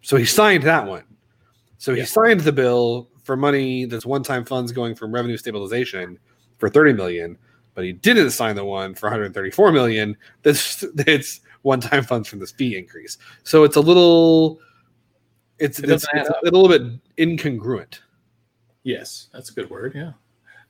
So 0.01 0.17
he 0.17 0.25
signed 0.25 0.65
that 0.65 0.87
one. 0.87 1.05
So 1.79 1.93
he 1.93 2.01
yeah. 2.01 2.07
signed 2.07 2.41
the 2.41 2.53
bill 2.53 3.09
for 3.25 3.37
money 3.37 3.85
that's 3.85 4.07
one-time 4.07 4.45
funds 4.45 4.73
going 4.73 4.95
from 4.95 5.13
revenue 5.13 5.37
stabilization 5.37 6.19
for 6.59 6.69
30 6.69 6.93
million 6.93 7.39
but 7.75 7.85
he 7.85 7.93
didn't 7.93 8.31
sign 8.31 8.57
the 8.57 8.65
one 8.65 8.95
for 8.95 9.07
134 9.07 9.73
million. 9.73 10.17
That's 10.43 10.83
it's 10.99 11.41
one-time 11.63 12.05
funds 12.05 12.29
from 12.29 12.41
this 12.41 12.51
fee 12.51 12.77
increase. 12.77 13.19
So 13.45 13.65
it's 13.65 13.77
a 13.77 13.81
little, 13.81 14.61
it's, 15.59 15.79
it 15.79 15.91
it's, 15.91 16.07
it's 16.13 16.29
a 16.29 16.37
little 16.43 16.69
bit 16.69 16.83
incongruent. 17.17 18.01
Yes, 18.83 19.29
that's 19.33 19.51
a 19.51 19.55
good 19.55 19.71
word. 19.71 19.95
Yeah. 19.95 20.13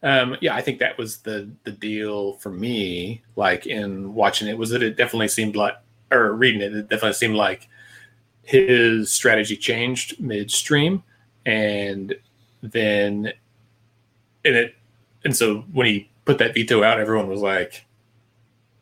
Um, 0.03 0.37
yeah, 0.41 0.55
I 0.55 0.61
think 0.61 0.81
that 0.81 0.99
was 0.99 1.19
the 1.19 1.51
the 1.63 1.71
deal 1.71 2.35
for 2.35 2.51
me. 2.51 3.23
Like 3.37 3.67
in 3.67 4.15
watching 4.15 4.49
it, 4.49 4.59
was 4.59 4.71
that 4.71 4.83
it 4.83 4.97
definitely 4.97 5.29
seemed 5.29 5.55
like, 5.55 5.75
or 6.11 6.33
reading 6.33 6.61
it, 6.61 6.75
it 6.75 6.89
definitely 6.89 7.13
seemed 7.13 7.37
like 7.37 7.69
his 8.43 9.13
strategy 9.13 9.57
changed 9.57 10.21
midstream, 10.21 11.05
and 11.47 12.15
then 12.63 13.33
and 14.45 14.57
it 14.57 14.75
and 15.25 15.37
so 15.37 15.61
when 15.73 15.87
he 15.87 16.11
put 16.25 16.39
that 16.39 16.55
veto 16.55 16.83
out, 16.83 17.01
everyone 17.01 17.29
was 17.29 17.41
like, 17.41 17.85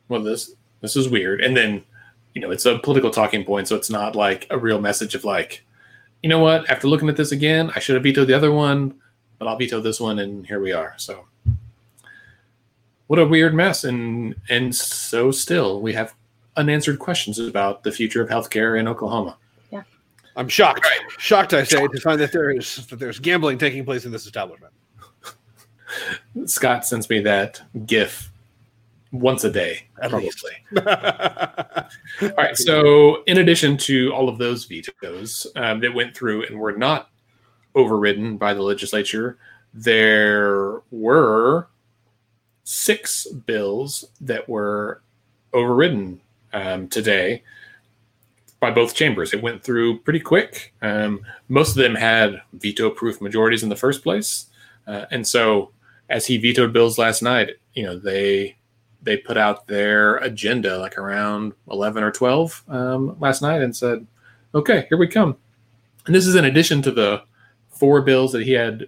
well, 0.07 0.21
this 0.21 0.53
this 0.81 0.95
is 0.95 1.09
weird. 1.09 1.41
And 1.41 1.55
then, 1.55 1.83
you 2.33 2.41
know, 2.41 2.51
it's 2.51 2.65
a 2.65 2.79
political 2.79 3.11
talking 3.11 3.43
point, 3.43 3.67
so 3.67 3.75
it's 3.75 3.89
not 3.89 4.15
like 4.15 4.47
a 4.49 4.57
real 4.57 4.81
message 4.81 5.15
of 5.15 5.23
like, 5.23 5.63
you 6.23 6.29
know 6.29 6.39
what? 6.39 6.69
After 6.69 6.87
looking 6.87 7.09
at 7.09 7.17
this 7.17 7.31
again, 7.31 7.71
I 7.75 7.79
should 7.79 7.95
have 7.95 8.03
vetoed 8.03 8.27
the 8.27 8.33
other 8.33 8.51
one, 8.51 8.95
but 9.37 9.47
I'll 9.47 9.57
veto 9.57 9.79
this 9.79 9.99
one, 9.99 10.19
and 10.19 10.45
here 10.45 10.59
we 10.59 10.71
are. 10.71 10.93
So, 10.97 11.25
what 13.07 13.19
a 13.19 13.25
weird 13.25 13.53
mess. 13.53 13.83
And 13.83 14.35
and 14.49 14.75
so 14.75 15.31
still, 15.31 15.81
we 15.81 15.93
have 15.93 16.13
unanswered 16.57 16.99
questions 16.99 17.39
about 17.39 17.83
the 17.83 17.91
future 17.91 18.21
of 18.21 18.29
healthcare 18.29 18.79
in 18.79 18.87
Oklahoma. 18.87 19.37
I'm 20.35 20.47
shocked, 20.47 20.87
shocked, 21.17 21.53
I 21.53 21.63
say, 21.63 21.85
to 21.85 21.99
find 21.99 22.19
that 22.21 22.31
there 22.31 22.51
is 22.51 22.87
that 22.87 22.99
there's 22.99 23.19
gambling 23.19 23.57
taking 23.57 23.83
place 23.83 24.05
in 24.05 24.11
this 24.11 24.25
establishment. 24.25 24.73
Scott 26.45 26.85
sends 26.85 27.09
me 27.09 27.19
that 27.21 27.61
GIF 27.85 28.31
once 29.11 29.43
a 29.43 29.51
day, 29.51 29.87
At 30.01 30.09
probably. 30.09 30.31
All 32.21 32.35
right. 32.37 32.57
So, 32.57 33.23
in 33.23 33.37
addition 33.39 33.77
to 33.77 34.13
all 34.13 34.29
of 34.29 34.37
those 34.37 34.65
vetoes 34.65 35.47
um, 35.55 35.81
that 35.81 35.93
went 35.93 36.15
through 36.15 36.45
and 36.45 36.59
were 36.59 36.77
not 36.77 37.09
overridden 37.75 38.37
by 38.37 38.53
the 38.53 38.61
legislature, 38.61 39.37
there 39.73 40.81
were 40.91 41.67
six 42.63 43.27
bills 43.27 44.05
that 44.21 44.47
were 44.47 45.01
overridden 45.53 46.21
um, 46.53 46.87
today 46.87 47.43
by 48.59 48.71
both 48.71 48.95
chambers. 48.95 49.33
It 49.33 49.41
went 49.41 49.63
through 49.63 49.99
pretty 49.99 50.19
quick. 50.19 50.73
Um, 50.81 51.21
most 51.49 51.71
of 51.71 51.83
them 51.83 51.95
had 51.95 52.41
veto-proof 52.53 53.19
majorities 53.19 53.63
in 53.63 53.69
the 53.69 53.75
first 53.75 54.03
place, 54.03 54.45
uh, 54.87 55.05
and 55.11 55.27
so 55.27 55.71
as 56.11 56.25
he 56.27 56.37
vetoed 56.37 56.73
bills 56.73 56.97
last 56.97 57.21
night, 57.23 57.51
you 57.73 57.83
know 57.83 57.97
they 57.97 58.57
they 59.01 59.17
put 59.17 59.37
out 59.37 59.65
their 59.67 60.17
agenda 60.17 60.77
like 60.77 60.97
around 60.97 61.53
11 61.71 62.03
or 62.03 62.11
12 62.11 62.63
um, 62.67 63.17
last 63.19 63.41
night 63.41 63.61
and 63.63 63.75
said, 63.75 64.05
okay, 64.53 64.85
here 64.89 64.97
we 64.97 65.07
come. 65.07 65.35
And 66.05 66.13
this 66.13 66.27
is 66.27 66.35
in 66.35 66.45
addition 66.45 66.83
to 66.83 66.91
the 66.91 67.23
four 67.69 68.01
bills 68.03 68.31
that 68.33 68.43
he 68.43 68.51
had 68.51 68.85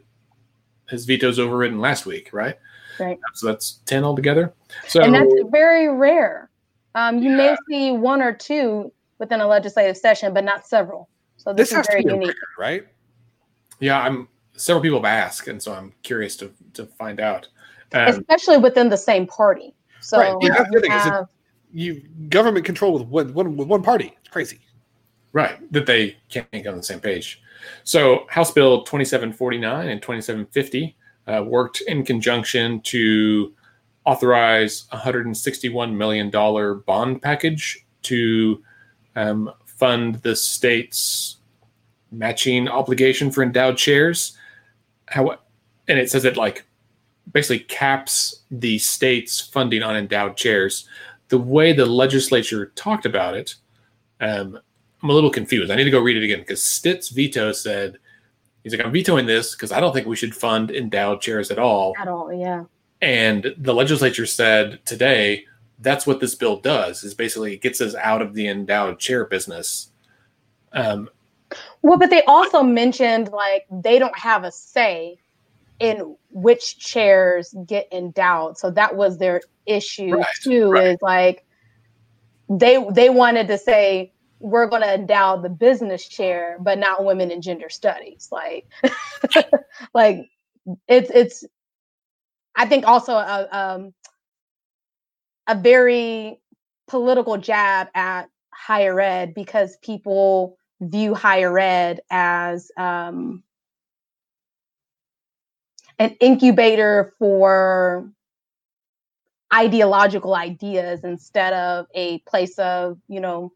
his 0.87 1.05
vetoes 1.05 1.39
overridden 1.39 1.79
last 1.79 2.05
week, 2.05 2.29
right? 2.31 2.55
Right. 2.99 3.17
So 3.33 3.47
that's 3.47 3.79
10 3.85 4.03
altogether. 4.03 4.53
So 4.87 5.01
and 5.01 5.15
that's 5.15 5.33
very 5.49 5.87
rare. 5.87 6.51
Um, 6.93 7.17
you 7.17 7.31
may 7.31 7.55
see 7.67 7.91
one 7.91 8.21
or 8.21 8.33
two 8.33 8.91
within 9.17 9.41
a 9.41 9.47
legislative 9.47 9.97
session, 9.97 10.31
but 10.31 10.43
not 10.43 10.67
several. 10.67 11.09
So 11.37 11.53
this, 11.53 11.69
This 11.69 11.77
has 11.77 11.85
is 11.87 11.91
very 11.91 12.03
to 12.03 12.07
be 12.09 12.13
unique. 12.13 12.35
rare, 12.59 12.69
right? 12.69 12.87
yeah, 13.79 13.99
I'm 13.99 14.27
several 14.55 14.81
people 14.81 14.97
have 14.99 15.05
asked, 15.05 15.47
and 15.47 15.61
so 15.61 15.73
I'm 15.73 15.93
curious 16.03 16.35
to, 16.37 16.51
to 16.73 16.85
find 16.85 17.19
out. 17.19 17.47
Um, 17.93 18.07
especially 18.07 18.57
within 18.57 18.89
the 18.89 18.97
same 18.97 19.27
party. 19.27 19.73
So 20.01 20.17
Right, 20.19 20.35
yeah, 20.41 20.65
you 20.71 20.79
thing, 20.79 20.91
it- 20.91 20.95
have- 20.95 21.29
You 21.71 22.01
government 22.29 22.65
control 22.65 22.93
with 22.93 23.07
one, 23.07 23.33
one 23.33 23.57
with 23.57 23.67
one 23.67 23.81
party. 23.83 24.15
It's 24.19 24.29
crazy. 24.29 24.59
Right, 25.31 25.59
that 25.71 25.85
they 25.87 26.17
can't 26.29 26.49
get 26.51 26.67
on 26.67 26.77
the 26.77 26.83
same 26.83 26.99
page. 26.99 27.41
So 27.83 28.25
House 28.29 28.51
Bill 28.51 28.83
2749 28.83 29.89
and 29.89 30.01
2750 30.01 30.95
uh, 31.27 31.43
worked 31.45 31.81
in 31.87 32.03
conjunction 32.05 32.81
to 32.81 33.53
authorize 34.05 34.85
$161 34.91 35.95
million 35.95 36.29
bond 36.85 37.21
package 37.21 37.85
to 38.03 38.61
um, 39.15 39.51
fund 39.65 40.15
the 40.15 40.35
state's 40.35 41.37
matching 42.11 42.67
obligation 42.67 43.31
for 43.31 43.41
endowed 43.43 43.77
chairs. 43.77 44.37
How, 45.13 45.37
and 45.87 45.99
it 45.99 46.09
says 46.09 46.25
it 46.25 46.37
like 46.37 46.65
basically 47.31 47.59
caps 47.59 48.43
the 48.49 48.79
state's 48.79 49.39
funding 49.39 49.83
on 49.83 49.95
endowed 49.95 50.35
chairs. 50.35 50.87
The 51.29 51.37
way 51.37 51.71
the 51.71 51.85
legislature 51.85 52.71
talked 52.75 53.05
about 53.05 53.35
it, 53.35 53.55
um, 54.19 54.59
I'm 55.01 55.09
a 55.09 55.13
little 55.13 55.29
confused. 55.29 55.71
I 55.71 55.75
need 55.75 55.83
to 55.83 55.91
go 55.91 55.99
read 55.99 56.17
it 56.17 56.23
again 56.23 56.39
because 56.39 56.63
Stitt's 56.63 57.09
veto 57.09 57.51
said 57.51 57.97
he's 58.63 58.73
like, 58.73 58.83
I'm 58.85 58.91
vetoing 58.91 59.25
this 59.25 59.53
because 59.53 59.71
I 59.71 59.79
don't 59.79 59.93
think 59.93 60.07
we 60.07 60.15
should 60.15 60.35
fund 60.35 60.71
endowed 60.71 61.21
chairs 61.21 61.51
at 61.51 61.59
all. 61.59 61.93
at 61.99 62.07
all, 62.07 62.33
yeah. 62.33 62.63
And 63.01 63.53
the 63.57 63.73
legislature 63.73 64.25
said 64.25 64.83
today 64.85 65.45
that's 65.79 66.07
what 66.07 66.21
this 66.21 66.33
bill 66.33 66.57
does 66.57 67.03
is 67.03 67.13
basically 67.13 67.53
it 67.53 67.61
gets 67.61 67.81
us 67.81 67.93
out 67.95 68.21
of 68.21 68.33
the 68.33 68.47
endowed 68.47 68.99
chair 68.99 69.25
business. 69.25 69.89
Um, 70.71 71.09
Well, 71.81 71.97
but 71.97 72.09
they 72.09 72.23
also 72.23 72.63
mentioned 72.63 73.29
like 73.29 73.65
they 73.71 73.99
don't 73.99 74.17
have 74.17 74.43
a 74.43 74.51
say 74.51 75.17
in 75.79 76.15
which 76.31 76.79
chairs 76.79 77.53
get 77.65 77.87
endowed. 77.91 78.57
So 78.57 78.71
that 78.71 78.95
was 78.95 79.17
their 79.17 79.41
issue 79.65 80.11
Right, 80.11 80.25
too. 80.41 80.69
right. 80.69 80.87
Is 80.87 80.97
like 81.01 81.45
they 82.49 82.83
they 82.91 83.09
wanted 83.09 83.47
to 83.47 83.57
say 83.57 84.13
we're 84.39 84.67
going 84.67 84.81
to 84.81 84.93
endow 84.93 85.37
the 85.37 85.49
business 85.49 86.07
chair, 86.07 86.57
but 86.59 86.77
not 86.77 87.05
women 87.05 87.31
and 87.31 87.41
gender 87.41 87.69
studies. 87.69 88.27
Like, 88.31 88.67
like 89.93 90.29
it's 90.87 91.09
it's. 91.09 91.45
I 92.55 92.67
think 92.67 92.85
also 92.85 93.13
a 93.13 93.47
um, 93.51 93.93
a 95.47 95.55
very 95.55 96.39
political 96.87 97.37
jab 97.37 97.87
at 97.95 98.29
higher 98.53 98.99
ed 98.99 99.33
because 99.33 99.77
people 99.81 100.57
view 100.89 101.13
higher 101.13 101.57
ed 101.57 102.01
as 102.09 102.71
um, 102.77 103.43
an 105.99 106.15
incubator 106.19 107.13
for 107.19 108.09
ideological 109.53 110.33
ideas 110.33 111.03
instead 111.03 111.53
of 111.53 111.85
a 111.93 112.19
place 112.19 112.57
of 112.57 112.97
you 113.07 113.19
know 113.19 113.51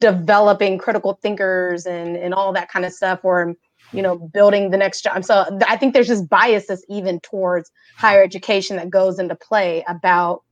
developing 0.00 0.78
critical 0.78 1.18
thinkers 1.22 1.86
and 1.86 2.16
and 2.16 2.32
all 2.32 2.52
that 2.52 2.68
kind 2.68 2.84
of 2.84 2.92
stuff 2.92 3.20
or 3.24 3.54
you 3.92 4.02
know 4.02 4.16
building 4.16 4.70
the 4.70 4.76
next 4.76 5.02
job 5.02 5.24
so 5.24 5.44
i 5.66 5.76
think 5.76 5.94
there's 5.94 6.08
just 6.08 6.28
biases 6.28 6.84
even 6.88 7.18
towards 7.20 7.70
higher 7.96 8.22
education 8.22 8.76
that 8.76 8.90
goes 8.90 9.18
into 9.18 9.34
play 9.34 9.84
about 9.88 10.42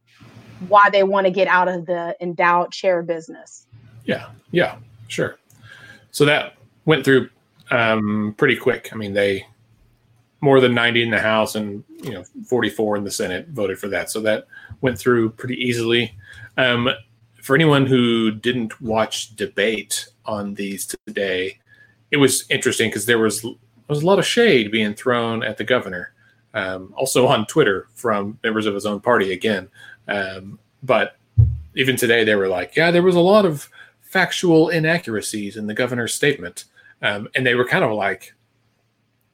why 0.69 0.89
they 0.91 1.03
want 1.03 1.27
to 1.27 1.31
get 1.31 1.47
out 1.49 1.69
of 1.69 1.87
the 1.87 2.17
endowed 2.21 2.73
chair 2.73 3.03
business 3.03 3.67
yeah, 4.07 4.31
yeah, 4.51 4.77
sure. 5.09 5.39
So 6.11 6.25
that 6.25 6.55
went 6.87 7.05
through 7.05 7.29
um, 7.71 8.35
pretty 8.39 8.57
quick. 8.57 8.91
I 8.93 8.97
mean, 8.97 9.13
they 9.13 9.47
more 10.41 10.61
than 10.61 10.75
90 10.75 11.03
in 11.03 11.11
the 11.11 11.19
House 11.19 11.55
and 11.55 11.83
you 12.03 12.13
know 12.13 12.25
44 12.47 12.97
in 12.97 13.05
the 13.05 13.11
Senate 13.11 13.49
voted 13.49 13.79
for 13.79 13.89
that. 13.89 14.11
So 14.11 14.21
that 14.21 14.47
went 14.81 14.99
through 14.99 15.31
pretty 15.31 15.57
easily. 15.57 16.17
Um, 16.57 16.89
for 17.43 17.55
anyone 17.55 17.87
who 17.87 18.31
didn't 18.31 18.81
watch 18.81 19.35
debate 19.37 20.09
on 20.25 20.55
these 20.55 20.87
today, 20.87 21.59
it 22.11 22.17
was 22.17 22.45
interesting 22.51 22.91
because 22.91 23.07
there 23.07 23.19
was 23.19 23.43
there 23.43 23.55
was 23.89 24.03
a 24.03 24.07
lot 24.07 24.19
of 24.19 24.27
shade 24.27 24.71
being 24.73 24.95
thrown 24.95 25.43
at 25.43 25.57
the 25.57 25.65
governor, 25.65 26.13
um, 26.55 26.93
also 26.97 27.27
on 27.27 27.47
Twitter 27.47 27.89
from 27.95 28.39
members 28.43 28.67
of 28.67 28.75
his 28.75 28.87
own 28.87 29.01
party 29.01 29.33
again. 29.33 29.69
Um, 30.09 30.59
but 30.83 31.17
even 31.75 31.97
today, 31.97 32.25
they 32.25 32.35
were 32.35 32.49
like, 32.49 32.75
"Yeah, 32.75 32.91
there 32.91 33.03
was 33.03 33.17
a 33.17 33.21
lot 33.21 33.45
of 33.45 33.69
factual 34.17 34.71
inaccuracies 34.71 35.59
in 35.59 35.67
the 35.67 35.75
governor's 35.75 36.15
statement," 36.15 36.65
um, 37.03 37.29
and 37.35 37.47
they 37.47 37.55
were 37.55 37.67
kind 37.67 37.85
of 37.85 37.93
like, 37.93 38.35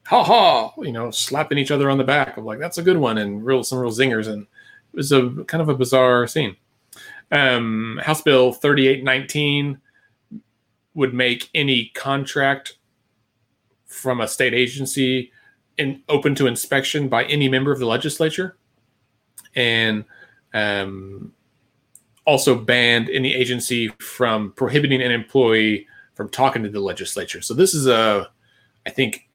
"Ha 0.07 0.24
ha!" 0.24 0.72
You 0.78 0.91
know, 0.91 1.12
slapping 1.12 1.57
each 1.59 1.70
other 1.70 1.89
on 1.89 1.99
the 1.99 2.05
back 2.05 2.37
of 2.37 2.45
like, 2.45 2.59
"That's 2.59 2.78
a 2.78 2.83
good 2.83 2.97
one," 2.97 3.18
and 3.18 3.47
real 3.47 3.62
some 3.62 3.78
real 3.78 3.93
zingers, 3.93 4.26
and 4.26 4.43
it 4.43 4.97
was 4.97 5.12
a 5.12 5.30
kind 5.47 5.62
of 5.62 5.68
a 5.68 5.76
bizarre 5.76 6.26
scene. 6.26 6.57
Um, 7.30 8.01
House 8.03 8.22
Bill 8.22 8.53
3819 8.53 9.80
would 10.95 11.14
make 11.14 11.49
any 11.55 11.93
contract 11.95 12.76
from 13.87 14.20
a 14.20 14.26
state 14.26 14.53
agency 14.53 15.30
in, 15.78 16.03
open 16.09 16.35
to 16.35 16.49
inspection 16.49 17.09
by 17.09 17.24
any 17.24 17.49
member 17.49 17.70
of 17.70 17.78
the 17.78 17.87
legislature, 17.87 18.57
and 19.55 20.05
um, 20.53 21.33
also 22.25 22.55
banned 22.55 23.11
any 23.11 23.35
agency 23.35 23.89
from 23.99 24.53
prohibiting 24.53 25.03
an 25.03 25.11
employee 25.11 25.87
from 26.14 26.29
talking 26.29 26.62
to 26.62 26.68
the 26.68 26.81
legislature. 26.81 27.41
So 27.41 27.55
this 27.55 27.75
is 27.75 27.87
a, 27.87 28.31
I 28.87 28.91
think, 28.91 29.29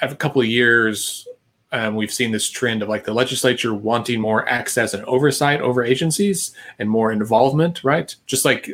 a 0.00 0.14
couple 0.14 0.40
of 0.40 0.48
years 0.48 1.26
um, 1.72 1.94
we've 1.94 2.12
seen 2.12 2.32
this 2.32 2.48
trend 2.48 2.82
of 2.82 2.88
like 2.88 3.04
the 3.04 3.14
legislature 3.14 3.74
wanting 3.74 4.20
more 4.20 4.48
access 4.48 4.92
and 4.92 5.04
oversight 5.04 5.60
over 5.60 5.84
agencies 5.84 6.52
and 6.78 6.90
more 6.90 7.12
involvement, 7.12 7.84
right? 7.84 8.14
Just 8.26 8.44
like 8.44 8.70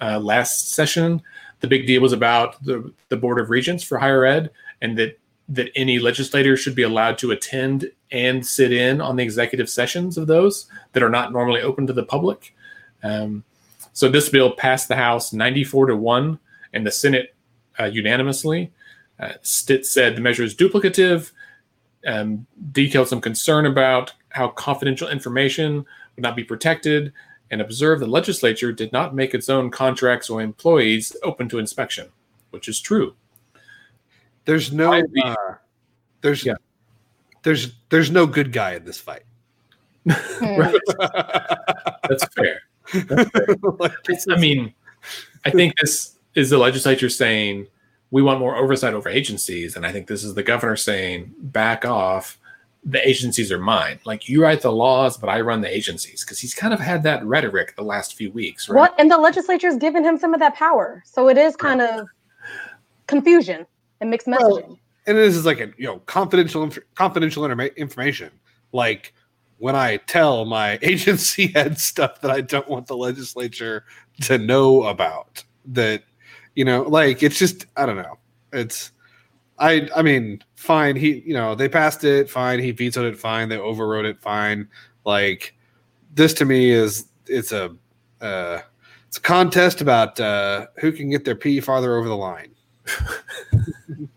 uh, 0.00 0.18
last 0.18 0.72
session, 0.72 1.22
the 1.60 1.68
big 1.68 1.86
deal 1.86 2.02
was 2.02 2.12
about 2.12 2.62
the, 2.62 2.92
the 3.08 3.16
Board 3.16 3.40
of 3.40 3.50
Regents 3.50 3.82
for 3.82 3.98
higher 3.98 4.24
ed 4.24 4.50
and 4.82 4.98
that 4.98 5.18
that 5.46 5.70
any 5.76 5.98
legislator 5.98 6.56
should 6.56 6.74
be 6.74 6.82
allowed 6.82 7.18
to 7.18 7.30
attend 7.30 7.90
and 8.10 8.44
sit 8.44 8.72
in 8.72 9.00
on 9.00 9.16
the 9.16 9.22
executive 9.22 9.68
sessions 9.68 10.16
of 10.16 10.26
those 10.26 10.66
that 10.92 11.02
are 11.02 11.10
not 11.10 11.32
normally 11.32 11.62
open 11.62 11.86
to 11.86 11.92
the 11.92 12.04
public. 12.04 12.54
Um, 13.02 13.44
so 13.92 14.08
this 14.08 14.28
bill 14.28 14.52
passed 14.52 14.88
the 14.88 14.96
House 14.96 15.32
94 15.32 15.86
to 15.86 15.96
1 15.96 16.38
and 16.72 16.86
the 16.86 16.90
Senate 16.90 17.34
uh, 17.78 17.84
unanimously. 17.84 18.72
Uh, 19.18 19.32
Stitt 19.42 19.86
said 19.86 20.16
the 20.16 20.20
measure 20.20 20.42
is 20.42 20.54
duplicative, 20.54 21.32
um, 22.06 22.46
detailed 22.72 23.08
some 23.08 23.20
concern 23.20 23.66
about 23.66 24.12
how 24.30 24.48
confidential 24.48 25.08
information 25.08 25.86
would 26.16 26.22
not 26.22 26.36
be 26.36 26.44
protected 26.44 27.12
and 27.50 27.60
observed 27.60 28.02
the 28.02 28.06
legislature 28.06 28.72
did 28.72 28.92
not 28.92 29.14
make 29.14 29.34
its 29.34 29.48
own 29.48 29.70
contracts 29.70 30.28
or 30.28 30.42
employees 30.42 31.16
open 31.22 31.48
to 31.48 31.58
inspection, 31.58 32.08
which 32.50 32.68
is 32.68 32.80
true. 32.80 33.14
There's 34.44 34.72
no 34.72 34.92
uh, 34.92 35.34
there's 36.20 36.44
Yeah. 36.44 36.54
There's 37.44 37.72
there's 37.90 38.10
no 38.10 38.26
good 38.26 38.52
guy 38.52 38.74
in 38.74 38.84
this 38.84 38.98
fight. 38.98 39.22
Hmm. 40.10 40.12
Right. 40.58 40.80
That's 42.08 42.24
fair. 42.34 42.62
Like, 43.78 43.92
this 44.04 44.26
I 44.28 44.36
mean, 44.36 44.74
I 45.44 45.50
think 45.50 45.74
this 45.80 46.18
is 46.34 46.50
the 46.50 46.58
legislature 46.58 47.08
saying 47.08 47.66
we 48.10 48.22
want 48.22 48.40
more 48.40 48.56
oversight 48.56 48.92
over 48.92 49.08
agencies, 49.08 49.76
and 49.76 49.86
I 49.86 49.92
think 49.92 50.06
this 50.06 50.22
is 50.22 50.34
the 50.34 50.42
governor 50.42 50.76
saying 50.76 51.32
back 51.38 51.84
off. 51.84 52.38
The 52.86 53.06
agencies 53.08 53.50
are 53.50 53.58
mine. 53.58 53.98
Like 54.04 54.28
you 54.28 54.42
write 54.42 54.60
the 54.60 54.70
laws, 54.70 55.16
but 55.16 55.30
I 55.30 55.40
run 55.40 55.62
the 55.62 55.74
agencies 55.74 56.22
because 56.22 56.38
he's 56.38 56.54
kind 56.54 56.74
of 56.74 56.80
had 56.80 57.02
that 57.04 57.24
rhetoric 57.24 57.74
the 57.76 57.82
last 57.82 58.14
few 58.14 58.30
weeks, 58.30 58.68
right? 58.68 58.78
What? 58.78 58.94
And 59.00 59.10
the 59.10 59.16
legislature's 59.16 59.76
given 59.76 60.04
him 60.04 60.18
some 60.18 60.34
of 60.34 60.40
that 60.40 60.54
power. 60.54 61.02
So 61.06 61.28
it 61.28 61.38
is 61.38 61.56
kind 61.56 61.80
of 61.80 62.06
confusion 63.06 63.66
and 64.02 64.10
mixed 64.10 64.26
Well, 64.26 64.60
messaging. 64.60 64.78
And 65.06 65.16
this 65.16 65.36
is 65.36 65.46
like 65.46 65.60
a 65.60 65.72
you 65.76 65.86
know 65.86 65.98
confidential 66.00 66.70
confidential 66.94 67.42
informa- 67.44 67.76
information. 67.76 68.30
Like 68.72 69.12
when 69.58 69.76
I 69.76 69.96
tell 69.98 70.44
my 70.44 70.78
agency 70.82 71.48
head 71.48 71.78
stuff 71.78 72.20
that 72.20 72.30
I 72.30 72.40
don't 72.40 72.68
want 72.68 72.86
the 72.86 72.96
legislature 72.96 73.84
to 74.22 74.38
know 74.38 74.84
about. 74.84 75.44
That 75.66 76.04
you 76.54 76.64
know, 76.64 76.82
like 76.82 77.22
it's 77.22 77.38
just 77.38 77.66
I 77.76 77.86
don't 77.86 77.96
know. 77.96 78.18
It's 78.52 78.92
I 79.58 79.88
I 79.94 80.02
mean, 80.02 80.42
fine. 80.56 80.96
He 80.96 81.22
you 81.26 81.34
know 81.34 81.54
they 81.54 81.68
passed 81.68 82.04
it. 82.04 82.28
Fine. 82.28 82.60
He 82.60 82.70
vetoed 82.72 83.12
it. 83.12 83.18
Fine. 83.18 83.48
They 83.48 83.58
overrode 83.58 84.04
it. 84.04 84.20
Fine. 84.20 84.68
Like 85.04 85.54
this 86.14 86.34
to 86.34 86.44
me 86.44 86.70
is 86.70 87.06
it's 87.26 87.52
a 87.52 87.74
uh, 88.20 88.60
it's 89.08 89.16
a 89.16 89.20
contest 89.20 89.80
about 89.80 90.18
uh, 90.20 90.66
who 90.78 90.92
can 90.92 91.10
get 91.10 91.24
their 91.24 91.34
pee 91.34 91.60
farther 91.60 91.96
over 91.96 92.08
the 92.08 92.16
line. 92.16 92.50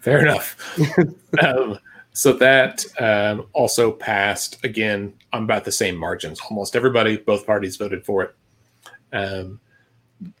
Fair 0.00 0.20
enough. 0.20 0.78
um, 1.42 1.78
so 2.12 2.32
that 2.32 2.84
um, 2.98 3.46
also 3.52 3.92
passed 3.92 4.62
again 4.64 5.14
on 5.32 5.44
about 5.44 5.64
the 5.64 5.72
same 5.72 5.96
margins. 5.96 6.40
Almost 6.50 6.74
everybody, 6.74 7.16
both 7.16 7.46
parties 7.46 7.76
voted 7.76 8.04
for 8.04 8.22
it 8.22 8.34
um, 9.12 9.60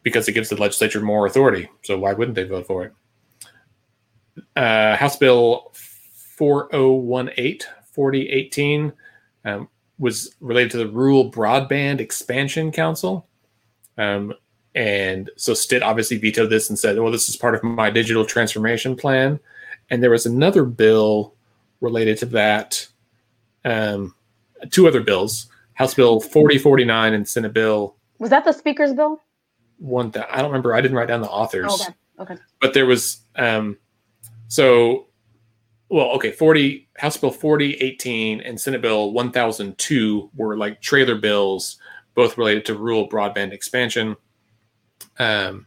because 0.02 0.28
it 0.28 0.32
gives 0.32 0.48
the 0.48 0.56
legislature 0.56 1.00
more 1.00 1.26
authority. 1.26 1.68
So 1.82 1.98
why 1.98 2.12
wouldn't 2.12 2.34
they 2.34 2.44
vote 2.44 2.66
for 2.66 2.84
it? 2.84 2.94
Uh, 4.56 4.96
House 4.96 5.16
Bill 5.16 5.70
4018, 5.74 7.68
4018 7.92 8.92
um, 9.44 9.68
was 9.98 10.34
related 10.40 10.70
to 10.72 10.78
the 10.78 10.88
Rural 10.88 11.30
Broadband 11.30 12.00
Expansion 12.00 12.72
Council. 12.72 13.26
Um, 13.98 14.34
and 14.74 15.30
so 15.36 15.52
Stitt 15.52 15.82
obviously 15.82 16.16
vetoed 16.16 16.50
this 16.50 16.70
and 16.70 16.78
said, 16.78 16.98
well, 16.98 17.12
this 17.12 17.28
is 17.28 17.36
part 17.36 17.54
of 17.54 17.62
my 17.62 17.90
digital 17.90 18.24
transformation 18.24 18.96
plan. 18.96 19.38
And 19.90 20.02
there 20.02 20.10
was 20.10 20.26
another 20.26 20.64
bill 20.64 21.34
related 21.80 22.18
to 22.18 22.26
that, 22.26 22.86
um, 23.64 24.14
two 24.70 24.86
other 24.86 25.00
bills 25.00 25.48
House 25.74 25.94
Bill 25.94 26.20
4049 26.20 27.14
and 27.14 27.26
Senate 27.26 27.52
Bill 27.54 27.96
Was 28.18 28.30
that 28.30 28.44
the 28.44 28.52
speaker's 28.52 28.92
bill? 28.92 29.20
one 29.78 30.10
that 30.10 30.28
I 30.30 30.36
don't 30.42 30.50
remember. 30.50 30.74
I 30.74 30.80
didn't 30.82 30.96
write 30.98 31.08
down 31.08 31.22
the 31.22 31.28
authors, 31.30 31.72
Okay. 31.72 31.94
Okay. 32.18 32.36
but 32.60 32.74
there 32.74 32.84
was, 32.84 33.20
um, 33.36 33.78
so, 34.48 35.06
well, 35.88 36.10
okay, 36.16 36.30
40, 36.32 36.86
House 36.98 37.16
Bill 37.16 37.30
4018 37.30 38.42
and 38.42 38.60
Senate 38.60 38.82
Bill 38.82 39.10
1002 39.12 40.30
were 40.36 40.54
like 40.58 40.82
trailer 40.82 41.14
bills, 41.14 41.78
both 42.14 42.36
related 42.36 42.66
to 42.66 42.74
rural 42.74 43.08
broadband 43.08 43.52
expansion. 43.52 44.16
Um, 45.18 45.66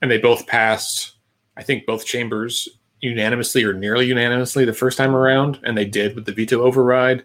and 0.00 0.10
they 0.10 0.16
both 0.16 0.46
passed, 0.46 1.16
I 1.58 1.62
think, 1.62 1.84
both 1.84 2.06
chambers 2.06 2.66
unanimously 3.00 3.64
or 3.64 3.72
nearly 3.72 4.06
unanimously 4.06 4.64
the 4.64 4.72
first 4.72 4.98
time 4.98 5.14
around, 5.14 5.58
and 5.62 5.76
they 5.76 5.84
did 5.84 6.14
with 6.14 6.26
the 6.26 6.32
veto 6.32 6.62
override. 6.62 7.24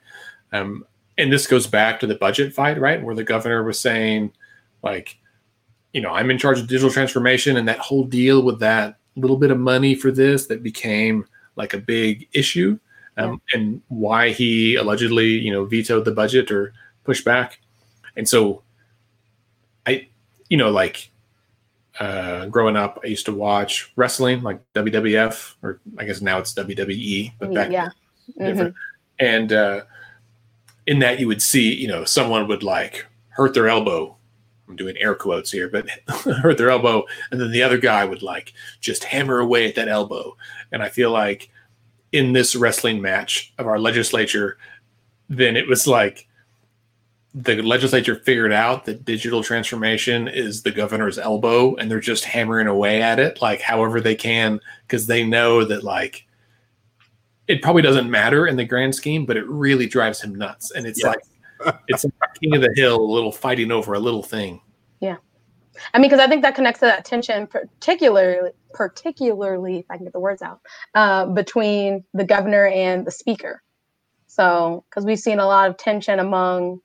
Um, 0.54 0.86
and 1.18 1.32
this 1.32 1.48
goes 1.48 1.68
back 1.68 2.00
to 2.00 2.08
the 2.08 2.16
budget 2.16 2.54
fight, 2.54 2.80
right? 2.80 3.02
Where 3.02 3.16
the 3.16 3.24
governor 3.24 3.64
was 3.64 3.80
saying, 3.80 4.32
like, 4.84 5.18
you 5.94 6.02
know, 6.02 6.12
I'm 6.12 6.30
in 6.30 6.38
charge 6.38 6.60
of 6.60 6.68
digital 6.68 6.92
transformation, 6.92 7.58
and 7.58 7.68
that 7.68 7.80
whole 7.80 8.04
deal 8.04 8.42
with 8.42 8.60
that 8.60 8.98
little 9.16 9.38
bit 9.38 9.52
of 9.52 9.60
money 9.60 9.96
for 9.96 10.12
this 10.12 10.48
that 10.48 10.62
became 10.62 11.26
like 11.56 11.74
a 11.74 11.78
big 11.78 12.28
issue, 12.34 12.78
um, 13.18 13.42
and 13.54 13.82
why 13.88 14.32
he 14.32 14.76
allegedly, 14.76 15.28
you 15.28 15.52
know, 15.52 15.64
vetoed 15.66 16.04
the 16.04 16.12
budget 16.12 16.52
or 16.52 16.74
pushed 17.06 17.24
back. 17.24 17.62
And 18.18 18.28
so, 18.28 18.62
I, 19.86 20.10
you 20.50 20.58
know, 20.58 20.70
like 20.70 21.12
uh, 22.00 22.48
growing 22.48 22.76
up, 22.76 23.00
I 23.04 23.08
used 23.08 23.26
to 23.26 23.34
watch 23.34 23.92
wrestling, 23.96 24.42
like 24.42 24.60
WWF, 24.74 25.56
or 25.62 25.80
I 25.98 26.06
guess 26.06 26.22
now 26.22 26.40
it's 26.40 26.54
WWE, 26.54 27.34
but 27.40 27.54
back 27.54 27.72
yeah. 27.72 27.90
Mhm. 28.38 28.46
different. 28.48 28.76
And 29.20 29.54
uh, 29.54 29.82
in 30.88 31.00
that, 31.00 31.20
you 31.20 31.28
would 31.28 31.42
see, 31.42 31.74
you 31.74 31.88
know, 31.88 32.04
someone 32.04 32.48
would 32.48 32.64
like 32.64 33.06
hurt 33.30 33.54
their 33.54 33.70
elbow. 33.70 34.16
I'm 34.68 34.76
doing 34.76 34.98
air 34.98 35.16
quotes 35.16 35.52
here, 35.52 35.70
but 35.70 35.88
hurt 36.10 36.58
their 36.58 36.70
elbow, 36.70 37.06
and 37.32 37.40
then 37.40 37.52
the 37.52 37.64
other 37.64 37.78
guy 37.78 38.04
would 38.04 38.24
like 38.24 38.54
just 38.82 39.04
hammer 39.04 39.40
away 39.40 39.68
at 39.68 39.76
that 39.76 39.88
elbow. 39.88 40.36
And 40.72 40.82
I 40.82 40.90
feel 40.90 41.12
like 41.12 41.50
in 42.12 42.34
this 42.34 42.56
wrestling 42.56 43.02
match 43.02 43.54
of 43.58 43.68
our 43.68 43.80
legislature, 43.80 44.58
then 45.30 45.56
it 45.56 45.68
was 45.68 45.86
like 45.88 46.28
the 47.38 47.62
legislature 47.62 48.16
figured 48.16 48.54
out 48.54 48.86
that 48.86 49.04
digital 49.04 49.44
transformation 49.44 50.30
is 50.30 50.64
the 50.64 50.72
governor's 50.72 51.20
elbow, 51.20 51.76
and 51.76 51.92
they're 51.92 52.00
just 52.00 52.24
hammering 52.24 52.68
away 52.68 53.02
at 53.02 53.20
it, 53.20 53.42
like 53.42 53.60
however 53.60 54.00
they 54.00 54.16
can, 54.16 54.62
because 54.88 55.08
they 55.08 55.22
know 55.26 55.66
that 55.66 55.84
like 55.84 56.26
it 57.48 57.62
probably 57.62 57.82
doesn't 57.82 58.10
matter 58.10 58.48
in 58.48 58.56
the 58.56 58.64
grand 58.64 58.96
scheme, 58.96 59.26
but 59.26 59.36
it 59.36 59.46
really 59.48 59.86
drives 59.86 60.22
him 60.22 60.34
nuts. 60.34 60.72
And 60.72 60.88
it's 60.88 61.04
Yeah. 61.04 61.10
like 61.10 61.20
it's 61.90 62.06
like 62.06 62.14
king 62.42 62.56
of 62.56 62.62
the 62.62 62.74
hill, 62.76 63.02
a 63.02 63.12
little 63.12 63.34
fighting 63.34 63.70
over 63.70 63.94
a 63.94 64.00
little 64.00 64.24
thing. 64.24 64.62
Yeah. 65.02 65.18
I 65.94 66.00
mean, 66.00 66.10
because 66.10 66.24
I 66.24 66.28
think 66.28 66.42
that 66.42 66.56
connects 66.56 66.80
to 66.80 66.86
that 66.86 67.04
tension, 67.04 67.48
particularly, 67.48 68.52
particularly 68.74 69.80
if 69.80 69.86
I 69.90 69.98
can 69.98 70.06
get 70.06 70.14
the 70.14 70.22
words 70.22 70.42
out, 70.42 70.62
uh, 70.96 71.26
between 71.26 72.06
the 72.14 72.24
governor 72.24 72.68
and 72.68 73.06
the 73.06 73.12
speaker. 73.12 73.62
So, 74.28 74.86
because 74.90 75.06
we've 75.06 75.20
seen 75.20 75.40
a 75.40 75.46
lot 75.46 75.70
of 75.70 75.78
tension 75.78 76.20
among 76.20 76.80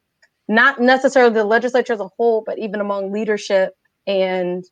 not 0.51 0.81
necessarily 0.81 1.33
the 1.33 1.45
legislature 1.45 1.93
as 1.93 2.01
a 2.01 2.09
whole, 2.17 2.43
but 2.45 2.59
even 2.59 2.81
among 2.81 3.13
leadership 3.13 3.77
and 4.09 4.65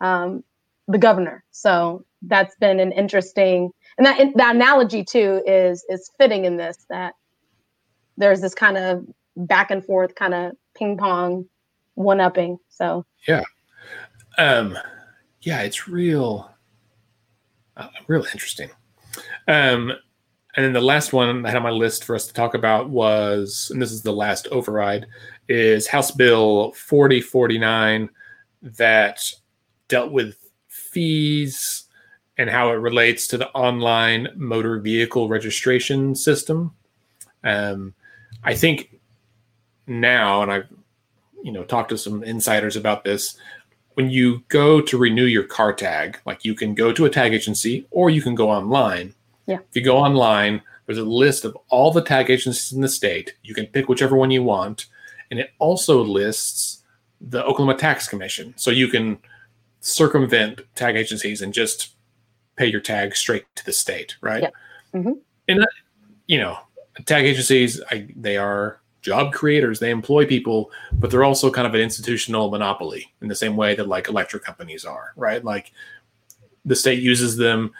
um, 0.00 0.42
the 0.88 0.96
governor. 0.96 1.44
So 1.50 2.06
that's 2.22 2.56
been 2.56 2.80
an 2.80 2.90
interesting, 2.90 3.70
and 3.98 4.06
that 4.06 4.18
the 4.34 4.48
analogy 4.48 5.04
too 5.04 5.42
is 5.46 5.84
is 5.90 6.10
fitting 6.18 6.46
in 6.46 6.56
this 6.56 6.86
that 6.88 7.12
there's 8.16 8.40
this 8.40 8.54
kind 8.54 8.78
of 8.78 9.06
back 9.36 9.70
and 9.70 9.84
forth, 9.84 10.14
kind 10.14 10.32
of 10.32 10.52
ping 10.74 10.96
pong, 10.96 11.44
one 11.96 12.18
upping. 12.18 12.58
So. 12.70 13.04
Yeah, 13.28 13.42
um, 14.38 14.78
yeah, 15.42 15.60
it's 15.60 15.86
real, 15.86 16.50
uh, 17.76 17.88
real 18.06 18.24
interesting. 18.32 18.70
Um, 19.48 19.92
and 20.56 20.64
then 20.64 20.72
the 20.72 20.80
last 20.80 21.12
one 21.12 21.44
I 21.44 21.50
had 21.50 21.56
on 21.56 21.62
my 21.62 21.70
list 21.70 22.04
for 22.04 22.14
us 22.14 22.26
to 22.26 22.32
talk 22.32 22.54
about 22.54 22.88
was, 22.88 23.70
and 23.70 23.80
this 23.80 23.92
is 23.92 24.02
the 24.02 24.12
last 24.12 24.46
override, 24.48 25.06
is 25.48 25.86
House 25.86 26.10
Bill 26.10 26.72
4049 26.72 28.08
that 28.62 29.32
dealt 29.88 30.12
with 30.12 30.36
fees 30.66 31.84
and 32.38 32.48
how 32.48 32.70
it 32.70 32.76
relates 32.76 33.26
to 33.28 33.38
the 33.38 33.50
online 33.50 34.28
motor 34.34 34.78
vehicle 34.80 35.28
registration 35.28 36.14
system. 36.14 36.74
Um, 37.44 37.94
I 38.42 38.54
think 38.54 38.98
now, 39.86 40.42
and 40.42 40.50
I've 40.50 40.68
you 41.42 41.52
know 41.52 41.64
talked 41.64 41.90
to 41.90 41.98
some 41.98 42.24
insiders 42.24 42.76
about 42.76 43.04
this. 43.04 43.36
When 43.94 44.10
you 44.10 44.42
go 44.48 44.80
to 44.80 44.98
renew 44.98 45.24
your 45.24 45.44
car 45.44 45.72
tag, 45.72 46.18
like 46.26 46.44
you 46.44 46.54
can 46.54 46.74
go 46.74 46.92
to 46.92 47.04
a 47.04 47.10
tag 47.10 47.34
agency 47.34 47.86
or 47.90 48.10
you 48.10 48.22
can 48.22 48.34
go 48.34 48.50
online. 48.50 49.14
Yeah. 49.46 49.58
If 49.70 49.76
you 49.76 49.82
go 49.82 49.96
online, 49.96 50.60
there's 50.86 50.98
a 50.98 51.04
list 51.04 51.44
of 51.44 51.56
all 51.68 51.90
the 51.92 52.02
tag 52.02 52.30
agencies 52.30 52.72
in 52.72 52.80
the 52.80 52.88
state. 52.88 53.34
You 53.42 53.54
can 53.54 53.66
pick 53.66 53.88
whichever 53.88 54.16
one 54.16 54.30
you 54.30 54.42
want, 54.42 54.86
and 55.30 55.40
it 55.40 55.50
also 55.58 56.02
lists 56.02 56.82
the 57.20 57.44
Oklahoma 57.44 57.76
Tax 57.78 58.08
Commission, 58.08 58.54
so 58.56 58.70
you 58.70 58.88
can 58.88 59.18
circumvent 59.80 60.60
tag 60.74 60.96
agencies 60.96 61.42
and 61.42 61.52
just 61.54 61.94
pay 62.56 62.66
your 62.66 62.80
tag 62.80 63.14
straight 63.14 63.44
to 63.56 63.64
the 63.64 63.72
state, 63.72 64.16
right? 64.20 64.42
Yeah. 64.42 64.50
Mhm. 65.00 65.18
And 65.48 65.62
uh, 65.62 65.66
you 66.26 66.38
know, 66.38 66.58
tag 67.04 67.24
agencies, 67.24 67.80
I, 67.90 68.08
they 68.16 68.36
are 68.36 68.80
job 69.02 69.32
creators. 69.32 69.78
They 69.78 69.90
employ 69.90 70.26
people, 70.26 70.70
but 70.92 71.10
they're 71.10 71.22
also 71.24 71.50
kind 71.50 71.66
of 71.66 71.74
an 71.74 71.80
institutional 71.80 72.50
monopoly 72.50 73.12
in 73.22 73.28
the 73.28 73.34
same 73.36 73.56
way 73.56 73.76
that 73.76 73.86
like 73.86 74.08
electric 74.08 74.42
companies 74.42 74.84
are, 74.84 75.12
right? 75.14 75.44
Like 75.44 75.72
the 76.64 76.74
state 76.74 77.00
uses 77.00 77.36
them. 77.36 77.72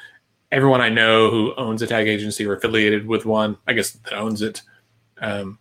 Everyone 0.53 0.81
I 0.81 0.89
know 0.89 1.31
who 1.31 1.55
owns 1.57 1.83
a 1.83 1.87
tag 1.87 2.07
agency 2.09 2.47
or 2.47 2.55
affiliated 2.55 3.07
with 3.07 3.27
one, 3.27 3.57
I 3.67 3.73
guess 3.73 3.91
that 3.91 4.13
owns 4.13 4.43
it, 4.43 4.63
Um, 5.21 5.59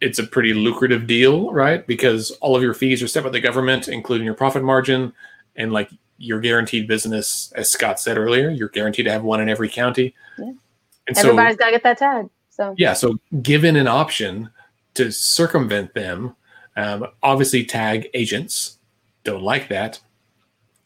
it's 0.00 0.18
a 0.18 0.24
pretty 0.24 0.52
lucrative 0.52 1.06
deal, 1.06 1.52
right? 1.52 1.86
Because 1.86 2.30
all 2.40 2.56
of 2.56 2.62
your 2.62 2.74
fees 2.74 3.02
are 3.02 3.08
set 3.08 3.24
by 3.24 3.30
the 3.30 3.40
government, 3.40 3.88
including 3.88 4.24
your 4.24 4.34
profit 4.34 4.62
margin, 4.62 5.12
and 5.56 5.72
like 5.72 5.90
your 6.18 6.40
guaranteed 6.40 6.86
business, 6.86 7.52
as 7.56 7.70
Scott 7.70 8.00
said 8.00 8.18
earlier, 8.18 8.50
you're 8.50 8.68
guaranteed 8.68 9.06
to 9.06 9.12
have 9.12 9.22
one 9.22 9.40
in 9.40 9.48
every 9.48 9.68
county. 9.68 10.14
Yeah. 10.38 10.52
And 11.06 11.16
Everybody's 11.16 11.54
so, 11.54 11.58
got 11.58 11.66
to 11.66 11.72
get 11.72 11.82
that 11.84 11.98
tag. 11.98 12.28
So 12.50 12.74
yeah, 12.76 12.94
so 12.94 13.18
given 13.42 13.76
an 13.76 13.86
option 13.86 14.50
to 14.94 15.12
circumvent 15.12 15.94
them, 15.94 16.34
um, 16.76 17.06
obviously 17.22 17.64
tag 17.64 18.08
agents 18.14 18.78
don't 19.24 19.42
like 19.42 19.68
that, 19.68 20.00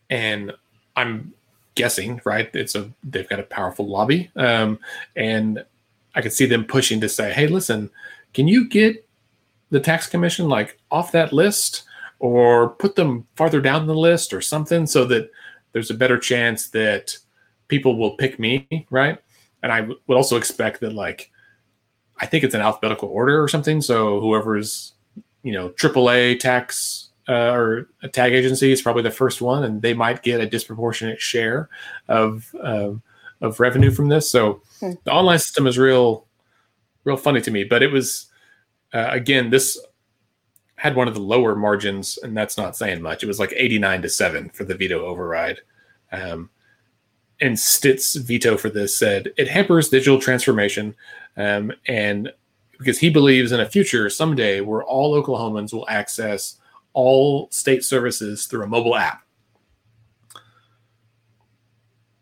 and 0.08 0.52
I'm 0.96 1.32
guessing, 1.80 2.20
right? 2.26 2.50
It's 2.54 2.74
a 2.74 2.90
they've 3.02 3.28
got 3.28 3.40
a 3.40 3.44
powerful 3.44 3.88
lobby, 3.88 4.30
um, 4.36 4.78
and 5.16 5.64
I 6.14 6.20
could 6.20 6.34
see 6.34 6.44
them 6.44 6.64
pushing 6.64 7.00
to 7.00 7.08
say, 7.08 7.32
"Hey, 7.32 7.46
listen, 7.46 7.88
can 8.34 8.46
you 8.46 8.68
get 8.68 9.08
the 9.70 9.80
tax 9.80 10.06
commission 10.06 10.46
like 10.48 10.78
off 10.90 11.12
that 11.12 11.32
list, 11.32 11.84
or 12.18 12.70
put 12.70 12.96
them 12.96 13.26
farther 13.34 13.62
down 13.62 13.86
the 13.86 13.94
list, 13.94 14.34
or 14.34 14.42
something, 14.42 14.86
so 14.86 15.06
that 15.06 15.30
there's 15.72 15.90
a 15.90 15.94
better 16.02 16.18
chance 16.18 16.68
that 16.68 17.16
people 17.68 17.96
will 17.96 18.16
pick 18.16 18.38
me, 18.38 18.68
right?" 18.90 19.18
And 19.62 19.72
I 19.72 19.80
would 19.80 20.16
also 20.16 20.36
expect 20.36 20.80
that, 20.80 20.92
like, 20.92 21.30
I 22.18 22.26
think 22.26 22.44
it's 22.44 22.54
an 22.54 22.60
alphabetical 22.60 23.08
order 23.08 23.42
or 23.42 23.48
something. 23.48 23.80
So 23.80 24.20
whoever's, 24.20 24.92
you 25.42 25.52
know, 25.52 25.70
AAA 25.70 26.38
tax 26.40 27.09
uh, 27.30 27.52
or 27.52 27.88
a 28.02 28.08
tag 28.08 28.32
agency 28.32 28.72
is 28.72 28.82
probably 28.82 29.04
the 29.04 29.10
first 29.22 29.40
one, 29.40 29.62
and 29.64 29.82
they 29.82 29.94
might 29.94 30.22
get 30.22 30.40
a 30.40 30.46
disproportionate 30.46 31.20
share 31.20 31.68
of 32.08 32.52
uh, 32.62 32.90
of 33.40 33.60
revenue 33.60 33.90
from 33.92 34.08
this. 34.08 34.30
So 34.30 34.62
Hmm. 34.80 34.92
the 35.04 35.12
online 35.12 35.38
system 35.38 35.66
is 35.66 35.76
real, 35.76 36.26
real 37.04 37.18
funny 37.18 37.40
to 37.42 37.50
me. 37.50 37.64
But 37.64 37.82
it 37.82 37.92
was 37.92 38.26
uh, 38.92 39.08
again 39.10 39.50
this 39.50 39.78
had 40.76 40.96
one 40.96 41.08
of 41.08 41.14
the 41.14 41.20
lower 41.20 41.54
margins, 41.54 42.18
and 42.22 42.34
that's 42.36 42.56
not 42.56 42.76
saying 42.76 43.02
much. 43.02 43.22
It 43.22 43.26
was 43.26 43.38
like 43.38 43.52
eighty 43.56 43.78
nine 43.78 44.02
to 44.02 44.08
seven 44.08 44.48
for 44.50 44.64
the 44.64 44.74
veto 44.74 45.04
override. 45.04 45.60
Um, 46.12 46.50
and 47.42 47.58
Stitt's 47.58 48.16
veto 48.16 48.56
for 48.56 48.70
this 48.70 48.96
said 48.96 49.32
it 49.36 49.48
hampers 49.48 49.88
digital 49.90 50.20
transformation, 50.20 50.94
um, 51.36 51.72
and 51.86 52.32
because 52.78 52.98
he 52.98 53.10
believes 53.10 53.52
in 53.52 53.60
a 53.60 53.68
future 53.68 54.08
someday 54.08 54.60
where 54.62 54.82
all 54.82 55.14
Oklahomans 55.14 55.72
will 55.72 55.86
access 55.88 56.56
all 56.92 57.48
state 57.50 57.84
services 57.84 58.46
through 58.46 58.64
a 58.64 58.66
mobile 58.66 58.96
app, 58.96 59.22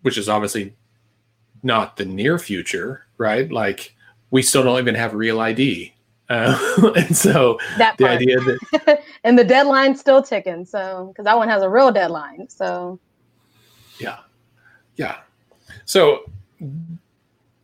which 0.03 0.19
is 0.19 0.29
obviously 0.29 0.75
not 1.63 1.97
the 1.97 2.05
near 2.05 2.39
future, 2.39 3.07
right? 3.17 3.51
Like 3.51 3.95
we 4.31 4.43
still 4.43 4.63
don't 4.63 4.79
even 4.79 4.95
have 4.95 5.15
real 5.15 5.41
ID. 5.41 5.95
Uh, 6.29 6.93
and 6.97 7.17
so 7.17 7.59
that 7.79 7.97
the 7.97 8.07
idea 8.07 8.39
that 8.39 9.03
and 9.25 9.39
the 9.39 9.45
deadline's 9.45 9.99
still 9.99 10.23
ticking. 10.23 10.65
So 10.65 11.09
because 11.09 11.25
that 11.25 11.37
one 11.37 11.49
has 11.49 11.63
a 11.63 11.69
real 11.69 11.91
deadline. 11.91 12.49
So 12.49 12.99
Yeah. 13.99 14.19
Yeah. 14.97 15.19
So, 15.87 16.31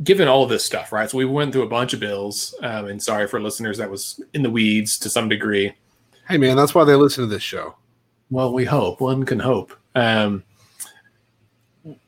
given 0.03 0.29
all 0.29 0.45
of 0.45 0.49
this 0.49 0.65
stuff, 0.65 0.93
right? 0.93 1.11
So, 1.11 1.19
we 1.19 1.27
went 1.27 1.53
through 1.53 1.65
a 1.65 1.69
bunch 1.69 1.93
of 1.93 2.01
bills, 2.01 2.55
um, 2.63 2.87
and 2.87 3.03
sorry 3.03 3.27
for 3.27 3.41
listeners 3.41 3.77
that 3.79 3.91
was 3.91 4.21
in 4.33 4.43
the 4.43 4.51
weeds 4.51 4.99
to 5.01 5.11
some 5.11 5.29
degree. 5.29 5.75
Hey, 6.29 6.39
man, 6.39 6.57
that's 6.57 6.75
why 6.75 6.85
they 6.85 6.95
listen 6.95 7.25
to 7.25 7.29
this 7.29 7.43
show. 7.43 7.77
Well, 8.31 8.53
we 8.53 8.65
hope. 8.65 9.01
One 9.01 9.25
can 9.25 9.39
hope. 9.39 9.75
Um, 9.95 10.43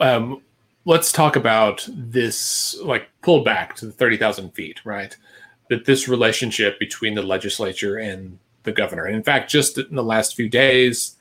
um, 0.00 0.42
let's 0.86 1.12
talk 1.12 1.36
about 1.36 1.86
this, 1.92 2.78
like, 2.82 3.08
pull 3.20 3.44
back 3.44 3.76
to 3.76 3.86
the 3.86 3.92
30,000 3.92 4.50
feet, 4.52 4.80
right? 4.84 5.14
That 5.68 5.84
this 5.84 6.08
relationship 6.08 6.78
between 6.78 7.14
the 7.14 7.22
legislature 7.22 7.98
and 7.98 8.38
the 8.62 8.72
governor. 8.72 9.04
And 9.04 9.16
in 9.16 9.22
fact, 9.22 9.50
just 9.50 9.76
in 9.76 9.94
the 9.94 10.02
last 10.02 10.34
few 10.34 10.48
days, 10.48 11.16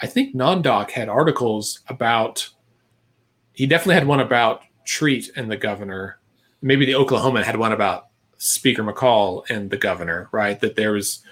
I 0.00 0.06
think 0.08 0.34
NonDoc 0.34 0.90
had 0.90 1.08
articles 1.08 1.80
about, 1.88 2.48
he 3.52 3.66
definitely 3.66 3.94
had 3.94 4.06
one 4.06 4.20
about 4.20 4.62
Treat 4.84 5.30
and 5.36 5.48
the 5.48 5.56
governor. 5.56 6.18
Maybe 6.60 6.86
the 6.86 6.92
Oklahoman 6.92 7.44
had 7.44 7.56
one 7.56 7.72
about 7.72 8.08
Speaker 8.38 8.82
McCall 8.82 9.48
and 9.48 9.70
the 9.70 9.76
governor, 9.76 10.28
right? 10.32 10.58
That 10.58 10.74
there 10.74 10.92
was 10.92 11.22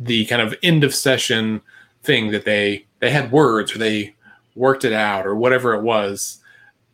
the 0.00 0.24
kind 0.26 0.42
of 0.42 0.54
end 0.62 0.84
of 0.84 0.94
session 0.94 1.60
thing 2.02 2.30
that 2.30 2.44
they 2.44 2.86
they 3.00 3.10
had 3.10 3.32
words 3.32 3.74
or 3.74 3.78
they 3.78 4.14
worked 4.54 4.84
it 4.84 4.92
out 4.92 5.26
or 5.26 5.34
whatever 5.34 5.74
it 5.74 5.82
was 5.82 6.38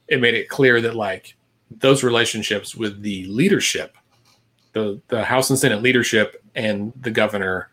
it 0.08 0.20
made 0.20 0.34
it 0.34 0.48
clear 0.48 0.80
that 0.80 0.94
like 0.96 1.34
those 1.70 2.02
relationships 2.04 2.74
with 2.74 3.02
the 3.02 3.24
leadership 3.26 3.96
the 4.72 5.00
the 5.08 5.24
house 5.24 5.50
and 5.50 5.58
senate 5.58 5.82
leadership 5.82 6.42
and 6.54 6.92
the 7.00 7.10
governor 7.10 7.68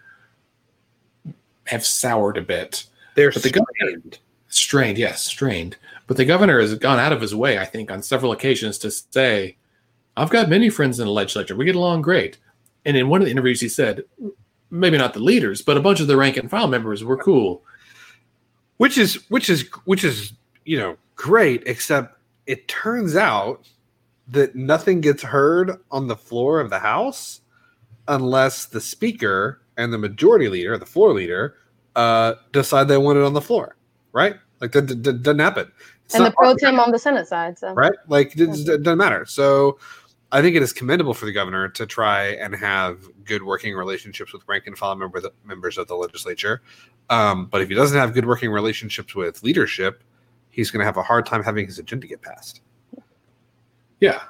have 1.66 1.86
soured 1.86 2.38
a 2.38 2.42
bit. 2.42 2.86
They're 3.16 3.32
But 3.32 3.44
the 3.44 3.52
governor- 3.52 3.68
strained. 4.00 4.18
strained 4.48 4.98
yes 4.98 5.22
strained. 5.24 5.78
But 6.08 6.18
the 6.18 6.26
governor 6.26 6.60
has 6.60 6.74
gone 6.76 6.98
out 7.00 7.14
of 7.14 7.22
his 7.22 7.36
way 7.36 7.60
i 7.60 7.66
think 7.66 7.92
on 7.92 8.02
several 8.02 8.32
occasions 8.32 8.78
to 8.80 8.90
say 8.92 9.58
i've 10.18 10.32
got 10.32 10.50
many 10.50 10.70
friends 10.70 11.00
in 11.00 11.06
the 11.06 11.12
legislature. 11.12 11.56
We 11.56 11.66
get 11.66 11.76
along 11.76 12.02
great. 12.02 12.38
And 12.86 12.98
in 12.98 13.10
one 13.10 13.22
of 13.22 13.26
the 13.26 13.32
interviews 13.32 13.62
he 13.62 13.70
said 13.70 14.04
maybe 14.72 14.98
not 14.98 15.14
the 15.14 15.20
leaders 15.20 15.62
but 15.62 15.78
a 15.78 15.82
bunch 15.82 16.00
of 16.00 16.08
the 16.08 16.18
rank 16.18 16.38
and 16.38 16.50
file 16.50 16.68
members 16.68 17.04
were 17.04 17.18
cool. 17.18 17.64
Which 18.78 18.98
is 18.98 19.16
which 19.30 19.50
is 19.50 19.70
which 19.86 20.04
is 20.04 20.34
you 20.66 20.78
know 20.78 20.98
great 21.16 21.64
except 21.66 22.18
it 22.48 22.68
turns 22.68 23.16
out 23.16 23.68
that 24.28 24.56
nothing 24.56 25.02
gets 25.02 25.24
heard 25.24 25.72
on 25.92 26.08
the 26.08 26.16
floor 26.16 26.60
of 26.60 26.70
the 26.70 26.80
house 26.80 27.42
unless 28.08 28.66
the 28.66 28.82
speaker 28.82 29.62
and 29.78 29.92
the 29.92 29.98
majority 29.98 30.48
leader 30.48 30.78
the 30.78 30.86
floor 30.86 31.14
leader 31.14 31.56
uh 31.96 32.36
decide 32.52 32.88
they 32.88 32.98
want 32.98 33.18
it 33.18 33.24
on 33.24 33.34
the 33.34 33.42
floor 33.42 33.76
right? 34.14 34.36
Like 34.60 34.72
that, 34.74 34.88
that, 34.88 35.04
that 35.04 35.24
doesn't 35.24 35.40
happen. 35.40 35.72
It's 36.06 36.16
and 36.16 36.26
the 36.26 36.32
pro 36.32 36.56
tem 36.56 36.80
on 36.80 36.92
the 36.92 37.00
Senate 37.00 37.28
side. 37.28 37.58
So. 37.60 37.74
Right? 37.74 37.94
Like 38.08 38.36
it, 38.36 38.50
it 38.50 38.84
doesn't 38.84 38.98
matter. 38.98 39.26
So 39.26 39.78
i 40.32 40.42
think 40.42 40.56
it 40.56 40.62
is 40.62 40.74
commendable 40.74 41.14
for 41.14 41.26
the 41.26 41.32
governor 41.32 41.68
to 41.70 41.86
try 41.86 42.28
and 42.28 42.56
have 42.56 43.08
good 43.26 43.44
working 43.44 43.76
relationships 43.76 44.34
with 44.34 44.42
rank 44.48 44.68
and 44.68 44.78
file 44.78 44.96
member, 44.96 45.22
members 45.46 45.78
of 45.78 45.88
the 45.88 45.96
legislature 45.96 46.62
um, 47.10 47.48
but 47.48 47.62
if 47.62 47.70
he 47.70 47.76
doesn't 47.76 47.98
have 47.98 48.14
good 48.14 48.28
working 48.28 48.52
relationships 48.52 49.16
with 49.16 49.42
leadership 49.44 50.04
he's 50.52 50.72
going 50.72 50.80
to 50.80 50.86
have 50.86 50.98
a 50.98 51.04
hard 51.04 51.26
time 51.26 51.44
having 51.44 51.66
his 51.66 51.80
agenda 51.80 52.08
get 52.08 52.22
passed 52.22 52.62
Yeah. 54.00 54.22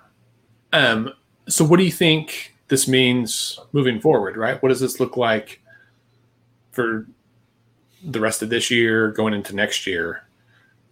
Um, 0.73 1.13
so 1.47 1.65
what 1.65 1.77
do 1.77 1.83
you 1.83 1.91
think 1.91 2.55
this 2.67 2.87
means 2.87 3.59
moving 3.71 3.99
forward, 3.99 4.37
right? 4.37 4.61
What 4.61 4.69
does 4.69 4.79
this 4.79 4.99
look 4.99 5.17
like 5.17 5.61
for 6.71 7.07
the 8.03 8.19
rest 8.19 8.41
of 8.41 8.49
this 8.49 8.69
year, 8.71 9.11
going 9.11 9.33
into 9.33 9.55
next 9.55 9.87
year? 9.87 10.27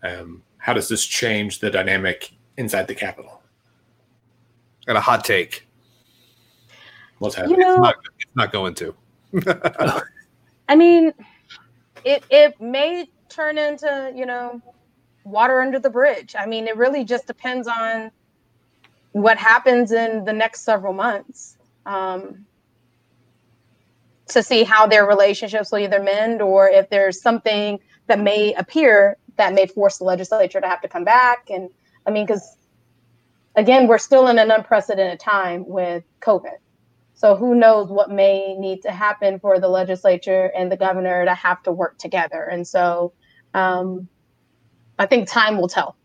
Um, 0.03 0.43
how 0.57 0.73
does 0.73 0.89
this 0.89 1.05
change 1.05 1.59
the 1.59 1.69
dynamic 1.69 2.33
inside 2.57 2.87
the 2.87 2.95
Capitol? 2.95 3.36
Got 4.87 4.95
a 4.95 5.01
hot 5.01 5.23
take 5.23 5.67
What's 7.19 7.35
you 7.35 7.43
happening? 7.43 7.59
know, 7.59 7.73
it's 7.73 7.81
not, 7.81 7.95
it's 8.19 8.35
not 8.35 8.51
going 8.51 8.73
to 8.75 8.95
I 10.69 10.75
mean, 10.75 11.13
it 12.03 12.23
it 12.29 12.59
may 12.59 13.09
turn 13.29 13.57
into 13.57 14.11
you 14.15 14.25
know 14.25 14.61
water 15.23 15.61
under 15.61 15.79
the 15.79 15.89
bridge. 15.89 16.35
I 16.37 16.45
mean, 16.45 16.67
it 16.67 16.77
really 16.77 17.03
just 17.03 17.27
depends 17.27 17.67
on 17.67 18.11
what 19.11 19.37
happens 19.37 19.91
in 19.91 20.23
the 20.25 20.33
next 20.33 20.61
several 20.61 20.93
months 20.93 21.57
um, 21.85 22.45
to 24.27 24.43
see 24.43 24.63
how 24.63 24.87
their 24.87 25.05
relationships 25.05 25.71
will 25.71 25.79
either 25.79 26.01
mend 26.01 26.41
or 26.41 26.69
if 26.69 26.89
there's 26.89 27.21
something 27.21 27.79
that 28.07 28.19
may 28.19 28.53
appear 28.53 29.17
that 29.37 29.53
may 29.53 29.67
force 29.67 29.97
the 29.97 30.03
legislature 30.03 30.61
to 30.61 30.67
have 30.67 30.81
to 30.81 30.87
come 30.87 31.03
back. 31.03 31.49
And 31.49 31.69
I 32.05 32.11
mean, 32.11 32.25
because 32.25 32.56
again, 33.57 33.87
we're 33.87 33.97
still 33.97 34.27
in 34.27 34.39
an 34.39 34.51
unprecedented 34.51 35.19
time 35.19 35.67
with 35.67 36.03
COVID. 36.21 36.57
So 37.15 37.35
who 37.35 37.55
knows 37.55 37.89
what 37.89 38.11
may 38.11 38.55
need 38.55 38.83
to 38.83 38.91
happen 38.91 39.39
for 39.39 39.59
the 39.59 39.67
legislature 39.67 40.51
and 40.55 40.71
the 40.71 40.77
governor 40.77 41.25
to 41.25 41.33
have 41.33 41.63
to 41.63 41.71
work 41.71 41.97
together. 41.97 42.43
And 42.43 42.65
so 42.65 43.11
um, 43.55 44.07
I 44.99 45.07
think 45.07 45.27
time 45.27 45.57
will 45.57 45.67
tell. 45.67 45.97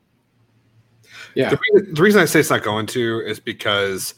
Yeah. 1.35 1.51
the, 1.51 1.59
reason, 1.59 1.95
the 1.95 2.03
reason 2.03 2.21
i 2.21 2.25
say 2.27 2.41
it's 2.41 2.51
not 2.51 2.63
going 2.63 2.87
to 2.89 3.21
is 3.21 3.41
because 3.41 4.15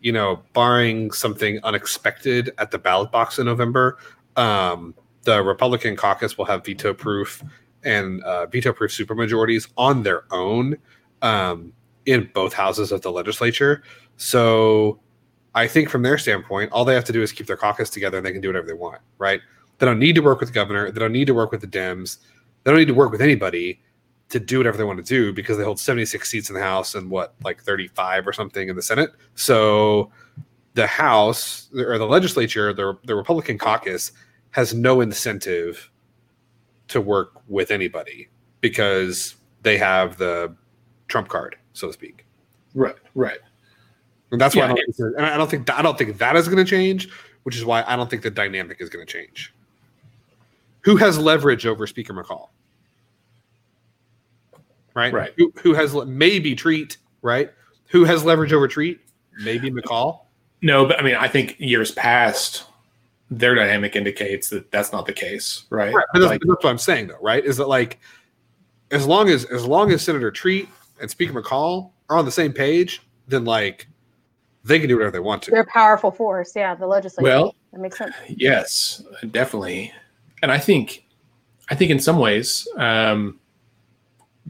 you 0.00 0.12
know 0.12 0.42
barring 0.54 1.10
something 1.10 1.60
unexpected 1.62 2.52
at 2.56 2.70
the 2.70 2.78
ballot 2.78 3.10
box 3.10 3.38
in 3.38 3.44
november 3.44 3.98
um, 4.36 4.94
the 5.24 5.42
republican 5.42 5.94
caucus 5.94 6.38
will 6.38 6.46
have 6.46 6.64
veto 6.64 6.94
proof 6.94 7.42
and 7.82 8.22
uh, 8.22 8.46
veto 8.46 8.72
proof 8.72 8.90
supermajorities 8.92 9.68
on 9.76 10.02
their 10.02 10.24
own 10.32 10.76
um, 11.20 11.72
in 12.06 12.30
both 12.34 12.52
houses 12.52 12.92
of 12.92 13.02
the 13.02 13.10
legislature. 13.10 13.82
So 14.16 15.00
i 15.56 15.68
think 15.68 15.88
from 15.88 16.02
their 16.02 16.18
standpoint 16.18 16.68
all 16.72 16.84
they 16.84 16.94
have 16.94 17.04
to 17.04 17.12
do 17.12 17.22
is 17.22 17.30
keep 17.30 17.46
their 17.46 17.56
caucus 17.56 17.88
together 17.88 18.16
and 18.16 18.26
they 18.26 18.32
can 18.32 18.40
do 18.40 18.48
whatever 18.48 18.66
they 18.66 18.72
want 18.72 19.00
right? 19.18 19.40
They 19.78 19.86
don't 19.86 19.98
need 19.98 20.14
to 20.14 20.20
work 20.20 20.40
with 20.40 20.50
the 20.50 20.54
governor. 20.54 20.90
They 20.90 21.00
don't 21.00 21.12
need 21.12 21.26
to 21.26 21.34
work 21.34 21.50
with 21.50 21.60
the 21.60 21.66
dems. 21.66 22.18
They 22.62 22.70
don't 22.70 22.78
need 22.78 22.88
to 22.88 22.94
work 22.94 23.10
with 23.10 23.20
anybody 23.22 23.80
to 24.28 24.40
do 24.40 24.58
whatever 24.58 24.76
they 24.76 24.84
want 24.84 24.98
to 24.98 25.04
do 25.04 25.32
because 25.32 25.58
they 25.58 25.64
hold 25.64 25.78
76 25.78 26.28
seats 26.28 26.48
in 26.48 26.54
the 26.54 26.62
House 26.62 26.94
and 26.94 27.10
what, 27.10 27.34
like 27.42 27.62
35 27.62 28.26
or 28.26 28.32
something 28.32 28.68
in 28.68 28.76
the 28.76 28.82
Senate. 28.82 29.10
So 29.34 30.10
the 30.74 30.86
House 30.86 31.68
or 31.74 31.98
the 31.98 32.06
legislature, 32.06 32.72
the, 32.72 32.98
the 33.04 33.14
Republican 33.14 33.58
caucus 33.58 34.12
has 34.50 34.74
no 34.74 35.00
incentive 35.00 35.90
to 36.88 37.00
work 37.00 37.42
with 37.48 37.70
anybody 37.70 38.28
because 38.60 39.36
they 39.62 39.78
have 39.78 40.16
the 40.16 40.54
trump 41.08 41.28
card, 41.28 41.56
so 41.74 41.88
to 41.88 41.92
speak. 41.92 42.24
Right, 42.74 42.96
right. 43.14 43.38
And 44.32 44.40
that's 44.40 44.56
why 44.56 44.62
Yeah, 44.62 44.72
I, 44.72 44.74
don't 44.74 44.96
think, 44.96 45.16
and 45.16 45.26
I 45.26 45.36
don't 45.36 45.50
think 45.50 45.70
I 45.70 45.82
don't 45.82 45.98
think 45.98 46.18
that 46.18 46.34
is 46.34 46.48
going 46.48 46.64
to 46.64 46.68
change, 46.68 47.10
which 47.42 47.56
is 47.56 47.64
why 47.64 47.84
I 47.86 47.94
don't 47.94 48.08
think 48.08 48.22
the 48.22 48.30
dynamic 48.30 48.78
is 48.80 48.88
going 48.88 49.06
to 49.06 49.12
change. 49.12 49.54
Who 50.80 50.96
has 50.96 51.18
leverage 51.18 51.66
over 51.66 51.86
Speaker 51.86 52.14
McCall? 52.14 52.48
Right, 54.94 55.12
Right. 55.12 55.34
Who, 55.36 55.52
who 55.62 55.74
has 55.74 55.94
maybe 56.06 56.54
Treat? 56.54 56.98
Right. 57.22 57.50
Who 57.88 58.04
has 58.04 58.24
leverage 58.24 58.52
over 58.52 58.68
Treat? 58.68 59.00
Maybe 59.42 59.70
McCall. 59.70 60.20
No, 60.62 60.86
but 60.86 60.98
I 60.98 61.02
mean, 61.02 61.16
I 61.16 61.28
think 61.28 61.56
years 61.58 61.90
past, 61.90 62.64
their 63.30 63.54
dynamic 63.54 63.96
indicates 63.96 64.48
that 64.50 64.70
that's 64.70 64.92
not 64.92 65.06
the 65.06 65.12
case, 65.12 65.64
right? 65.70 65.92
Right, 65.92 66.06
but 66.12 66.20
that's, 66.20 66.30
Like, 66.30 66.40
that's 66.46 66.64
what 66.64 66.70
I'm 66.70 66.78
saying, 66.78 67.08
though, 67.08 67.18
right? 67.20 67.44
Is 67.44 67.56
that 67.56 67.68
like, 67.68 67.98
as 68.90 69.06
long 69.06 69.28
as 69.28 69.44
as 69.46 69.66
long 69.66 69.90
as 69.90 70.02
Senator 70.02 70.30
Treat 70.30 70.68
and 71.00 71.10
Speaker 71.10 71.32
McCall 71.32 71.90
are 72.08 72.16
on 72.16 72.24
the 72.24 72.32
same 72.32 72.52
page, 72.52 73.02
then 73.28 73.44
like, 73.44 73.86
they 74.64 74.78
can 74.78 74.88
do 74.88 74.96
whatever 74.96 75.12
they 75.12 75.20
want 75.20 75.42
to. 75.42 75.50
They're 75.50 75.60
a 75.60 75.66
powerful 75.66 76.10
force. 76.10 76.52
Yeah, 76.56 76.74
the 76.74 76.86
legislature. 76.86 77.24
Well, 77.24 77.54
that 77.72 77.80
makes 77.80 77.98
sense. 77.98 78.14
yes, 78.28 79.02
definitely. 79.30 79.92
And 80.42 80.50
I 80.50 80.58
think, 80.58 81.04
I 81.70 81.74
think 81.74 81.90
in 81.90 82.00
some 82.00 82.18
ways, 82.18 82.66
um, 82.76 83.38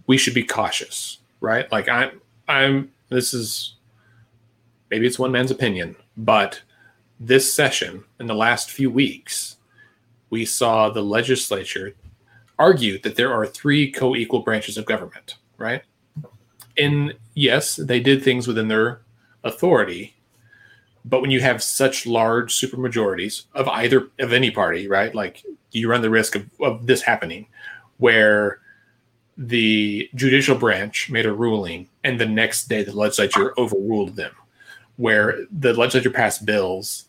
we 0.07 0.17
should 0.17 0.35
be 0.35 0.45
cautious, 0.45 1.19
right? 1.41 1.71
Like 1.73 1.89
I'm, 1.89 2.21
I'm. 2.49 2.91
This 3.09 3.35
is 3.35 3.77
maybe 4.91 5.07
it's 5.07 5.19
one 5.19 5.33
man's 5.33 5.51
opinion, 5.51 5.97
but 6.17 6.63
this 7.21 7.53
session 7.53 8.05
in 8.19 8.27
the 8.27 8.35
last 8.35 8.71
few 8.71 8.91
weeks, 8.91 9.57
we 10.31 10.45
saw 10.45 10.91
the 10.91 11.03
legislature 11.03 11.95
argue 12.59 13.01
that 13.01 13.17
there 13.17 13.33
are 13.33 13.47
three 13.47 13.91
co-equal 13.91 14.41
branches 14.41 14.77
of 14.77 14.85
government, 14.85 15.37
right? 15.59 15.83
And 16.77 17.15
yes, 17.35 17.77
they 17.77 18.01
did 18.01 18.23
things 18.23 18.47
within 18.47 18.69
their 18.69 19.01
authority, 19.45 20.15
but 21.05 21.21
when 21.21 21.31
you 21.31 21.41
have 21.41 21.63
such 21.63 22.07
large 22.07 22.55
supermajorities 22.55 23.45
of 23.55 23.69
either 23.69 24.09
of 24.19 24.33
any 24.33 24.51
party, 24.51 24.89
right? 24.89 25.15
Like 25.15 25.45
you 25.71 25.91
run 25.91 26.03
the 26.03 26.11
risk 26.11 26.35
of, 26.35 26.49
of 26.61 26.87
this 26.87 27.03
happening 27.03 27.47
where 27.99 28.61
the 29.37 30.09
judicial 30.15 30.57
branch 30.57 31.11
made 31.11 31.27
a 31.27 31.33
ruling 31.33 31.89
and 32.05 32.21
the 32.21 32.27
next 32.27 32.69
day 32.69 32.85
the 32.85 32.97
legislature 32.97 33.53
overruled 33.59 34.15
them 34.17 34.33
where 34.97 35.45
the 35.51 35.73
legislature 35.75 36.11
passed 36.11 36.47
bills 36.47 37.07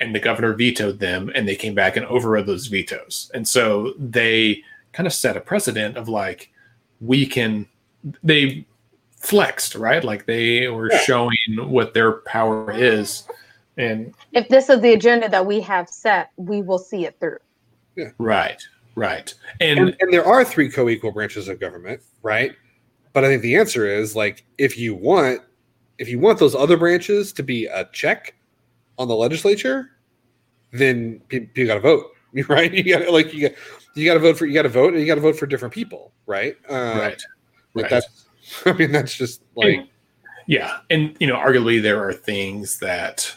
and 0.00 0.12
the 0.14 0.18
governor 0.18 0.52
vetoed 0.52 0.98
them 0.98 1.30
and 1.32 1.46
they 1.46 1.54
came 1.54 1.74
back 1.74 1.96
and 1.96 2.04
overrode 2.06 2.46
those 2.46 2.66
vetoes 2.66 3.30
and 3.34 3.46
so 3.46 3.94
they 3.98 4.60
kind 4.92 5.06
of 5.06 5.12
set 5.12 5.36
a 5.36 5.40
precedent 5.40 5.96
of 5.96 6.08
like 6.08 6.50
we 7.00 7.24
can 7.24 7.68
they 8.24 8.64
flexed 9.20 9.74
right 9.74 10.02
like 10.02 10.26
they 10.26 10.66
were 10.68 10.90
showing 11.04 11.36
what 11.58 11.94
their 11.94 12.12
power 12.22 12.72
is 12.72 13.28
and 13.80 14.14
If 14.32 14.48
this 14.48 14.68
is 14.68 14.80
the 14.80 14.92
agenda 14.92 15.28
that 15.28 15.46
we 15.46 15.60
have 15.62 15.88
set, 15.88 16.30
we 16.36 16.60
will 16.60 16.78
see 16.78 17.06
it 17.06 17.18
through. 17.18 17.38
Yeah. 17.96 18.10
right 18.18 18.62
right 18.94 19.34
and, 19.60 19.78
and, 19.78 19.96
and 19.98 20.12
there 20.12 20.24
are 20.24 20.44
three 20.44 20.70
co-equal 20.70 21.10
branches 21.10 21.48
of 21.48 21.58
government, 21.58 22.00
right? 22.22 22.54
But 23.12 23.24
I 23.24 23.26
think 23.26 23.42
the 23.42 23.56
answer 23.56 23.86
is 23.86 24.14
like 24.14 24.44
if 24.58 24.78
you 24.78 24.94
want 24.94 25.40
if 25.98 26.08
you 26.08 26.18
want 26.18 26.38
those 26.38 26.54
other 26.54 26.76
branches 26.76 27.32
to 27.32 27.42
be 27.42 27.66
a 27.66 27.88
check 27.92 28.34
on 28.96 29.08
the 29.08 29.16
legislature, 29.16 29.90
then 30.72 31.20
you, 31.30 31.48
you 31.54 31.66
got 31.66 31.74
to 31.74 31.80
vote, 31.80 32.06
right? 32.48 32.72
You 32.72 32.84
got 32.84 33.04
to 33.04 33.10
like 33.10 33.34
you 33.34 33.48
got 33.48 33.58
you 33.96 34.04
got 34.04 34.14
to 34.14 34.20
vote 34.20 34.38
for 34.38 34.46
you 34.46 34.54
got 34.54 34.62
to 34.62 34.68
vote 34.68 34.92
and 34.92 35.00
you 35.00 35.06
got 35.06 35.16
to 35.16 35.20
vote 35.20 35.36
for 35.36 35.46
different 35.46 35.74
people, 35.74 36.12
right? 36.26 36.56
Uh, 36.68 36.74
right 36.74 37.22
Like 37.74 37.84
right. 37.84 37.90
That's 37.90 38.26
I 38.66 38.72
mean 38.72 38.92
that's 38.92 39.14
just 39.16 39.42
like 39.54 39.76
And- 39.76 39.88
yeah 40.46 40.78
and 40.88 41.16
you 41.20 41.26
know 41.26 41.36
arguably 41.36 41.80
there 41.82 42.02
are 42.02 42.12
things 42.12 42.78
that 42.80 43.34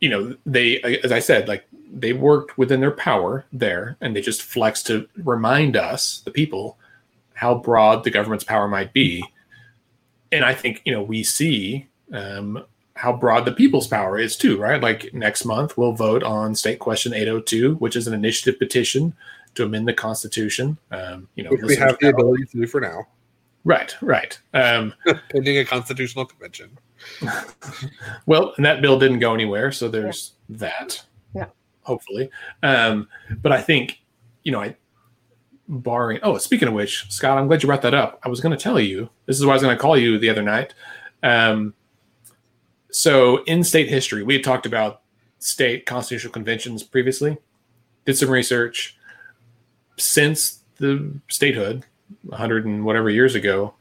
you 0.00 0.08
know 0.08 0.36
they 0.44 0.80
as 1.04 1.12
i 1.12 1.18
said 1.18 1.48
like 1.48 1.66
they 1.92 2.12
worked 2.12 2.58
within 2.58 2.80
their 2.80 2.90
power 2.90 3.46
there 3.52 3.96
and 4.00 4.14
they 4.14 4.20
just 4.20 4.42
flexed 4.42 4.86
to 4.88 5.08
remind 5.16 5.76
us 5.76 6.20
the 6.24 6.30
people 6.30 6.78
how 7.34 7.54
broad 7.54 8.02
the 8.02 8.10
government's 8.10 8.44
power 8.44 8.66
might 8.68 8.92
be. 8.92 9.24
And 10.32 10.44
i 10.44 10.54
think 10.54 10.82
you 10.84 10.92
know 10.92 11.02
we 11.02 11.22
see 11.22 11.86
um, 12.12 12.64
how 12.94 13.12
broad 13.12 13.44
the 13.44 13.52
people's 13.52 13.86
power 13.86 14.18
is 14.18 14.36
too 14.36 14.58
right? 14.58 14.82
Like 14.82 15.12
next 15.14 15.44
month 15.44 15.76
we'll 15.78 15.92
vote 15.92 16.22
on 16.22 16.54
state 16.54 16.78
question 16.78 17.14
802 17.14 17.74
which 17.76 17.94
is 17.96 18.06
an 18.06 18.14
initiative 18.14 18.58
petition 18.58 19.14
to 19.56 19.64
amend 19.64 19.88
the 19.88 19.92
constitution 19.92 20.78
um, 20.92 21.28
you 21.34 21.44
know 21.44 21.50
which 21.50 21.62
we 21.62 21.76
have 21.76 21.98
the 21.98 22.06
know. 22.06 22.16
ability 22.16 22.44
to 22.44 22.58
do 22.58 22.66
for 22.66 22.80
now, 22.80 23.06
right 23.64 23.96
right 24.00 24.38
um, 24.54 24.94
pending 25.30 25.58
a 25.58 25.64
constitutional 25.64 26.24
convention. 26.24 26.78
Well, 28.24 28.54
and 28.56 28.64
that 28.64 28.80
bill 28.80 28.98
didn't 28.98 29.20
go 29.20 29.34
anywhere, 29.34 29.70
so 29.70 29.88
there's 29.88 30.32
that. 30.48 31.04
Yeah. 31.34 31.46
Hopefully, 31.82 32.30
um, 32.62 33.06
but 33.42 33.52
I 33.52 33.60
think 33.60 34.00
you 34.42 34.52
know, 34.52 34.60
I 34.60 34.76
barring. 35.68 36.20
Oh, 36.22 36.38
speaking 36.38 36.68
of 36.68 36.74
which, 36.74 37.10
Scott, 37.10 37.38
I'm 37.38 37.48
glad 37.48 37.62
you 37.62 37.66
brought 37.66 37.82
that 37.82 37.94
up. 37.94 38.20
I 38.22 38.28
was 38.28 38.40
going 38.40 38.56
to 38.56 38.62
tell 38.62 38.80
you. 38.80 39.10
This 39.26 39.38
is 39.38 39.44
why 39.44 39.52
I 39.52 39.54
was 39.56 39.62
going 39.62 39.76
to 39.76 39.80
call 39.80 39.96
you 39.96 40.18
the 40.18 40.30
other 40.30 40.42
night. 40.42 40.74
Um, 41.22 41.74
so, 42.90 43.42
in 43.44 43.64
state 43.64 43.88
history, 43.88 44.22
we 44.22 44.34
had 44.34 44.44
talked 44.44 44.66
about 44.66 45.02
state 45.38 45.86
constitutional 45.86 46.32
conventions 46.32 46.82
previously. 46.82 47.36
Did 48.04 48.16
some 48.16 48.30
research 48.30 48.95
since 49.96 50.60
the 50.78 51.12
statehood, 51.28 51.84
100 52.22 52.66
and 52.66 52.84
whatever 52.84 53.10
years 53.10 53.34
ago 53.34 53.74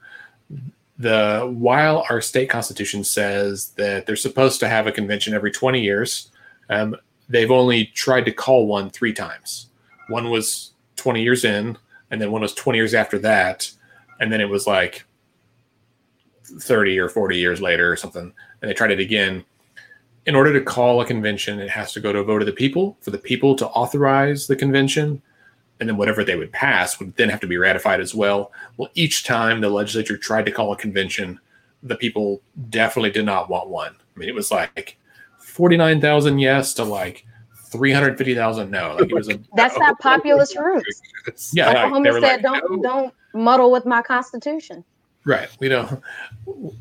the 0.97 1.53
while 1.53 2.05
our 2.09 2.21
state 2.21 2.49
constitution 2.49 3.03
says 3.03 3.69
that 3.71 4.05
they're 4.05 4.15
supposed 4.15 4.61
to 4.61 4.67
have 4.67 4.87
a 4.87 4.91
convention 4.91 5.33
every 5.33 5.51
20 5.51 5.81
years 5.81 6.31
um, 6.69 6.95
they've 7.29 7.51
only 7.51 7.85
tried 7.87 8.25
to 8.25 8.31
call 8.31 8.67
one 8.67 8.89
three 8.89 9.13
times. 9.13 9.67
One 10.07 10.29
was 10.29 10.73
20 10.97 11.21
years 11.21 11.43
in 11.43 11.77
and 12.11 12.21
then 12.21 12.31
one 12.31 12.41
was 12.41 12.53
20 12.53 12.77
years 12.77 12.93
after 12.93 13.19
that 13.19 13.69
and 14.19 14.31
then 14.31 14.41
it 14.41 14.49
was 14.49 14.67
like 14.67 15.05
30 16.43 16.99
or 16.99 17.09
40 17.09 17.37
years 17.37 17.61
later 17.61 17.91
or 17.91 17.95
something 17.95 18.33
and 18.61 18.69
they 18.69 18.73
tried 18.73 18.91
it 18.91 18.99
again. 18.99 19.43
In 20.25 20.35
order 20.35 20.53
to 20.53 20.61
call 20.61 21.01
a 21.01 21.05
convention 21.05 21.59
it 21.59 21.69
has 21.69 21.91
to 21.93 21.99
go 21.99 22.13
to 22.13 22.19
a 22.19 22.23
vote 22.23 22.41
of 22.41 22.45
the 22.45 22.53
people 22.53 22.97
for 23.01 23.11
the 23.11 23.17
people 23.17 23.55
to 23.55 23.67
authorize 23.67 24.47
the 24.47 24.55
convention 24.55 25.21
and 25.79 25.89
then 25.89 25.97
whatever 25.97 26.23
they 26.23 26.35
would 26.35 26.51
pass 26.51 26.99
would 26.99 27.15
then 27.17 27.29
have 27.29 27.39
to 27.41 27.47
be 27.47 27.57
ratified 27.57 27.99
as 27.99 28.15
well. 28.15 28.51
Well, 28.77 28.89
each 28.93 29.23
time 29.25 29.61
the 29.61 29.69
legislature 29.69 30.17
tried 30.17 30.45
to 30.45 30.51
call 30.51 30.71
a 30.71 30.77
convention, 30.77 31.39
the 31.83 31.95
people 31.95 32.41
definitely 32.69 33.11
did 33.11 33.25
not 33.25 33.49
want 33.49 33.69
one. 33.69 33.93
I 33.93 34.19
mean, 34.19 34.29
it 34.29 34.35
was 34.35 34.51
like 34.51 34.97
49,000 35.39 36.39
yes 36.39 36.73
to 36.75 36.83
like 36.83 37.25
350,000 37.71 38.71
no. 38.71 38.95
Like 38.95 39.09
it 39.09 39.13
was 39.13 39.29
a 39.29 39.39
That's 39.55 39.77
not 39.77 39.99
populist 39.99 40.55
roots. 40.59 41.01
yeah. 41.53 41.67
like, 41.67 41.77
Oklahoma 41.77 42.11
were 42.11 42.21
said, 42.21 42.43
like, 42.43 42.61
"Don't 42.61 42.81
"No." 42.81 42.81
don't 42.81 43.13
muddle 43.33 43.71
with 43.71 43.85
my 43.85 44.01
constitution." 44.01 44.83
Right. 45.25 45.49
We 45.59 45.69
don't. 45.69 46.01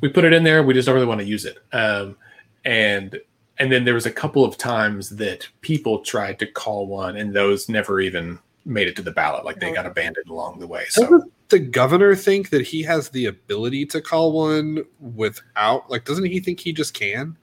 We 0.00 0.08
put 0.08 0.24
it 0.24 0.32
in 0.32 0.44
there. 0.44 0.62
We 0.62 0.74
just 0.74 0.86
don't 0.86 0.94
really 0.94 1.06
want 1.06 1.20
to 1.20 1.26
use 1.26 1.44
it. 1.46 1.58
Um, 1.72 2.16
and 2.64 3.18
and 3.58 3.72
then 3.72 3.84
there 3.84 3.94
was 3.94 4.06
a 4.06 4.10
couple 4.10 4.44
of 4.44 4.58
times 4.58 5.10
that 5.10 5.48
people 5.60 6.00
tried 6.00 6.38
to 6.40 6.46
call 6.46 6.86
one, 6.86 7.16
and 7.16 7.34
those 7.34 7.68
never 7.68 8.00
even 8.00 8.38
made 8.64 8.88
it 8.88 8.96
to 8.96 9.02
the 9.02 9.10
ballot. 9.10 9.44
Like 9.44 9.60
they 9.60 9.72
got 9.72 9.86
abandoned 9.86 10.28
along 10.28 10.58
the 10.58 10.66
way. 10.66 10.84
So 10.88 11.02
Doesn't 11.02 11.32
the 11.48 11.58
governor 11.58 12.14
think 12.14 12.50
that 12.50 12.62
he 12.62 12.82
has 12.82 13.10
the 13.10 13.26
ability 13.26 13.86
to 13.86 14.00
call 14.00 14.32
one 14.32 14.84
without 15.00 15.90
like 15.90 16.04
doesn't 16.04 16.24
he 16.24 16.40
think 16.40 16.60
he 16.60 16.72
just 16.72 16.94
can? 16.94 17.36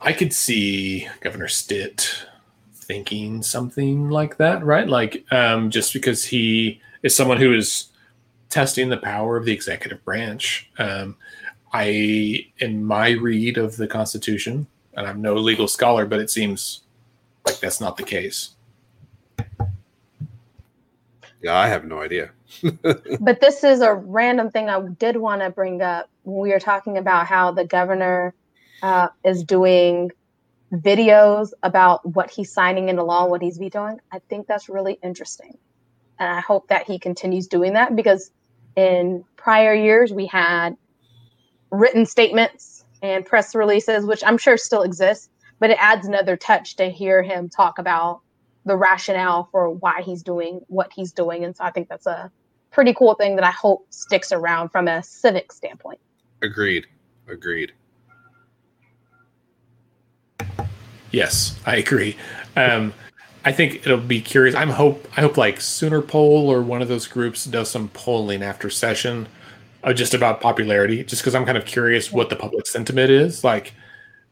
I 0.00 0.12
could 0.12 0.32
see 0.32 1.08
Governor 1.20 1.48
Stitt 1.48 2.26
thinking 2.74 3.42
something 3.42 4.10
like 4.10 4.36
that, 4.36 4.62
right? 4.64 4.86
Like 4.86 5.24
um, 5.32 5.70
just 5.70 5.92
because 5.92 6.24
he 6.24 6.80
is 7.02 7.16
someone 7.16 7.38
who 7.38 7.54
is 7.54 7.86
testing 8.50 8.88
the 8.88 8.96
power 8.96 9.36
of 9.36 9.44
the 9.44 9.52
executive 9.52 10.04
branch. 10.04 10.70
Um, 10.78 11.16
I, 11.72 12.46
in 12.58 12.84
my 12.84 13.10
read 13.10 13.58
of 13.58 13.76
the 13.76 13.88
Constitution, 13.88 14.66
and 14.96 15.06
I'm 15.06 15.20
no 15.20 15.34
legal 15.34 15.66
scholar, 15.66 16.06
but 16.06 16.20
it 16.20 16.30
seems 16.30 16.82
like 17.44 17.58
that's 17.58 17.80
not 17.80 17.96
the 17.96 18.04
case. 18.04 18.50
Yeah, 21.44 21.58
I 21.58 21.68
have 21.68 21.84
no 21.84 22.00
idea. 22.00 22.30
But 23.20 23.42
this 23.42 23.62
is 23.64 23.82
a 23.82 23.92
random 23.94 24.50
thing 24.50 24.70
I 24.70 24.80
did 24.98 25.18
want 25.18 25.42
to 25.42 25.50
bring 25.50 25.82
up 25.82 26.08
we 26.24 26.50
were 26.50 26.58
talking 26.58 26.96
about 26.96 27.26
how 27.26 27.52
the 27.52 27.66
governor 27.66 28.34
uh, 28.82 29.08
is 29.24 29.44
doing 29.44 30.10
videos 30.72 31.50
about 31.62 32.06
what 32.14 32.30
he's 32.30 32.50
signing 32.50 32.88
into 32.88 33.02
law, 33.02 33.26
what 33.26 33.42
he's 33.42 33.58
vetoing. 33.58 34.00
I 34.10 34.20
think 34.30 34.46
that's 34.46 34.70
really 34.70 34.98
interesting. 35.02 35.58
And 36.18 36.30
I 36.30 36.40
hope 36.40 36.68
that 36.68 36.86
he 36.86 36.98
continues 36.98 37.46
doing 37.46 37.74
that 37.74 37.94
because 37.94 38.30
in 38.74 39.22
prior 39.36 39.74
years 39.74 40.14
we 40.14 40.26
had 40.26 40.78
written 41.70 42.06
statements 42.06 42.84
and 43.02 43.26
press 43.26 43.54
releases, 43.54 44.06
which 44.06 44.24
I'm 44.24 44.38
sure 44.38 44.56
still 44.56 44.82
exists, 44.82 45.28
but 45.60 45.68
it 45.68 45.76
adds 45.78 46.06
another 46.06 46.38
touch 46.38 46.76
to 46.76 46.88
hear 46.88 47.22
him 47.22 47.50
talk 47.50 47.78
about 47.78 48.22
the 48.64 48.76
rationale 48.76 49.48
for 49.50 49.70
why 49.70 50.02
he's 50.02 50.22
doing 50.22 50.60
what 50.68 50.92
he's 50.92 51.12
doing. 51.12 51.44
And 51.44 51.56
so 51.56 51.64
I 51.64 51.70
think 51.70 51.88
that's 51.88 52.06
a 52.06 52.30
pretty 52.70 52.94
cool 52.94 53.14
thing 53.14 53.36
that 53.36 53.44
I 53.44 53.50
hope 53.50 53.86
sticks 53.90 54.32
around 54.32 54.70
from 54.70 54.88
a 54.88 55.02
civic 55.02 55.52
standpoint. 55.52 56.00
Agreed. 56.42 56.86
Agreed. 57.28 57.72
Yes, 61.10 61.58
I 61.64 61.76
agree. 61.76 62.16
Um, 62.56 62.92
I 63.44 63.52
think 63.52 63.86
it'll 63.86 63.98
be 63.98 64.20
curious. 64.20 64.54
I'm 64.54 64.70
hope 64.70 65.06
I 65.16 65.20
hope 65.20 65.36
like 65.36 65.60
Sooner 65.60 66.02
Poll 66.02 66.50
or 66.50 66.62
one 66.62 66.82
of 66.82 66.88
those 66.88 67.06
groups 67.06 67.44
does 67.44 67.70
some 67.70 67.88
polling 67.90 68.42
after 68.42 68.68
session, 68.68 69.28
uh, 69.84 69.92
just 69.92 70.14
about 70.14 70.40
popularity. 70.40 71.04
Just 71.04 71.22
because 71.22 71.34
I'm 71.34 71.44
kind 71.44 71.58
of 71.58 71.66
curious 71.66 72.10
what 72.10 72.30
the 72.30 72.36
public 72.36 72.66
sentiment 72.66 73.10
is. 73.10 73.44
Like 73.44 73.74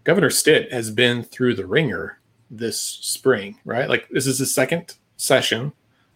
Governor 0.04 0.30
Stitt 0.30 0.72
has 0.72 0.90
been 0.90 1.22
through 1.22 1.54
the 1.54 1.66
ringer 1.66 2.18
this 2.52 2.80
spring, 2.80 3.58
right? 3.64 3.88
Like 3.88 4.08
this 4.10 4.26
is 4.26 4.38
his 4.38 4.54
second 4.54 4.94
session. 5.16 5.72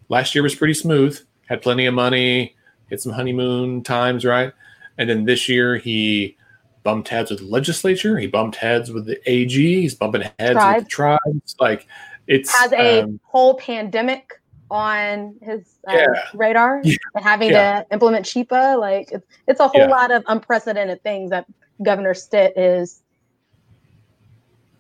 Last 0.08 0.34
year 0.34 0.42
was 0.42 0.54
pretty 0.54 0.74
smooth. 0.74 1.18
Had 1.48 1.62
plenty 1.62 1.86
of 1.86 1.94
money. 1.94 2.54
Had 2.90 3.00
some 3.00 3.12
honeymoon 3.12 3.82
times, 3.82 4.24
right? 4.24 4.52
And 4.98 5.10
then 5.10 5.24
this 5.24 5.48
year 5.48 5.76
he 5.76 6.36
bumped 6.84 7.08
heads 7.08 7.30
with 7.30 7.40
the 7.40 7.46
legislature. 7.46 8.16
He 8.18 8.28
bumped 8.28 8.56
heads 8.56 8.92
with 8.92 9.06
the 9.06 9.18
AG. 9.28 9.50
He's 9.50 9.94
bumping 9.94 10.22
heads 10.38 10.52
Tribes. 10.52 10.76
with 10.76 10.84
the 10.84 10.90
tribes. 10.90 11.56
Like 11.58 11.86
it's 12.28 12.54
Has 12.54 12.72
a 12.72 13.02
um, 13.02 13.18
whole 13.24 13.54
pandemic 13.54 14.40
on 14.70 15.34
his 15.42 15.78
uh, 15.88 15.92
Yeah. 15.94 16.06
radar 16.34 16.80
Yeah. 16.84 16.96
and 17.14 17.24
having 17.24 17.50
Yeah. 17.50 17.82
to 17.82 17.86
implement 17.92 18.26
CHEPA. 18.26 18.78
Like 18.78 19.10
it's, 19.10 19.26
it's 19.48 19.60
a 19.60 19.68
whole 19.68 19.88
lot 19.88 20.10
of 20.10 20.22
unprecedented 20.26 21.02
things 21.02 21.30
that 21.30 21.46
Governor 21.82 22.14
Stitt 22.14 22.56
is 22.56 23.02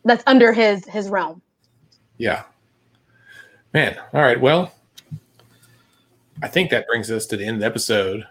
that's 0.04 0.22
under 0.26 0.52
his 0.52 0.84
his 0.86 1.08
realm. 1.08 1.42
Yeah. 2.18 2.44
Man. 3.72 3.96
All 4.12 4.22
right. 4.22 4.40
Well, 4.40 4.72
I 6.42 6.48
think 6.48 6.70
that 6.70 6.86
brings 6.86 7.10
us 7.10 7.26
to 7.26 7.36
the 7.36 7.44
end 7.44 7.56
of 7.56 7.60
the 7.60 7.66
episode. 7.66 8.26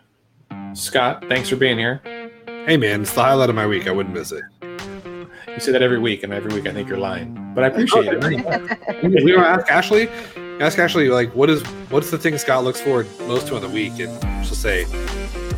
Scott, 0.74 1.26
thanks 1.28 1.50
for 1.50 1.56
being 1.56 1.78
here. 1.78 2.02
Hey 2.46 2.78
man, 2.78 3.02
it's 3.02 3.14
the 3.14 3.24
highlight 3.24 3.50
of 3.50 3.56
my 3.56 3.66
week. 3.66 3.88
I 3.88 3.92
wouldn't 3.92 4.14
miss 4.14 4.32
it. 4.32 4.44
You 4.62 5.60
say 5.60 5.72
that 5.72 5.82
every 5.82 6.00
week, 6.00 6.24
and 6.24 6.34
every 6.34 6.54
week 6.54 6.68
I 6.68 6.74
think 6.74 6.90
you're 6.90 6.98
lying, 6.98 7.54
but 7.56 7.64
I 7.64 7.68
appreciate 7.68 8.08
it. 8.08 8.24
we 9.04 9.24
we 9.24 9.32
don't 9.32 9.44
ask 9.44 9.72
Ashley. 9.72 10.10
Ask 10.60 10.78
Ashley 10.78 11.10
like 11.10 11.34
what 11.36 11.50
is 11.50 11.64
what's 11.90 12.12
the 12.12 12.18
thing 12.18 12.38
Scott 12.38 12.64
looks 12.64 12.82
forward 12.82 13.08
most 13.22 13.48
to 13.48 13.56
in 13.56 13.62
the 13.62 13.70
week, 13.70 14.00
and 14.00 14.46
she'll 14.46 14.56
say 14.56 14.86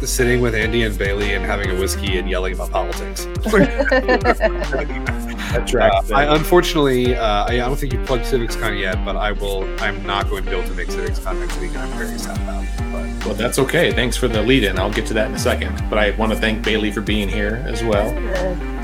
sitting 0.05 0.41
with 0.41 0.53
Andy 0.55 0.83
and 0.83 0.97
Bailey 0.97 1.33
and 1.33 1.43
having 1.45 1.69
a 1.69 1.79
whiskey 1.79 2.17
and 2.17 2.29
yelling 2.29 2.53
about 2.53 2.71
politics. 2.71 3.25
That 5.51 5.67
tracks. 5.67 6.11
Uh, 6.11 6.15
I 6.15 6.35
unfortunately, 6.35 7.15
uh, 7.15 7.45
I, 7.45 7.53
I 7.53 7.57
don't 7.57 7.77
think 7.77 7.93
you 7.93 8.03
plugged 8.03 8.25
CivicsCon 8.25 8.79
yet, 8.79 9.03
but 9.05 9.15
I 9.15 9.31
will. 9.31 9.63
I'm 9.81 10.05
not 10.05 10.29
going 10.29 10.43
to 10.43 10.49
be 10.49 10.55
able 10.57 10.67
to 10.67 10.75
make 10.75 10.87
CivicsCon 10.89 11.39
next 11.39 11.59
week, 11.59 11.71
and 11.71 11.79
I'm 11.79 11.97
very 11.97 12.17
sad 12.17 12.37
about 12.37 12.63
it. 12.63 12.69
But 12.91 13.25
well, 13.25 13.35
that's 13.35 13.59
okay. 13.59 13.91
Thanks 13.91 14.17
for 14.17 14.27
the 14.27 14.41
lead 14.41 14.63
in. 14.63 14.77
I'll 14.77 14.91
get 14.91 15.05
to 15.07 15.13
that 15.13 15.27
in 15.29 15.35
a 15.35 15.39
second. 15.39 15.83
But 15.89 15.99
I 15.99 16.11
want 16.11 16.31
to 16.33 16.37
thank 16.37 16.63
Bailey 16.63 16.91
for 16.91 17.01
being 17.01 17.29
here 17.29 17.63
as 17.67 17.83
well. 17.83 18.09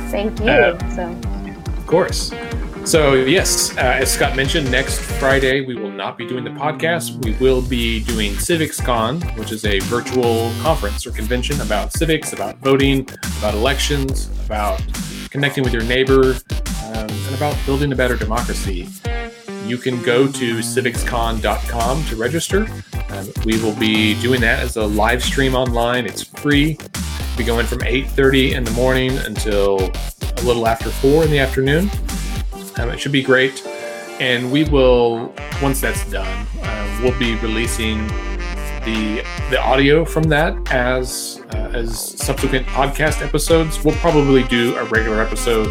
Thank 0.09 0.39
you. 0.39 0.49
Uh, 0.49 0.95
so 0.95 1.09
Of 1.77 1.87
course. 1.87 2.31
So, 2.85 3.13
yes, 3.13 3.75
uh, 3.77 3.81
as 3.81 4.11
Scott 4.11 4.35
mentioned, 4.35 4.69
next 4.69 4.99
Friday 4.99 5.61
we 5.61 5.73
will 5.73 5.89
not 5.89 6.17
be 6.17 6.27
doing 6.27 6.43
the 6.43 6.49
podcast. 6.49 7.23
We 7.23 7.31
will 7.39 7.61
be 7.61 8.03
doing 8.03 8.33
CivicsCon, 8.33 9.37
which 9.37 9.53
is 9.53 9.63
a 9.63 9.79
virtual 9.79 10.51
conference 10.61 11.07
or 11.07 11.11
convention 11.11 11.59
about 11.61 11.93
civics, 11.93 12.33
about 12.33 12.57
voting, 12.57 13.07
about 13.39 13.53
elections, 13.53 14.29
about 14.45 14.83
connecting 15.29 15.63
with 15.63 15.71
your 15.71 15.83
neighbor, 15.83 16.35
um, 16.87 17.09
and 17.09 17.35
about 17.35 17.57
building 17.65 17.93
a 17.93 17.95
better 17.95 18.17
democracy. 18.17 18.89
You 19.65 19.77
can 19.77 20.03
go 20.03 20.27
to 20.27 20.57
civicscon.com 20.57 22.05
to 22.05 22.15
register. 22.17 22.67
Um, 23.09 23.27
we 23.45 23.59
will 23.63 23.75
be 23.75 24.19
doing 24.21 24.41
that 24.41 24.59
as 24.59 24.75
a 24.75 24.85
live 24.85 25.23
stream 25.23 25.55
online. 25.55 26.05
It's 26.05 26.21
free. 26.21 26.77
We'll 26.77 27.37
be 27.37 27.43
going 27.45 27.65
from 27.65 27.79
8.30 27.79 28.51
in 28.51 28.65
the 28.65 28.71
morning 28.71 29.17
until 29.19 29.79
a 29.79 30.41
little 30.43 30.67
after 30.67 30.89
4 30.89 31.23
in 31.23 31.31
the 31.31 31.39
afternoon. 31.39 31.89
Um, 32.77 32.89
it 32.89 32.99
should 32.99 33.11
be 33.11 33.23
great. 33.23 33.65
And 34.19 34.51
we 34.51 34.63
will, 34.65 35.33
once 35.61 35.81
that's 35.81 36.09
done, 36.09 36.47
uh, 36.61 36.99
we'll 37.01 37.17
be 37.17 37.35
releasing 37.37 38.07
the 38.85 39.23
the 39.49 39.61
audio 39.61 40.03
from 40.03 40.23
that 40.23 40.55
as 40.71 41.41
uh, 41.53 41.71
as 41.73 42.19
subsequent 42.19 42.67
podcast 42.67 43.25
episodes. 43.25 43.83
We'll 43.83 43.95
probably 43.95 44.43
do 44.43 44.75
a 44.75 44.83
regular 44.85 45.21
episode 45.21 45.67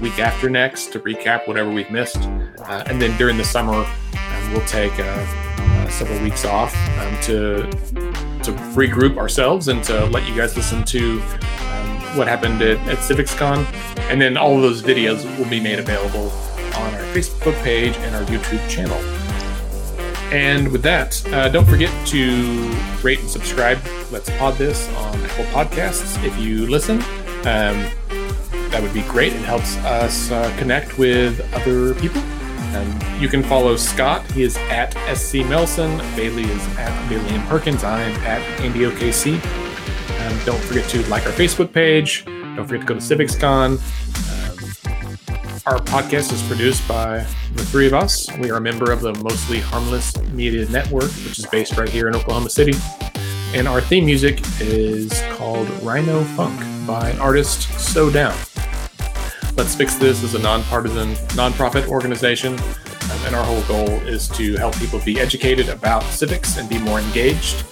week 0.00 0.18
after 0.18 0.48
next 0.48 0.92
to 0.92 1.00
recap 1.00 1.46
whatever 1.46 1.70
we've 1.70 1.90
missed, 1.90 2.16
uh, 2.18 2.84
and 2.86 3.00
then 3.00 3.16
during 3.18 3.36
the 3.36 3.44
summer, 3.44 3.74
um, 3.74 4.52
we'll 4.52 4.64
take 4.66 4.92
uh, 4.98 5.02
uh, 5.02 5.88
several 5.88 6.20
weeks 6.22 6.44
off 6.44 6.74
um, 6.98 7.20
to 7.22 7.62
to 8.42 8.52
regroup 8.74 9.16
ourselves 9.16 9.68
and 9.68 9.82
to 9.84 10.06
let 10.06 10.26
you 10.28 10.34
guys 10.34 10.56
listen 10.56 10.84
to 10.84 11.20
um, 11.20 11.89
what 12.16 12.28
happened 12.28 12.62
at, 12.62 12.78
at 12.88 12.98
CivicsCon. 12.98 13.64
And 14.10 14.20
then 14.20 14.36
all 14.36 14.56
of 14.56 14.62
those 14.62 14.82
videos 14.82 15.24
will 15.38 15.48
be 15.48 15.60
made 15.60 15.78
available 15.78 16.30
on 16.76 16.94
our 16.94 17.02
Facebook 17.14 17.60
page 17.62 17.96
and 17.96 18.14
our 18.14 18.22
YouTube 18.24 18.68
channel. 18.68 18.98
And 20.32 20.70
with 20.70 20.82
that, 20.82 21.26
uh, 21.32 21.48
don't 21.48 21.66
forget 21.66 21.90
to 22.08 22.70
rate 23.02 23.18
and 23.18 23.28
subscribe. 23.28 23.78
Let's 24.12 24.30
pod 24.38 24.54
this 24.54 24.88
on 24.94 25.20
Apple 25.22 25.44
Podcasts 25.46 26.22
if 26.24 26.38
you 26.38 26.66
listen. 26.68 26.98
Um, 27.40 27.90
that 28.70 28.80
would 28.80 28.94
be 28.94 29.02
great. 29.02 29.32
It 29.32 29.42
helps 29.42 29.76
us 29.78 30.30
uh, 30.30 30.54
connect 30.56 30.98
with 30.98 31.40
other 31.52 31.94
people. 31.94 32.22
Um, 32.76 33.00
you 33.18 33.28
can 33.28 33.42
follow 33.42 33.74
Scott. 33.76 34.30
He 34.30 34.42
is 34.44 34.56
at 34.56 34.94
SC 35.16 35.36
Melson. 35.46 35.98
Bailey 36.14 36.44
is 36.44 36.66
at 36.78 37.08
Bailey 37.08 37.28
and 37.30 37.42
Perkins. 37.48 37.82
I'm 37.82 38.12
at 38.20 38.40
Andy 38.60 38.80
OKC. 38.80 39.69
Um, 40.20 40.38
don't 40.44 40.62
forget 40.64 40.88
to 40.90 41.02
like 41.08 41.24
our 41.26 41.32
Facebook 41.32 41.72
page. 41.72 42.24
Don't 42.24 42.66
forget 42.66 42.86
to 42.86 42.86
go 42.86 42.94
to 42.94 43.00
CivicsCon. 43.00 43.78
Um, 44.30 45.60
our 45.66 45.78
podcast 45.78 46.32
is 46.32 46.42
produced 46.42 46.86
by 46.86 47.26
the 47.54 47.64
three 47.64 47.86
of 47.86 47.94
us. 47.94 48.30
We 48.38 48.50
are 48.50 48.56
a 48.56 48.60
member 48.60 48.92
of 48.92 49.00
the 49.00 49.14
Mostly 49.14 49.60
Harmless 49.60 50.16
Media 50.32 50.68
Network, 50.68 51.10
which 51.24 51.38
is 51.38 51.46
based 51.46 51.76
right 51.76 51.88
here 51.88 52.08
in 52.08 52.14
Oklahoma 52.14 52.50
City. 52.50 52.74
And 53.54 53.66
our 53.66 53.80
theme 53.80 54.04
music 54.04 54.40
is 54.60 55.22
called 55.32 55.68
Rhino 55.82 56.22
Funk 56.36 56.60
by 56.86 57.12
artist 57.18 57.62
So 57.78 58.10
Down. 58.10 58.36
Let's 59.56 59.74
Fix 59.74 59.96
This 59.96 60.22
is 60.22 60.34
a 60.34 60.38
nonpartisan, 60.38 61.14
nonprofit 61.34 61.88
organization, 61.88 62.54
um, 62.54 63.20
and 63.26 63.34
our 63.34 63.44
whole 63.44 63.62
goal 63.62 63.88
is 64.06 64.28
to 64.28 64.56
help 64.56 64.76
people 64.76 65.00
be 65.00 65.18
educated 65.18 65.68
about 65.68 66.02
civics 66.04 66.56
and 66.58 66.68
be 66.68 66.78
more 66.78 67.00
engaged. 67.00 67.64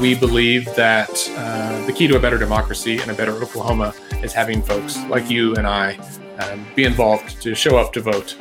We 0.00 0.14
believe 0.14 0.64
that 0.76 1.10
uh, 1.36 1.84
the 1.84 1.92
key 1.92 2.06
to 2.06 2.16
a 2.16 2.18
better 2.18 2.38
democracy 2.38 2.98
and 3.00 3.10
a 3.10 3.14
better 3.14 3.32
Oklahoma 3.32 3.94
is 4.22 4.32
having 4.32 4.62
folks 4.62 4.96
like 5.08 5.28
you 5.28 5.54
and 5.56 5.66
I 5.66 5.96
um, 6.38 6.64
be 6.74 6.84
involved 6.84 7.42
to 7.42 7.54
show 7.54 7.76
up 7.76 7.92
to 7.92 8.00
vote. 8.00 8.34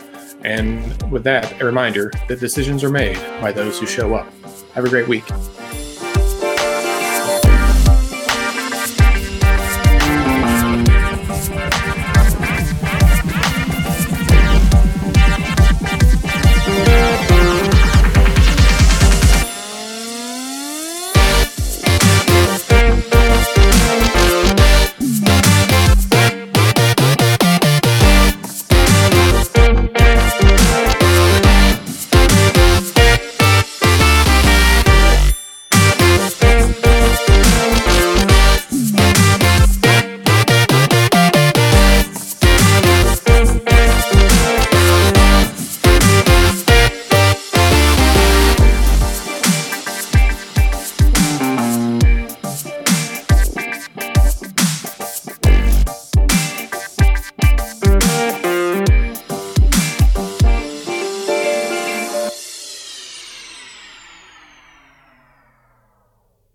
And 0.45 1.11
with 1.11 1.25
that, 1.25 1.61
a 1.61 1.65
reminder 1.65 2.13
that 2.29 2.39
decisions 2.39 2.81
are 2.81 2.89
made 2.89 3.17
by 3.41 3.51
those 3.51 3.77
who 3.77 3.87
show 3.87 4.15
up. 4.15 4.31
Have 4.73 4.85
a 4.85 4.89
great 4.89 5.09
week. 5.09 5.25